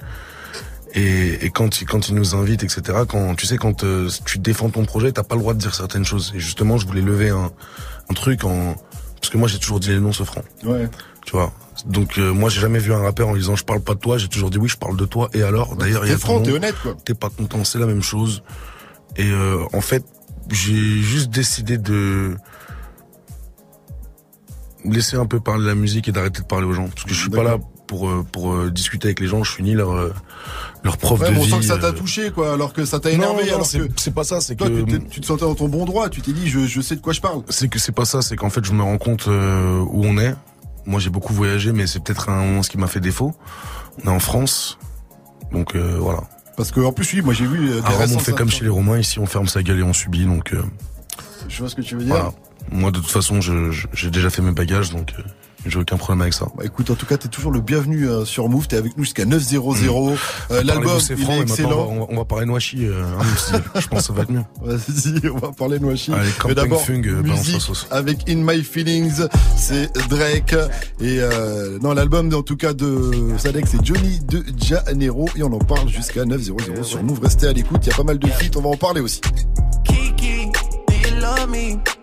[0.95, 4.37] Et, et quand, il- quand il nous invite, etc., quand tu sais, quand euh, tu
[4.39, 6.31] défends ton projet, t'as pas le droit de dire certaines choses.
[6.35, 7.51] Et justement, je voulais lever un,
[8.09, 8.75] un truc en...
[9.19, 10.43] Parce que moi, j'ai toujours dit les noms ce franc.
[10.65, 10.89] ouais
[11.25, 11.51] Tu vois
[11.87, 14.17] donc euh, moi j'ai jamais vu un rappeur en disant je parle pas de toi,
[14.19, 16.21] j'ai toujours dit oui je parle de toi et alors d'ailleurs il y a t'es
[16.21, 18.43] franc t'es honnête quoi T'es pas content, c'est la même chose.
[19.17, 20.05] Et euh, en fait,
[20.49, 22.37] j'ai juste décidé de
[24.85, 26.87] laisser un peu parler la musique et d'arrêter de parler aux gens.
[26.89, 27.57] Parce que je suis pas là
[27.87, 29.43] pour euh, pour euh, discuter avec les gens.
[29.43, 30.13] Je suis ni leur euh,
[30.83, 31.49] leur prof Ouais, de mais on vie.
[31.51, 33.99] sent que ça t'a touché quoi alors que ça t'a énervé non, alors c'est- que
[34.01, 36.31] c'est pas ça, c'est toi que- tu, te sentais dans ton bon droit tu t'es
[36.33, 38.49] dit je, je sais de quoi je parle C'est que c'est pas ça, c'est qu'en
[38.49, 40.35] fait je me rends compte euh, où on est.
[40.85, 43.33] Moi j'ai beaucoup voyagé, mais c'est peut-être un moment ce qui m'a fait défaut.
[44.03, 44.77] On est en France,
[45.51, 46.23] donc euh, voilà.
[46.57, 48.63] parce que en plus oui moi j'ai vu des À Rome, on fait comme chez
[48.63, 50.53] les Romains, ici on ferme sa gueule et on subit, donc.
[50.53, 50.61] euh,
[51.47, 52.13] Je vois ce que tu veux dire.
[52.15, 52.31] Voilà.
[52.71, 55.23] Moi, de toute façon, je- je- j'ai déjà fait mes bagages, donc euh,
[55.65, 56.47] j'ai aucun problème avec ça.
[56.57, 58.67] Bah, écoute, en tout cas, t'es toujours le bienvenu euh, sur Move.
[58.67, 59.43] T'es avec nous jusqu'à 900.
[59.53, 60.15] Mmh.
[60.51, 61.87] Euh, L'album, c'est il franc, est excellent.
[61.89, 64.43] on va, on va parler Noachi, euh, hein, je pense que ça va être mieux.
[64.61, 66.11] Vas-y, on va parler de Noachi.
[66.13, 67.21] Allez, Mais d'abord, Fung, euh,
[67.91, 69.21] avec In My Feelings,
[69.57, 70.53] c'est Drake.
[70.99, 75.27] Et euh, non, l'album, en tout cas, de Sadek, c'est Johnny de Janeiro.
[75.35, 76.53] Et on en parle jusqu'à 900
[76.83, 77.19] sur Move.
[77.21, 79.21] Restez à l'écoute, il y a pas mal de feats, on va en parler aussi.
[79.85, 80.47] Kiki,
[80.87, 82.02] do you love me?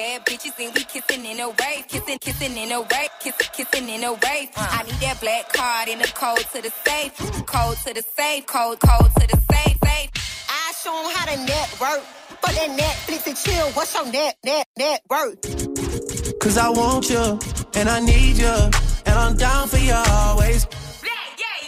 [0.00, 3.48] Two bad bitches and we kissing in a wave, kissing, kissing in a wave, kissing,
[3.52, 4.48] kissing in a wave.
[4.56, 7.14] I need that black card in the code to the safe,
[7.44, 10.10] code to the safe, code, code to the safe, safe.
[10.48, 12.02] I show 'em how to network.
[12.40, 15.38] For that Netflix and chill, what's your net, net, net worth?
[16.40, 17.38] Cause I want you
[17.74, 18.56] and I need you.
[19.04, 20.66] And I'm down for you always.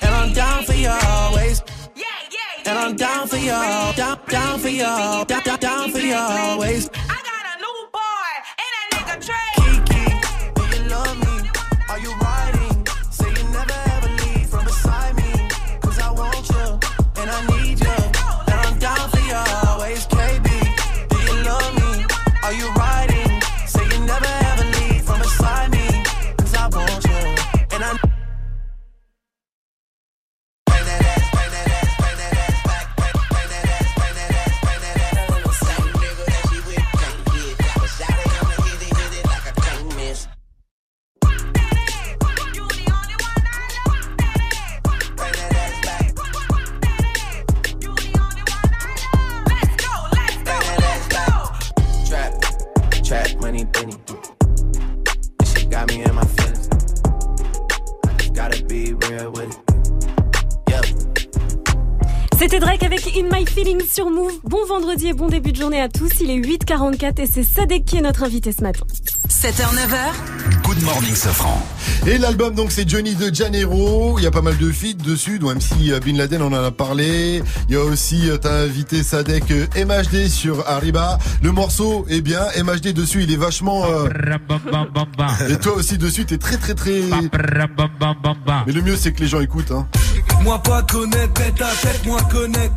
[0.00, 1.62] And I'm down for you always.
[2.64, 3.50] And I'm down for you,
[3.96, 6.88] down, down for you, down, down, down for you always.
[59.22, 59.71] I would.
[62.42, 64.32] C'était Drake avec In My Feelings sur Move.
[64.42, 66.10] Bon vendredi et bon début de journée à tous.
[66.20, 68.84] Il est 8h44 et c'est Sadek qui est notre invité ce matin.
[69.28, 70.62] 7h, 9h.
[70.64, 71.64] Good morning, Safran.
[72.04, 74.18] Et l'album, donc, c'est Johnny de Janeiro.
[74.18, 76.72] Il y a pas mal de feats dessus, dont MC Bin Laden, on en a
[76.72, 77.42] parlé.
[77.68, 81.18] Il y a aussi, euh, t'as invité Sadek euh, MHD sur Arriba.
[81.42, 82.42] Le morceau est bien.
[82.60, 84.08] MHD dessus, il est vachement, euh,
[85.48, 87.02] Et toi aussi dessus, t'es très, très, très.
[88.66, 89.86] Mais le mieux, c'est que les gens écoutent, hein.
[90.44, 92.74] Moi pas connaître, tête à tête, moi connaître.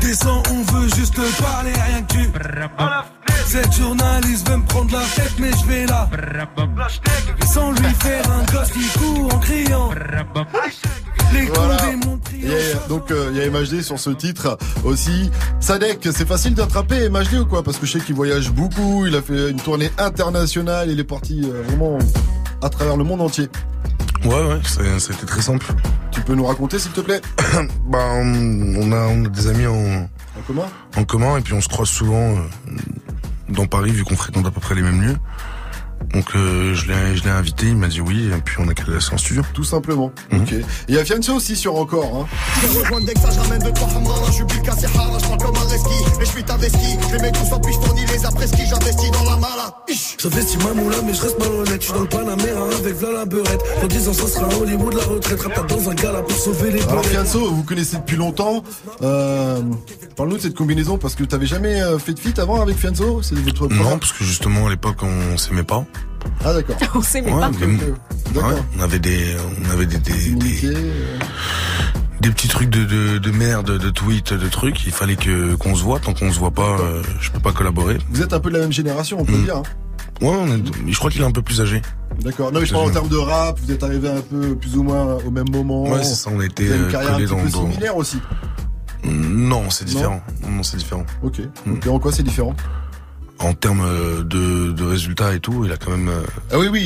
[0.00, 2.30] Descends, on veut juste parler, rien que tu.
[3.46, 6.08] Cette journaliste veut me prendre la tête, mais je vais là.
[7.52, 9.90] Sans lui faire un gosse qui court en criant.
[11.32, 11.76] Les Voilà.
[11.76, 12.30] cons des montres.
[12.34, 15.30] Il y a- donc euh, il y a MHD sur ce titre aussi.
[15.60, 17.62] Sadek, c'est facile d'attraper MHD ou quoi?
[17.62, 21.04] Parce que je sais qu'il voyage beaucoup, il a fait une tournée internationale, il est
[21.04, 21.98] parti euh, vraiment
[22.62, 23.48] à travers le monde entier.
[24.24, 24.60] Ouais, ouais,
[24.98, 25.66] c'était très simple.
[26.10, 27.20] Tu peux nous raconter s'il te plaît?
[27.86, 30.66] Bah, on on a, on a des amis en, En commun?
[30.96, 32.36] en commun et puis on se croise souvent euh,
[33.48, 35.16] dans Paris vu qu'on fréquente à peu près les mêmes lieux.
[36.12, 38.74] Donc euh, je l'ai je l'ai invité, il m'a dit oui et puis on a
[38.74, 39.42] calé en studio.
[39.54, 40.12] Tout simplement.
[40.32, 40.52] Ok.
[40.52, 42.04] Et il y a Fianso aussi sur encore.
[42.04, 42.26] Hein.
[42.62, 45.26] Je vais rejoindre Dexa, je ramène deux trois hamras, je suis plus cassé hara, je
[45.26, 47.86] parle comme un reski, et je suis t'investi, je les mets tous en puis je
[47.86, 49.74] fournis les après-ski, j'investis dans la mala.
[49.88, 50.16] Ich.
[50.20, 51.80] J'investis ma moula, mais je reste malhonnête.
[51.80, 53.60] Je suis dans le Panamera avec Vla la beurette.
[53.80, 55.40] Dans 10 ans, ça sera Hollywood la retraite.
[55.40, 57.04] Rap dans un gala pour sauver les Alors.
[57.06, 58.62] Fianso, vous connaissez depuis longtemps.
[59.02, 59.62] Euh,
[60.16, 63.22] Parle-nous de cette combinaison parce que t'avais jamais euh, fait de feat avant avec Fianso
[63.22, 65.86] C'est votre Non, parce que justement à l'époque on s'aimait pas.
[66.44, 66.76] Ah d'accord.
[66.94, 67.50] On s'aimait Ouais, pas.
[67.50, 69.36] mais- ouais, on avait des,
[69.66, 70.74] on avait des, des, des,
[72.20, 74.84] des petits trucs de, de, de merde, de tweets, de trucs.
[74.86, 75.98] Il fallait que qu'on se voit.
[76.00, 77.98] Tant qu'on se voit pas, euh, je peux pas collaborer.
[78.10, 79.44] Vous êtes un peu de la même génération, on peut le Mm.
[79.44, 79.56] dire.
[79.56, 79.62] hein.
[80.20, 81.80] Ouais, on est- mais je crois qu'il est un peu plus âgé.
[82.22, 82.52] D'accord.
[82.52, 84.82] Non, mais je parle en termes de rap, vous êtes arrivé un peu plus ou
[84.82, 85.84] moins au même moment.
[85.84, 87.42] Ouais, c'est ça, on a été Vous avez une euh, carrière un collés petit dans,
[87.44, 88.18] peu dans- similaire aussi.
[89.04, 90.20] Non, c'est différent.
[90.42, 91.06] Non, non, c'est différent.
[91.22, 91.40] Ok.
[91.70, 92.54] Ok, en quoi c'est différent?
[93.42, 96.10] En termes euh, de, de résultats et tout, il a quand même.
[96.52, 96.82] Ah oui, oui,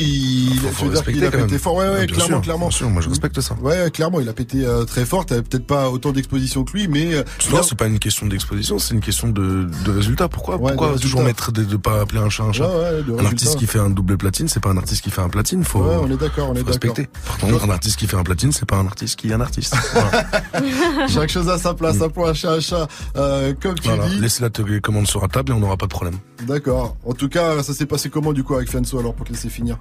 [0.53, 1.49] il, faut- faut dire a pété même.
[1.59, 1.75] fort.
[1.75, 2.67] Ouais, ouais, bien clairement, sûr, clairement.
[2.69, 3.55] bien sûr, moi je respecte ça.
[3.61, 5.25] Ouais, clairement, il a pété euh, très fort.
[5.25, 7.13] T'avais peut-être pas autant d'exposition que lui, mais.
[7.13, 10.29] euh, Non, c'est pas une question d'exposition, c'est une question de, de résultat.
[10.29, 12.69] Pourquoi, Ouais, pourquoi toujours mettre de, de pas appeler un chat un chat?
[12.69, 15.29] Ouais, Un artiste qui fait un double platine, c'est pas un artiste qui fait un
[15.29, 15.63] platine.
[15.65, 17.01] Faut, Ouais, on est d'accord, on est faut respecter.
[17.03, 17.37] d'accord.
[17.37, 19.41] Par contre, un artiste qui fait un platine, c'est pas un artiste qui est un
[19.41, 19.75] artiste.
[19.93, 21.07] Voilà.
[21.09, 22.87] Chaque chose à sa place, appelons un chat un chat,
[23.17, 24.07] euh, comme tu Voilà.
[24.07, 24.19] dis.
[24.19, 26.15] Laissez la télécommande sur la table et on n'aura pas de problème.
[26.45, 26.95] D'accord.
[27.05, 29.49] En tout cas, ça s'est passé comment du coup avec Fianso alors pour te laisser
[29.49, 29.77] finir?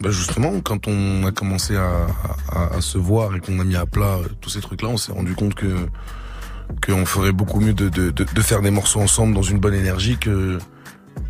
[0.00, 4.18] Bah justement, quand on a commencé à, se voir et qu'on a mis à plat
[4.18, 5.86] euh, tous ces trucs-là, on s'est rendu compte que
[6.84, 10.16] qu'on ferait beaucoup mieux de, de, de faire des morceaux ensemble dans une bonne énergie
[10.18, 10.58] que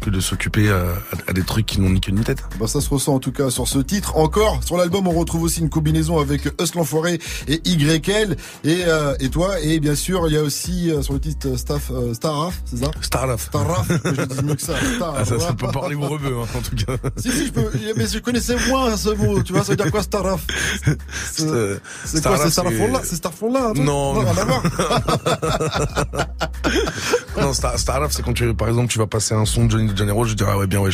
[0.00, 2.44] que de s'occuper à, à- à des trucs qui n'ont ni queue ni tête.
[2.60, 4.16] Bah ça se ressent en tout cas sur ce titre.
[4.16, 9.14] Encore sur l'album, on retrouve aussi une combinaison avec Us l'enfoiré et YL et euh,
[9.20, 11.90] et toi et bien sûr il y a aussi euh, sur le titre euh, Staff
[11.90, 13.46] euh, Staraf, c'est ça Staraf.
[13.46, 13.88] Staraf.
[14.04, 14.74] je dis mieux que ça.
[14.96, 15.16] Staraf.
[15.20, 16.96] Ah, ça, ça peut parler au rebeu, hein, en tout cas.
[17.16, 19.42] Si si je peux, mais je connaissais moins ce mot.
[19.42, 20.40] Tu vois ça veut dire quoi Staraf
[21.32, 24.22] C'est Euh, c'est quoi Staraf, C'est C'est truc Non, non.
[24.24, 24.62] voir.
[27.40, 29.92] non, Star, Staraf, c'est quand tu, par exemple, tu vas passer un son de Johnny
[29.92, 30.90] de Janeiro, je dirais, ah ouais, bien, ouais,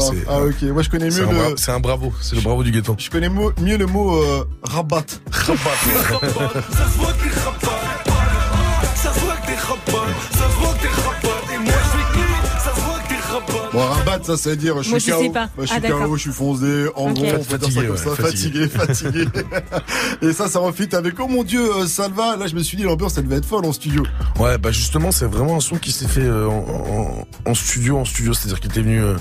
[0.00, 1.38] c'est- Ah ok, moi je connais c'est mieux un, le.
[1.38, 2.96] bra- c'est un bravo, c'est le bravo du ghetto.
[2.98, 3.28] Je connais
[3.60, 5.04] mieux le mot euh, rabat.
[5.30, 6.52] Ça se voit que t'es rabat.
[6.72, 7.80] Ça se voit que t'es rabat.
[8.96, 10.12] Ça se voit que t'es rabat.
[13.72, 15.30] Bon, rabat, ça, c'est dire, je suis KO.
[15.32, 15.88] Bah, je suis Ah.
[15.90, 16.86] KO, je suis foncé.
[16.94, 18.16] En gros, on peut dire ça Fatigué, comme ça.
[18.16, 19.24] Fatigué, fatigué.
[20.22, 22.36] Et ça, ça refite avec, oh mon dieu, euh, Salva.
[22.36, 24.02] Là, je me suis dit, l'ambiance, elle devait être folle en studio.
[24.38, 27.98] Ouais, bah justement, c'est vraiment un son qui s'est fait euh, en, en- en studio,
[27.98, 29.16] en studio, c'est-à-dire qu'il était venu, euh,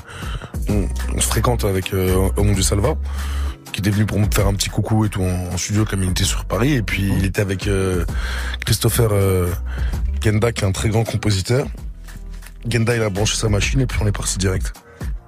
[0.69, 2.95] on, on se fréquente avec euh, Oh mon Dieu Salva,
[3.73, 6.03] qui était venu pour me faire un petit coucou et tout en, en studio comme
[6.03, 8.05] il était sur Paris, et puis il était avec euh,
[8.65, 9.47] Christopher euh,
[10.23, 11.67] Genda, qui est un très grand compositeur.
[12.69, 14.73] Genda, il a branché sa machine et puis on est parti direct.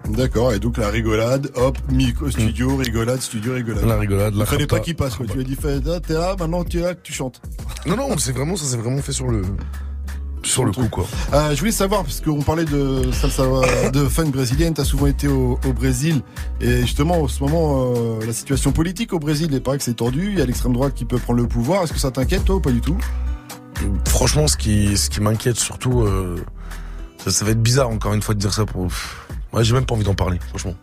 [0.07, 0.53] D'accord.
[0.53, 3.85] Et donc, la rigolade, hop, micro, studio, rigolade, studio, rigolade.
[3.85, 5.25] La rigolade, la fallait pas qu'il passe, quoi.
[5.27, 7.41] Tu lui as dit, fais, t'es là, maintenant, tu es là, tu chantes.
[7.85, 9.43] Non, non, c'est vraiment, ça s'est vraiment fait sur le,
[10.43, 11.05] sur le coup, quoi.
[11.33, 15.07] Euh, je voulais savoir, parce qu'on parlait de salsa, euh, de funk brésilienne, t'as souvent
[15.07, 16.21] été au, au Brésil,
[16.61, 19.95] et justement, en ce moment, euh, la situation politique au Brésil, il paraît que c'est
[19.95, 22.45] tendu, il y a l'extrême droite qui peut prendre le pouvoir, est-ce que ça t'inquiète,
[22.45, 22.97] toi, ou pas du tout?
[24.07, 26.35] Franchement, ce qui, ce qui m'inquiète surtout, euh,
[27.19, 28.87] ça, ça va être bizarre encore une fois de dire ça pour.
[29.53, 30.75] Ouais, j'ai même pas envie d'en parler, franchement.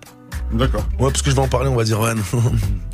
[0.53, 0.83] D'accord.
[0.99, 2.15] Ouais, parce que je vais en parler, on va dire ouais.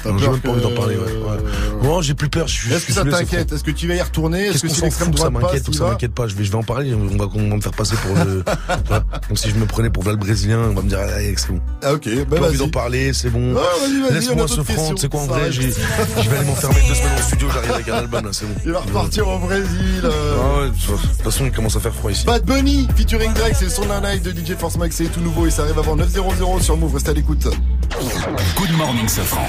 [0.05, 0.97] Non, non, j'ai même pas envie d'en parler.
[0.97, 1.03] Ouais.
[1.03, 1.83] ouais.
[1.85, 2.49] Non, j'ai plus peur.
[2.49, 4.85] je suis- Est-ce que ça t'inquiète Est-ce que tu vas y retourner Est-ce que s'en
[4.87, 6.95] l'extrême ça droite passe, m'inquiète ou ça m'inquiète pas je vais, je vais en parler,
[6.95, 8.43] on va, on va me faire passer pour le.
[9.29, 11.61] Donc si je me prenais pour Val Brésilien, on va me dire, allez, c'est bon.
[11.83, 13.55] Ah ok, J'ai bah pas envie d'en parler, c'est bon.
[13.55, 16.95] On Laisse-moi ce franc, sais quoi, en Ça vrai, j'ai- je vais aller m'enfermer deux
[16.95, 18.55] semaines en studio, j'arrive avec un album, là, c'est bon.
[18.65, 20.01] Il va repartir au Brésil.
[20.05, 20.37] euh.
[20.41, 22.25] Ah ouais, de toute façon, il commence à faire froid ici.
[22.27, 25.21] Bad Bunny featuring Drake, c'est le son d'un night de DJ Force Max, c'est tout
[25.21, 27.42] nouveau et ça arrive avant 9.00 sur Move, restez à l'écoute.
[27.51, 29.41] Good morning, Safran.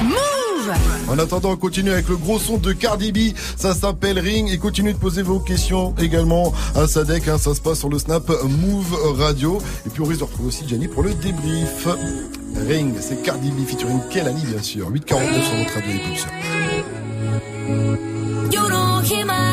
[1.10, 4.58] En attendant, on continue avec le gros son de Cardi B, ça s'appelle Ring et
[4.58, 8.30] continuez de poser vos questions également à Sadek, hein, ça se passe sur le Snap
[8.30, 9.60] Move Radio.
[9.86, 11.88] Et puis on risque de retrouver aussi Gianni pour le débrief.
[12.68, 16.24] Ring, c'est Cardi B featuring Kelani bien sûr, 8.49 sur votre radio les pubs.
[18.54, 19.53] You don't hear my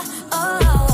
[0.00, 0.87] Oh, oh,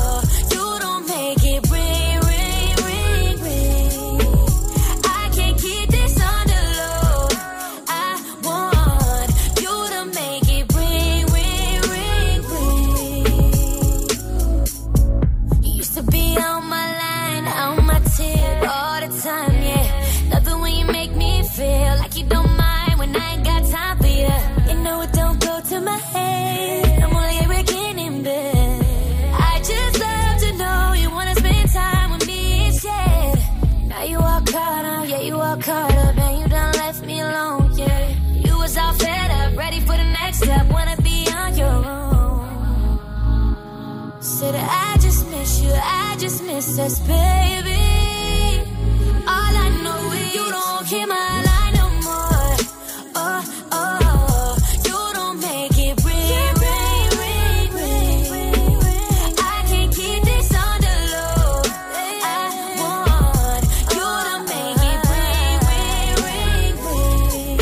[46.65, 47.83] I just miss us, baby.
[49.27, 52.57] All I know is you don't keep my line no more.
[53.17, 53.43] Oh,
[53.73, 57.71] oh, you don't make it ring, ring, ring,
[58.33, 59.35] ring.
[59.39, 61.63] I can't keep this on the low.
[62.25, 62.35] I
[62.81, 67.55] want you to make it ring, ring, ring,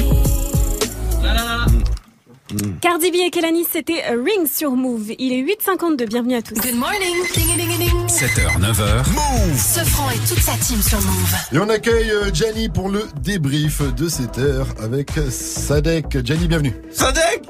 [2.56, 2.78] ring.
[2.80, 5.12] Cardi B et Kelani, c'était Ring sur Move.
[5.18, 6.54] Il est 8h52, bienvenue à tous.
[6.54, 7.16] Good morning.
[7.34, 7.91] Ding, ding, ding.
[8.12, 9.08] 7h, 9h.
[9.14, 11.34] Move Sofran et toute sa team sur Move.
[11.50, 16.18] Et on accueille euh, Gianni pour le débrief de cette heure avec Sadek.
[16.22, 16.74] Gianni, bienvenue.
[16.92, 17.40] Sadek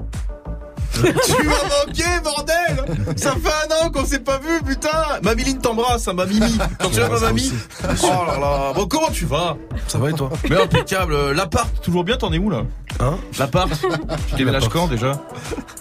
[1.24, 2.84] Tu m'as manqué, bordel
[3.16, 4.90] Ça fait un an qu'on s'est pas vu, putain
[5.22, 6.58] Mamiline t'embrasse, hein, ma Mimi.
[6.80, 7.52] Quand tu vas, ma mamie
[8.02, 9.56] Oh là là Bon, comment tu vas
[9.88, 11.32] Ça va et toi Mais impeccable.
[11.32, 12.62] L'appart, toujours bien, t'en es où, là
[13.00, 13.70] Hein L'appart
[14.28, 15.12] Tu déménages quand, déjà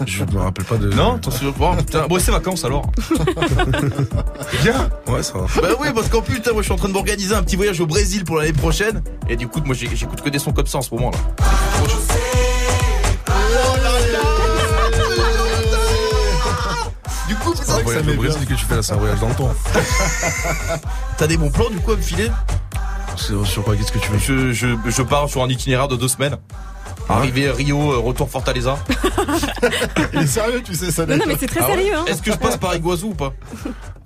[0.06, 0.90] Je me rappelle pas de.
[0.90, 2.90] Non T'en souviens pas Putain, bon, c'est vacances, alors
[4.64, 5.62] Bien Ouais, ça va.
[5.62, 7.56] Bah oui, parce qu'en plus, putain, moi je suis en train de m'organiser un petit
[7.56, 9.04] voyage au Brésil pour l'année prochaine.
[9.30, 11.18] Et du coup, moi j'écoute que des sons comme ça en ce moment là.
[17.93, 19.53] Voyage au Brésil que tu fais là, c'est un voyage dans le temps.
[21.18, 22.31] T'as des bons plans du coup à me filer?
[23.15, 24.19] Sur sur quoi Qu'est-ce que tu veux?
[24.19, 26.38] Je, je, je pars sur un itinéraire de deux semaines.
[27.09, 28.77] Arrivé à Rio, euh, retour Fortaleza.
[30.13, 31.18] Il est sérieux, tu sais, Sadek.
[31.19, 32.05] Non, non, mais c'est très Ah ouais sérieux, hein.
[32.07, 33.34] Est-ce que je passe par Iguazu ou pas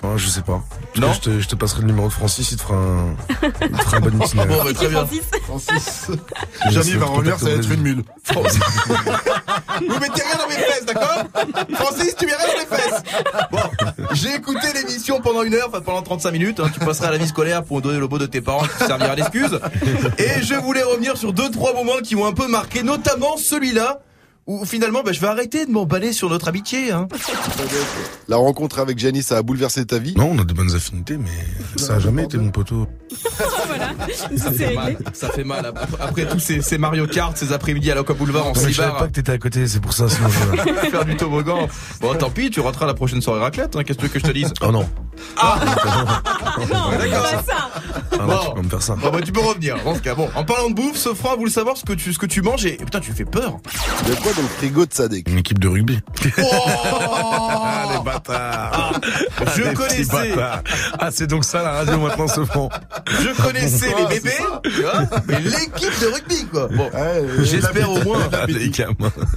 [0.03, 0.63] Ah, Je sais pas.
[0.97, 3.15] Non je, te, je te passerai le numéro de Francis, il te fera un,
[3.61, 4.57] il te fera un bon itinéraire.
[4.57, 5.05] Bon, bah, très bien.
[5.45, 6.07] Francis.
[6.69, 8.03] Gianni sais va revenir, ça va être une mule.
[8.33, 11.23] Vous mettez rien dans mes fesses, d'accord
[11.73, 13.03] Francis, tu mets rien dans mes fesses
[13.51, 13.59] Bon,
[14.13, 16.59] j'ai écouté l'émission pendant une heure, enfin pendant 35 minutes.
[16.59, 16.69] hein.
[16.73, 18.85] tu passeras à la vie scolaire pour donner le mot de tes parents qui te
[18.85, 19.59] servira d'excuse.
[20.17, 24.01] Et je voulais revenir sur deux, trois moments qui m'ont un peu marqué, notamment celui-là.
[24.47, 26.91] Où finalement, bah, je vais arrêter de m'emballer sur notre amitié.
[26.91, 27.07] Hein.
[28.27, 30.13] La rencontre avec ça a bouleversé ta vie?
[30.15, 31.31] Non, on a de bonnes affinités, mais
[31.77, 32.87] ça a jamais été mon poteau.
[34.37, 34.97] Ça fait mal.
[35.13, 35.71] Ça fait mal.
[35.99, 38.91] Après, tous ces, ces Mario Kart, ces après-midi à l'Oca Boulevard en Mais je savais
[38.97, 40.07] pas que t'étais à côté, c'est pour ça.
[40.09, 40.89] Sinon je...
[40.89, 41.67] faire du toboggan.
[42.01, 43.75] Bon, tant pis, tu rentreras à la prochaine soirée raclette.
[43.75, 44.53] hein, Qu'est-ce que tu veux que je te dise?
[44.61, 44.87] Oh non.
[45.37, 45.59] Ah
[46.71, 47.23] Non, D'accord.
[47.23, 47.69] pas ça.
[48.13, 48.95] Ah non, tu peux pas me faire ça.
[48.95, 49.77] Bon, bah, tu peux revenir.
[49.95, 50.29] Ce cas, bon.
[50.35, 52.65] En parlant de bouffe, Sofran, vous le savoir ce que tu, ce que tu manges
[52.65, 53.57] et putain, tu fais peur.
[54.23, 55.99] Quoi dans le frigo de Sadek Une équipe de rugby.
[56.37, 58.99] Ah, les bâtards.
[59.55, 60.35] Je Les petits connaissais.
[60.35, 60.61] bâtards.
[60.99, 62.69] Ah, c'est donc ça la radio maintenant, ce front.
[63.07, 64.31] Je connaissais les bébés,
[64.63, 66.67] tu vois, mais l'équipe de rugby, quoi.
[66.67, 66.89] Bon,
[67.43, 68.19] j'espère au moins.
[68.33, 68.45] Ah.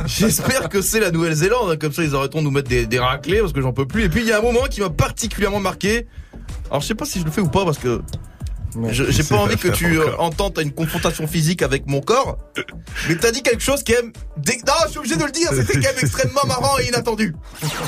[0.06, 2.98] J'espère que c'est la Nouvelle-Zélande, hein, comme ça ils arrêteront de nous mettre des, des
[2.98, 4.04] raclés parce que j'en peux plus.
[4.04, 6.06] Et puis il y a un moment qui m'a particulièrement marqué.
[6.70, 8.37] Alors je sais pas si je le fais ou pas parce que je-
[8.90, 12.38] j'ai pas envie que tu euh, ententes à une confrontation physique avec mon corps.
[13.08, 14.02] Mais t'as dit quelque chose qui est...
[14.36, 17.34] dé- Non, je suis obligé de le dire, c'était quand même extrêmement marrant et inattendu.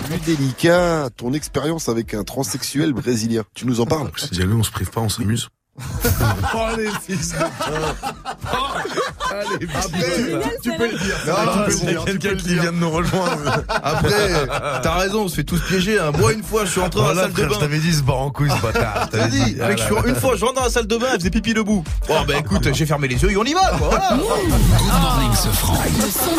[0.09, 3.44] Plus délicat, ton expérience avec un transsexuel brésilien.
[3.55, 4.11] Tu nous en parles?
[4.32, 5.48] Dis, allez, on se prive pas, on s'amuse.
[6.55, 7.35] Oh les fils
[9.32, 11.16] Allez, Après, tu peux le dire.
[11.27, 12.62] Non, tu peux c'est le dire, tu quelqu'un peux le qui dire.
[12.62, 13.62] vient de nous rejoindre.
[13.69, 14.47] Après,
[14.82, 15.98] t'as raison, on se fait tous piéger.
[16.01, 16.11] hein.
[16.19, 17.55] Moi, une fois, je suis rentré dans la salle de bain.
[17.55, 19.09] je t'avais dit, ce barre en couille, ce bâtard.
[19.11, 21.19] T'as dit, mec, je suis- une fois, je rentre dans la salle de bain, elle
[21.20, 21.85] faisait pipi debout.
[22.09, 23.89] Bon, bah écoute, j'ai fermé les yeux et on y va, quoi.
[23.90, 24.11] Voilà.
[24.11, 25.74] Good morning, ce franc.
[25.85, 26.31] Le son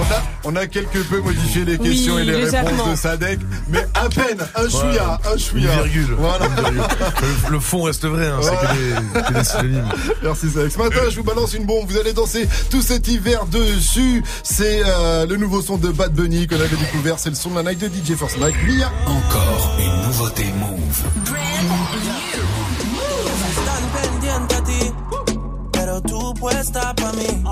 [0.00, 0.22] night.
[0.44, 2.70] On a On a quelque peu modifié les questions Oui, et les légèrement.
[2.70, 3.38] réponses de Sadek,
[3.68, 5.70] mais à peine, un chouïa, un Une chouïa.
[5.82, 6.14] virgule.
[6.18, 6.46] Voilà.
[6.46, 6.82] Une virgule.
[7.46, 9.88] Le, le fond reste vrai, hein, c'est que des, des synonymes.
[10.22, 10.72] Merci Sadek.
[10.72, 11.86] Ce matin, je vous balance une bombe.
[11.88, 14.22] Vous allez danser tout cet hiver dessus.
[14.42, 17.18] C'est euh, le nouveau son de Bad Bunny qu'on avait découvert.
[17.18, 18.56] C'est le son de la night de DJ First Mike.
[18.66, 18.92] Mia.
[19.06, 21.04] Encore une nouveauté Move.
[23.50, 24.92] Están pendiente a ti,
[25.72, 27.42] pero tú puesta pa' mí.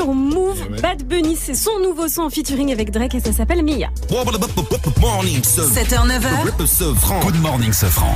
[0.00, 0.80] Sur Move.
[0.80, 3.90] Bad Bunny, c'est son nouveau son en featuring avec Drake et ça s'appelle Mia.
[5.00, 7.22] Morning, 7h, 9h.
[7.22, 8.14] Good morning, Sofran.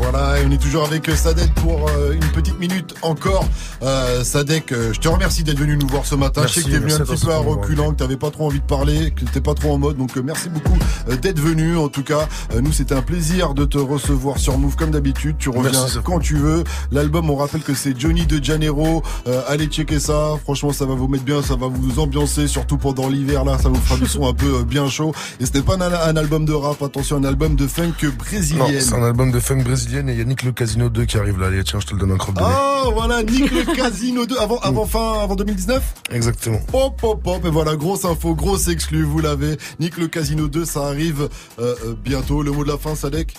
[0.00, 3.44] Voilà, et on est toujours avec Sadek pour euh, une petite minute encore.
[3.82, 6.42] Euh, Sadek, euh, je te remercie d'être venu nous voir ce matin.
[6.42, 8.46] Merci, je sais que t'es venu un petit peu à reculant, que t'avais pas trop
[8.46, 9.96] envie de parler, que t'étais pas trop en mode.
[9.96, 10.76] Donc euh, merci beaucoup
[11.08, 11.76] d'être venu.
[11.76, 12.28] En tout cas,
[12.60, 15.36] nous c'était un plaisir de te recevoir sur Move comme d'habitude.
[15.38, 16.64] Tu reviens Merci, quand tu veux.
[16.90, 19.02] L'album, on rappelle que c'est Johnny de Janeiro.
[19.26, 20.34] Euh, allez checker ça.
[20.42, 23.58] Franchement, ça va vous mettre bien, ça va vous ambiancer, surtout pendant l'hiver là.
[23.58, 25.12] Ça vous fera du son un peu euh, bien chaud.
[25.40, 28.80] Et c'était pas un, un album de rap, attention, un album de funk brésilienne.
[28.80, 31.16] c'est un album de funk brésilienne et il y a Nick le Casino 2 qui
[31.16, 31.46] arrive là.
[31.48, 32.42] Allez, tiens, je te le donne un croque de.
[32.42, 35.82] Oh voilà, Nick le Casino 2 avant, avant fin, avant 2019
[36.12, 36.60] Exactement.
[36.72, 39.56] Hop hop hop et voilà, grosse info, grosse exclu, vous l'avez.
[39.80, 41.28] Nick le Casino 2, ça arrive
[41.58, 42.42] euh, euh, bientôt.
[42.42, 43.34] Le mot de la fin, Sadek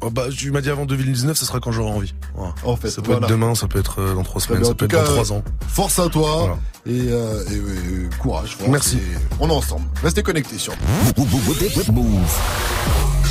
[0.00, 2.14] Oh bah, tu m'as dit avant 2019, ce sera quand j'aurai envie.
[2.36, 2.54] Voilà.
[2.64, 3.26] En fait, ça peut voilà.
[3.26, 5.42] être demain, ça peut être euh, dans trois semaines, ça peut être dans trois ans.
[5.66, 6.58] Force à toi Voilà.
[6.86, 8.54] et, euh, et, courage.
[8.54, 8.96] force, Merci.
[8.98, 9.86] et On est ensemble.
[10.02, 10.72] Restez connectés sur
[11.16, 13.17] Move.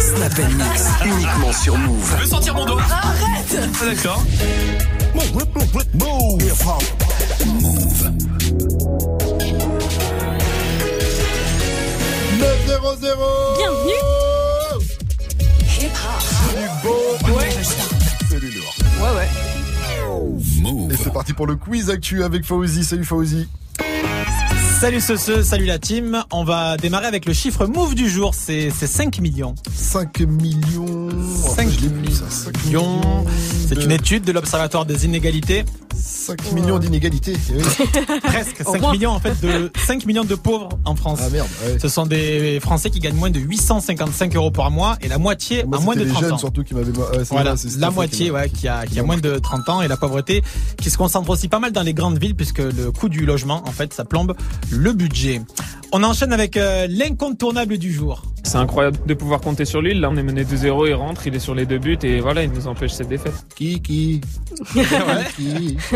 [0.00, 2.10] Snap Mix, uniquement sur Move.
[2.16, 2.78] Je veux sentir mon dos.
[2.78, 4.22] Arrête Ah, D'accord.
[7.44, 8.12] Move.
[12.38, 12.96] 900
[13.56, 14.02] Bienvenue.
[15.80, 15.90] Hip
[16.48, 17.34] C'est du beau.
[17.36, 17.50] Ouais.
[18.30, 18.74] C'est du lourd.
[19.00, 19.28] Ouais, ouais.
[20.92, 22.84] Et c'est parti pour le quiz actu avec Fauzi.
[22.84, 23.48] Salut Fauzi.
[24.78, 26.22] Salut ce, ce, salut la team.
[26.30, 28.34] On va démarrer avec le chiffre move du jour.
[28.34, 29.54] C'est c'est 5 millions.
[29.74, 31.08] 5 millions.
[31.56, 32.28] 5 je l'ai plus, ça.
[32.28, 33.24] 5 millions.
[33.68, 35.64] C'est une étude de l'Observatoire des inégalités.
[35.98, 37.34] 5 millions d'inégalités.
[38.22, 38.92] Presque Au 5 moins.
[38.92, 41.18] millions en fait de 5 millions de pauvres en France.
[41.22, 41.48] Ah merde.
[41.66, 41.78] ouais.
[41.80, 45.64] Ce sont des Français qui gagnent moins de 855 euros par mois et la moitié
[45.64, 46.38] Moi, à moins de c'était les 30 jeunes ans.
[46.38, 46.96] surtout qui m'avaient.
[46.96, 49.96] ouais, Voilà, la moitié ouais, qui a, qui a moins de 30 ans et la
[49.96, 50.42] pauvreté
[50.76, 53.62] qui se concentre aussi pas mal dans les grandes villes puisque le coût du logement,
[53.66, 54.34] en fait, ça plombe
[54.70, 55.42] le budget.
[55.92, 58.22] On enchaîne avec euh, l'incontournable du jour.
[58.42, 59.94] C'est incroyable de pouvoir compter sur lui.
[59.94, 62.42] Là, on est mené 2-0, il rentre, il est sur les deux buts et voilà,
[62.44, 63.34] il nous empêche cette défaite.
[63.54, 64.20] Qui, qui?
[65.36, 65.76] Qui?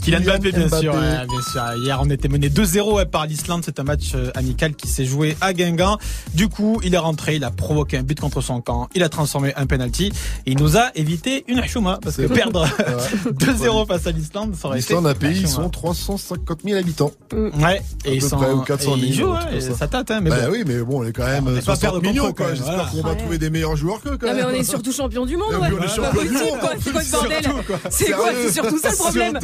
[0.00, 0.82] Kylian Mbappé, bien Mbappé.
[0.82, 1.62] sûr, ouais, bien sûr.
[1.84, 3.62] Hier, on était mené 2-0 ouais, par l'Islande.
[3.64, 5.98] C'est un match euh, amical qui s'est joué à Guingamp.
[6.34, 9.08] Du coup, il est rentré, il a provoqué un but contre son camp, il a
[9.08, 10.06] transformé un penalty
[10.46, 13.32] et il nous a évité une chouma parce que perdre Ouais.
[13.32, 14.88] 2-0 face à l'Islande, ça aurait été.
[14.94, 17.12] L'Islande, un pays, ils sont 350 000 habitants.
[17.32, 19.74] Ouais, À et ils sont ou 400 000, et ils jouent, ouais, ça.
[19.74, 20.52] ça tâte, hein, mais bah bon.
[20.52, 22.54] oui, mais bon, on est quand même On est pas 60 perdre contre millions, quoi.
[22.54, 22.90] J'espère voilà.
[22.90, 23.16] qu'on va Ouais.
[23.16, 25.68] trouver des meilleurs joueurs qu'eux, quand Non mais on est surtout champion du monde, ouais.
[25.78, 27.44] on est champion du monde, C'est quoi ce bordel.
[27.90, 28.28] C'est quoi?
[28.42, 29.38] C'est surtout ça le problème.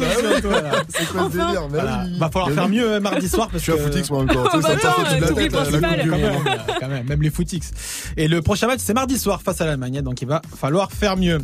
[0.49, 0.71] Voilà.
[0.89, 1.45] C'est quoi ce Enfin.
[1.47, 2.03] délire Mais Voilà.
[2.05, 2.19] oui.
[2.19, 4.35] Va falloir faire mieux euh, mardi soir parce Je suis à que Footix, moi, sais,
[4.35, 6.09] Bah ça non, tête, principal.
[6.09, 6.43] quand même,
[6.79, 7.71] quand même, même les footix.
[8.17, 11.17] Et le prochain match, c'est mardi soir face à l'Allemagne, donc il va falloir faire
[11.17, 11.39] mieux.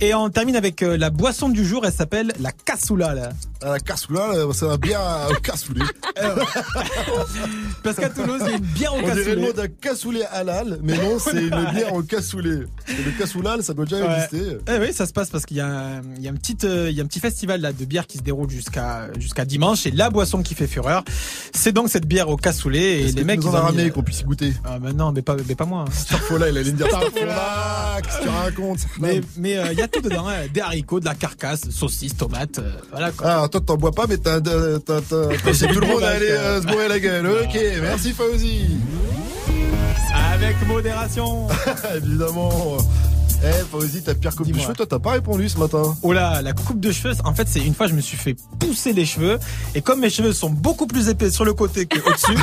[0.00, 3.14] Et on termine avec euh, la boisson du jour, elle s'appelle la cassoula.
[3.14, 3.28] Là.
[3.62, 4.98] Ah, La cassoula, là, c'est un bien
[5.30, 5.84] au cassoulet.
[7.82, 10.24] Parce qu'à Toulouse, il y a une bière au On dirait le nom d'un cassoulet
[10.32, 12.60] halal, mais non, c'est une bière au cassoulet.
[12.88, 14.24] Et le cassoulal, ça doit déjà Ouais.
[14.24, 14.58] exister.
[14.68, 16.56] Eh oui, ça se passe parce qu'il y a un, il y a un petit,
[16.64, 19.44] euh, il y a un petit festival là de bière qui se déroule jusqu'à jusqu'à
[19.44, 21.04] dimanche et la boisson qui fait fureur,
[21.54, 24.02] c'est donc cette bière au cassoulet et que les mecs en ils ont ramené qu'on
[24.02, 24.52] puisse y goûter?
[24.64, 25.84] Ah mais non, mais pas, mais pas moi.
[25.86, 25.90] hein.
[25.92, 28.78] Starfola, il allait me dire Starfola, qu'est-ce que tu racontes?
[29.00, 30.46] Mais mais euh, il y a tout dedans, hein.
[30.52, 33.26] des haricots, de la carcasse, saucisses, tomates, euh, voilà quoi.
[33.42, 36.66] Ah, toi, t'en bois pas, mais t'as, chez tout le monde à aller euh, se
[36.66, 37.26] bourrer la gueule.
[37.26, 38.76] Ok, merci Fauzi.
[40.32, 41.48] Avec modération.
[41.96, 42.78] Évidemment.
[43.46, 45.82] Eh, Fauzi, ta pire coupe de cheveux, toi, t'as pas répondu ce matin.
[46.02, 48.34] Oh là, la coupe de cheveux, en fait, c'est une fois je me suis fait
[48.58, 49.38] pousser les cheveux
[49.74, 52.38] et comme mes cheveux sont beaucoup plus épais sur le côté que au-dessus,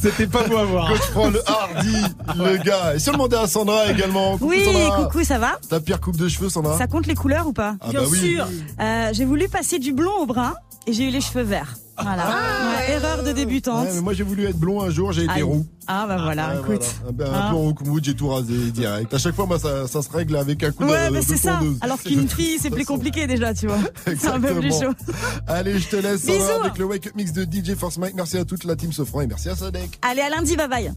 [0.00, 0.88] c'était pas beau à voir.
[0.88, 2.02] Quand tu prends le hardy,
[2.38, 2.94] le gars.
[2.94, 5.02] Et si on demandait à Sandra également Coucou, Oui, Sandra.
[5.04, 7.76] coucou, ça va Ta pire coupe de cheveux, Sandra Ça compte les couleurs ou pas
[7.82, 8.18] Ah Bien bah oui.
[8.18, 8.46] sûr.
[8.80, 10.54] Euh, j'ai voulu passer du blond au brun
[10.86, 11.76] et j'ai eu les cheveux verts.
[11.98, 12.26] Voilà.
[12.28, 13.86] Ouais, erreur de débutante.
[13.86, 15.42] Ouais, mais moi j'ai voulu être blond un jour, j'ai été Aïe.
[15.42, 15.64] roux.
[15.86, 16.86] Ah bah voilà, Ouais, écoute.
[17.16, 17.32] voilà.
[17.32, 17.50] Un, un Hein.
[17.50, 19.14] blond roux comme j'ai tout rasé direct.
[19.14, 21.36] À chaque fois, moi, ça, ça se règle avec un coup de, Ouais, mais c'est
[21.38, 21.60] ça.
[21.80, 23.78] Alors qu'une fille, c'est plus compliqué déjà, tu vois.
[24.06, 24.92] C'est un peu plus chaud.
[25.46, 26.42] Allez, je te laisse Bisous.
[26.62, 28.14] avec le Wake Up Mix de DJ Force Mike.
[28.14, 29.98] Merci à toute la team Sofran et merci à Sadek.
[30.02, 30.92] Allez, à lundi, bye bye.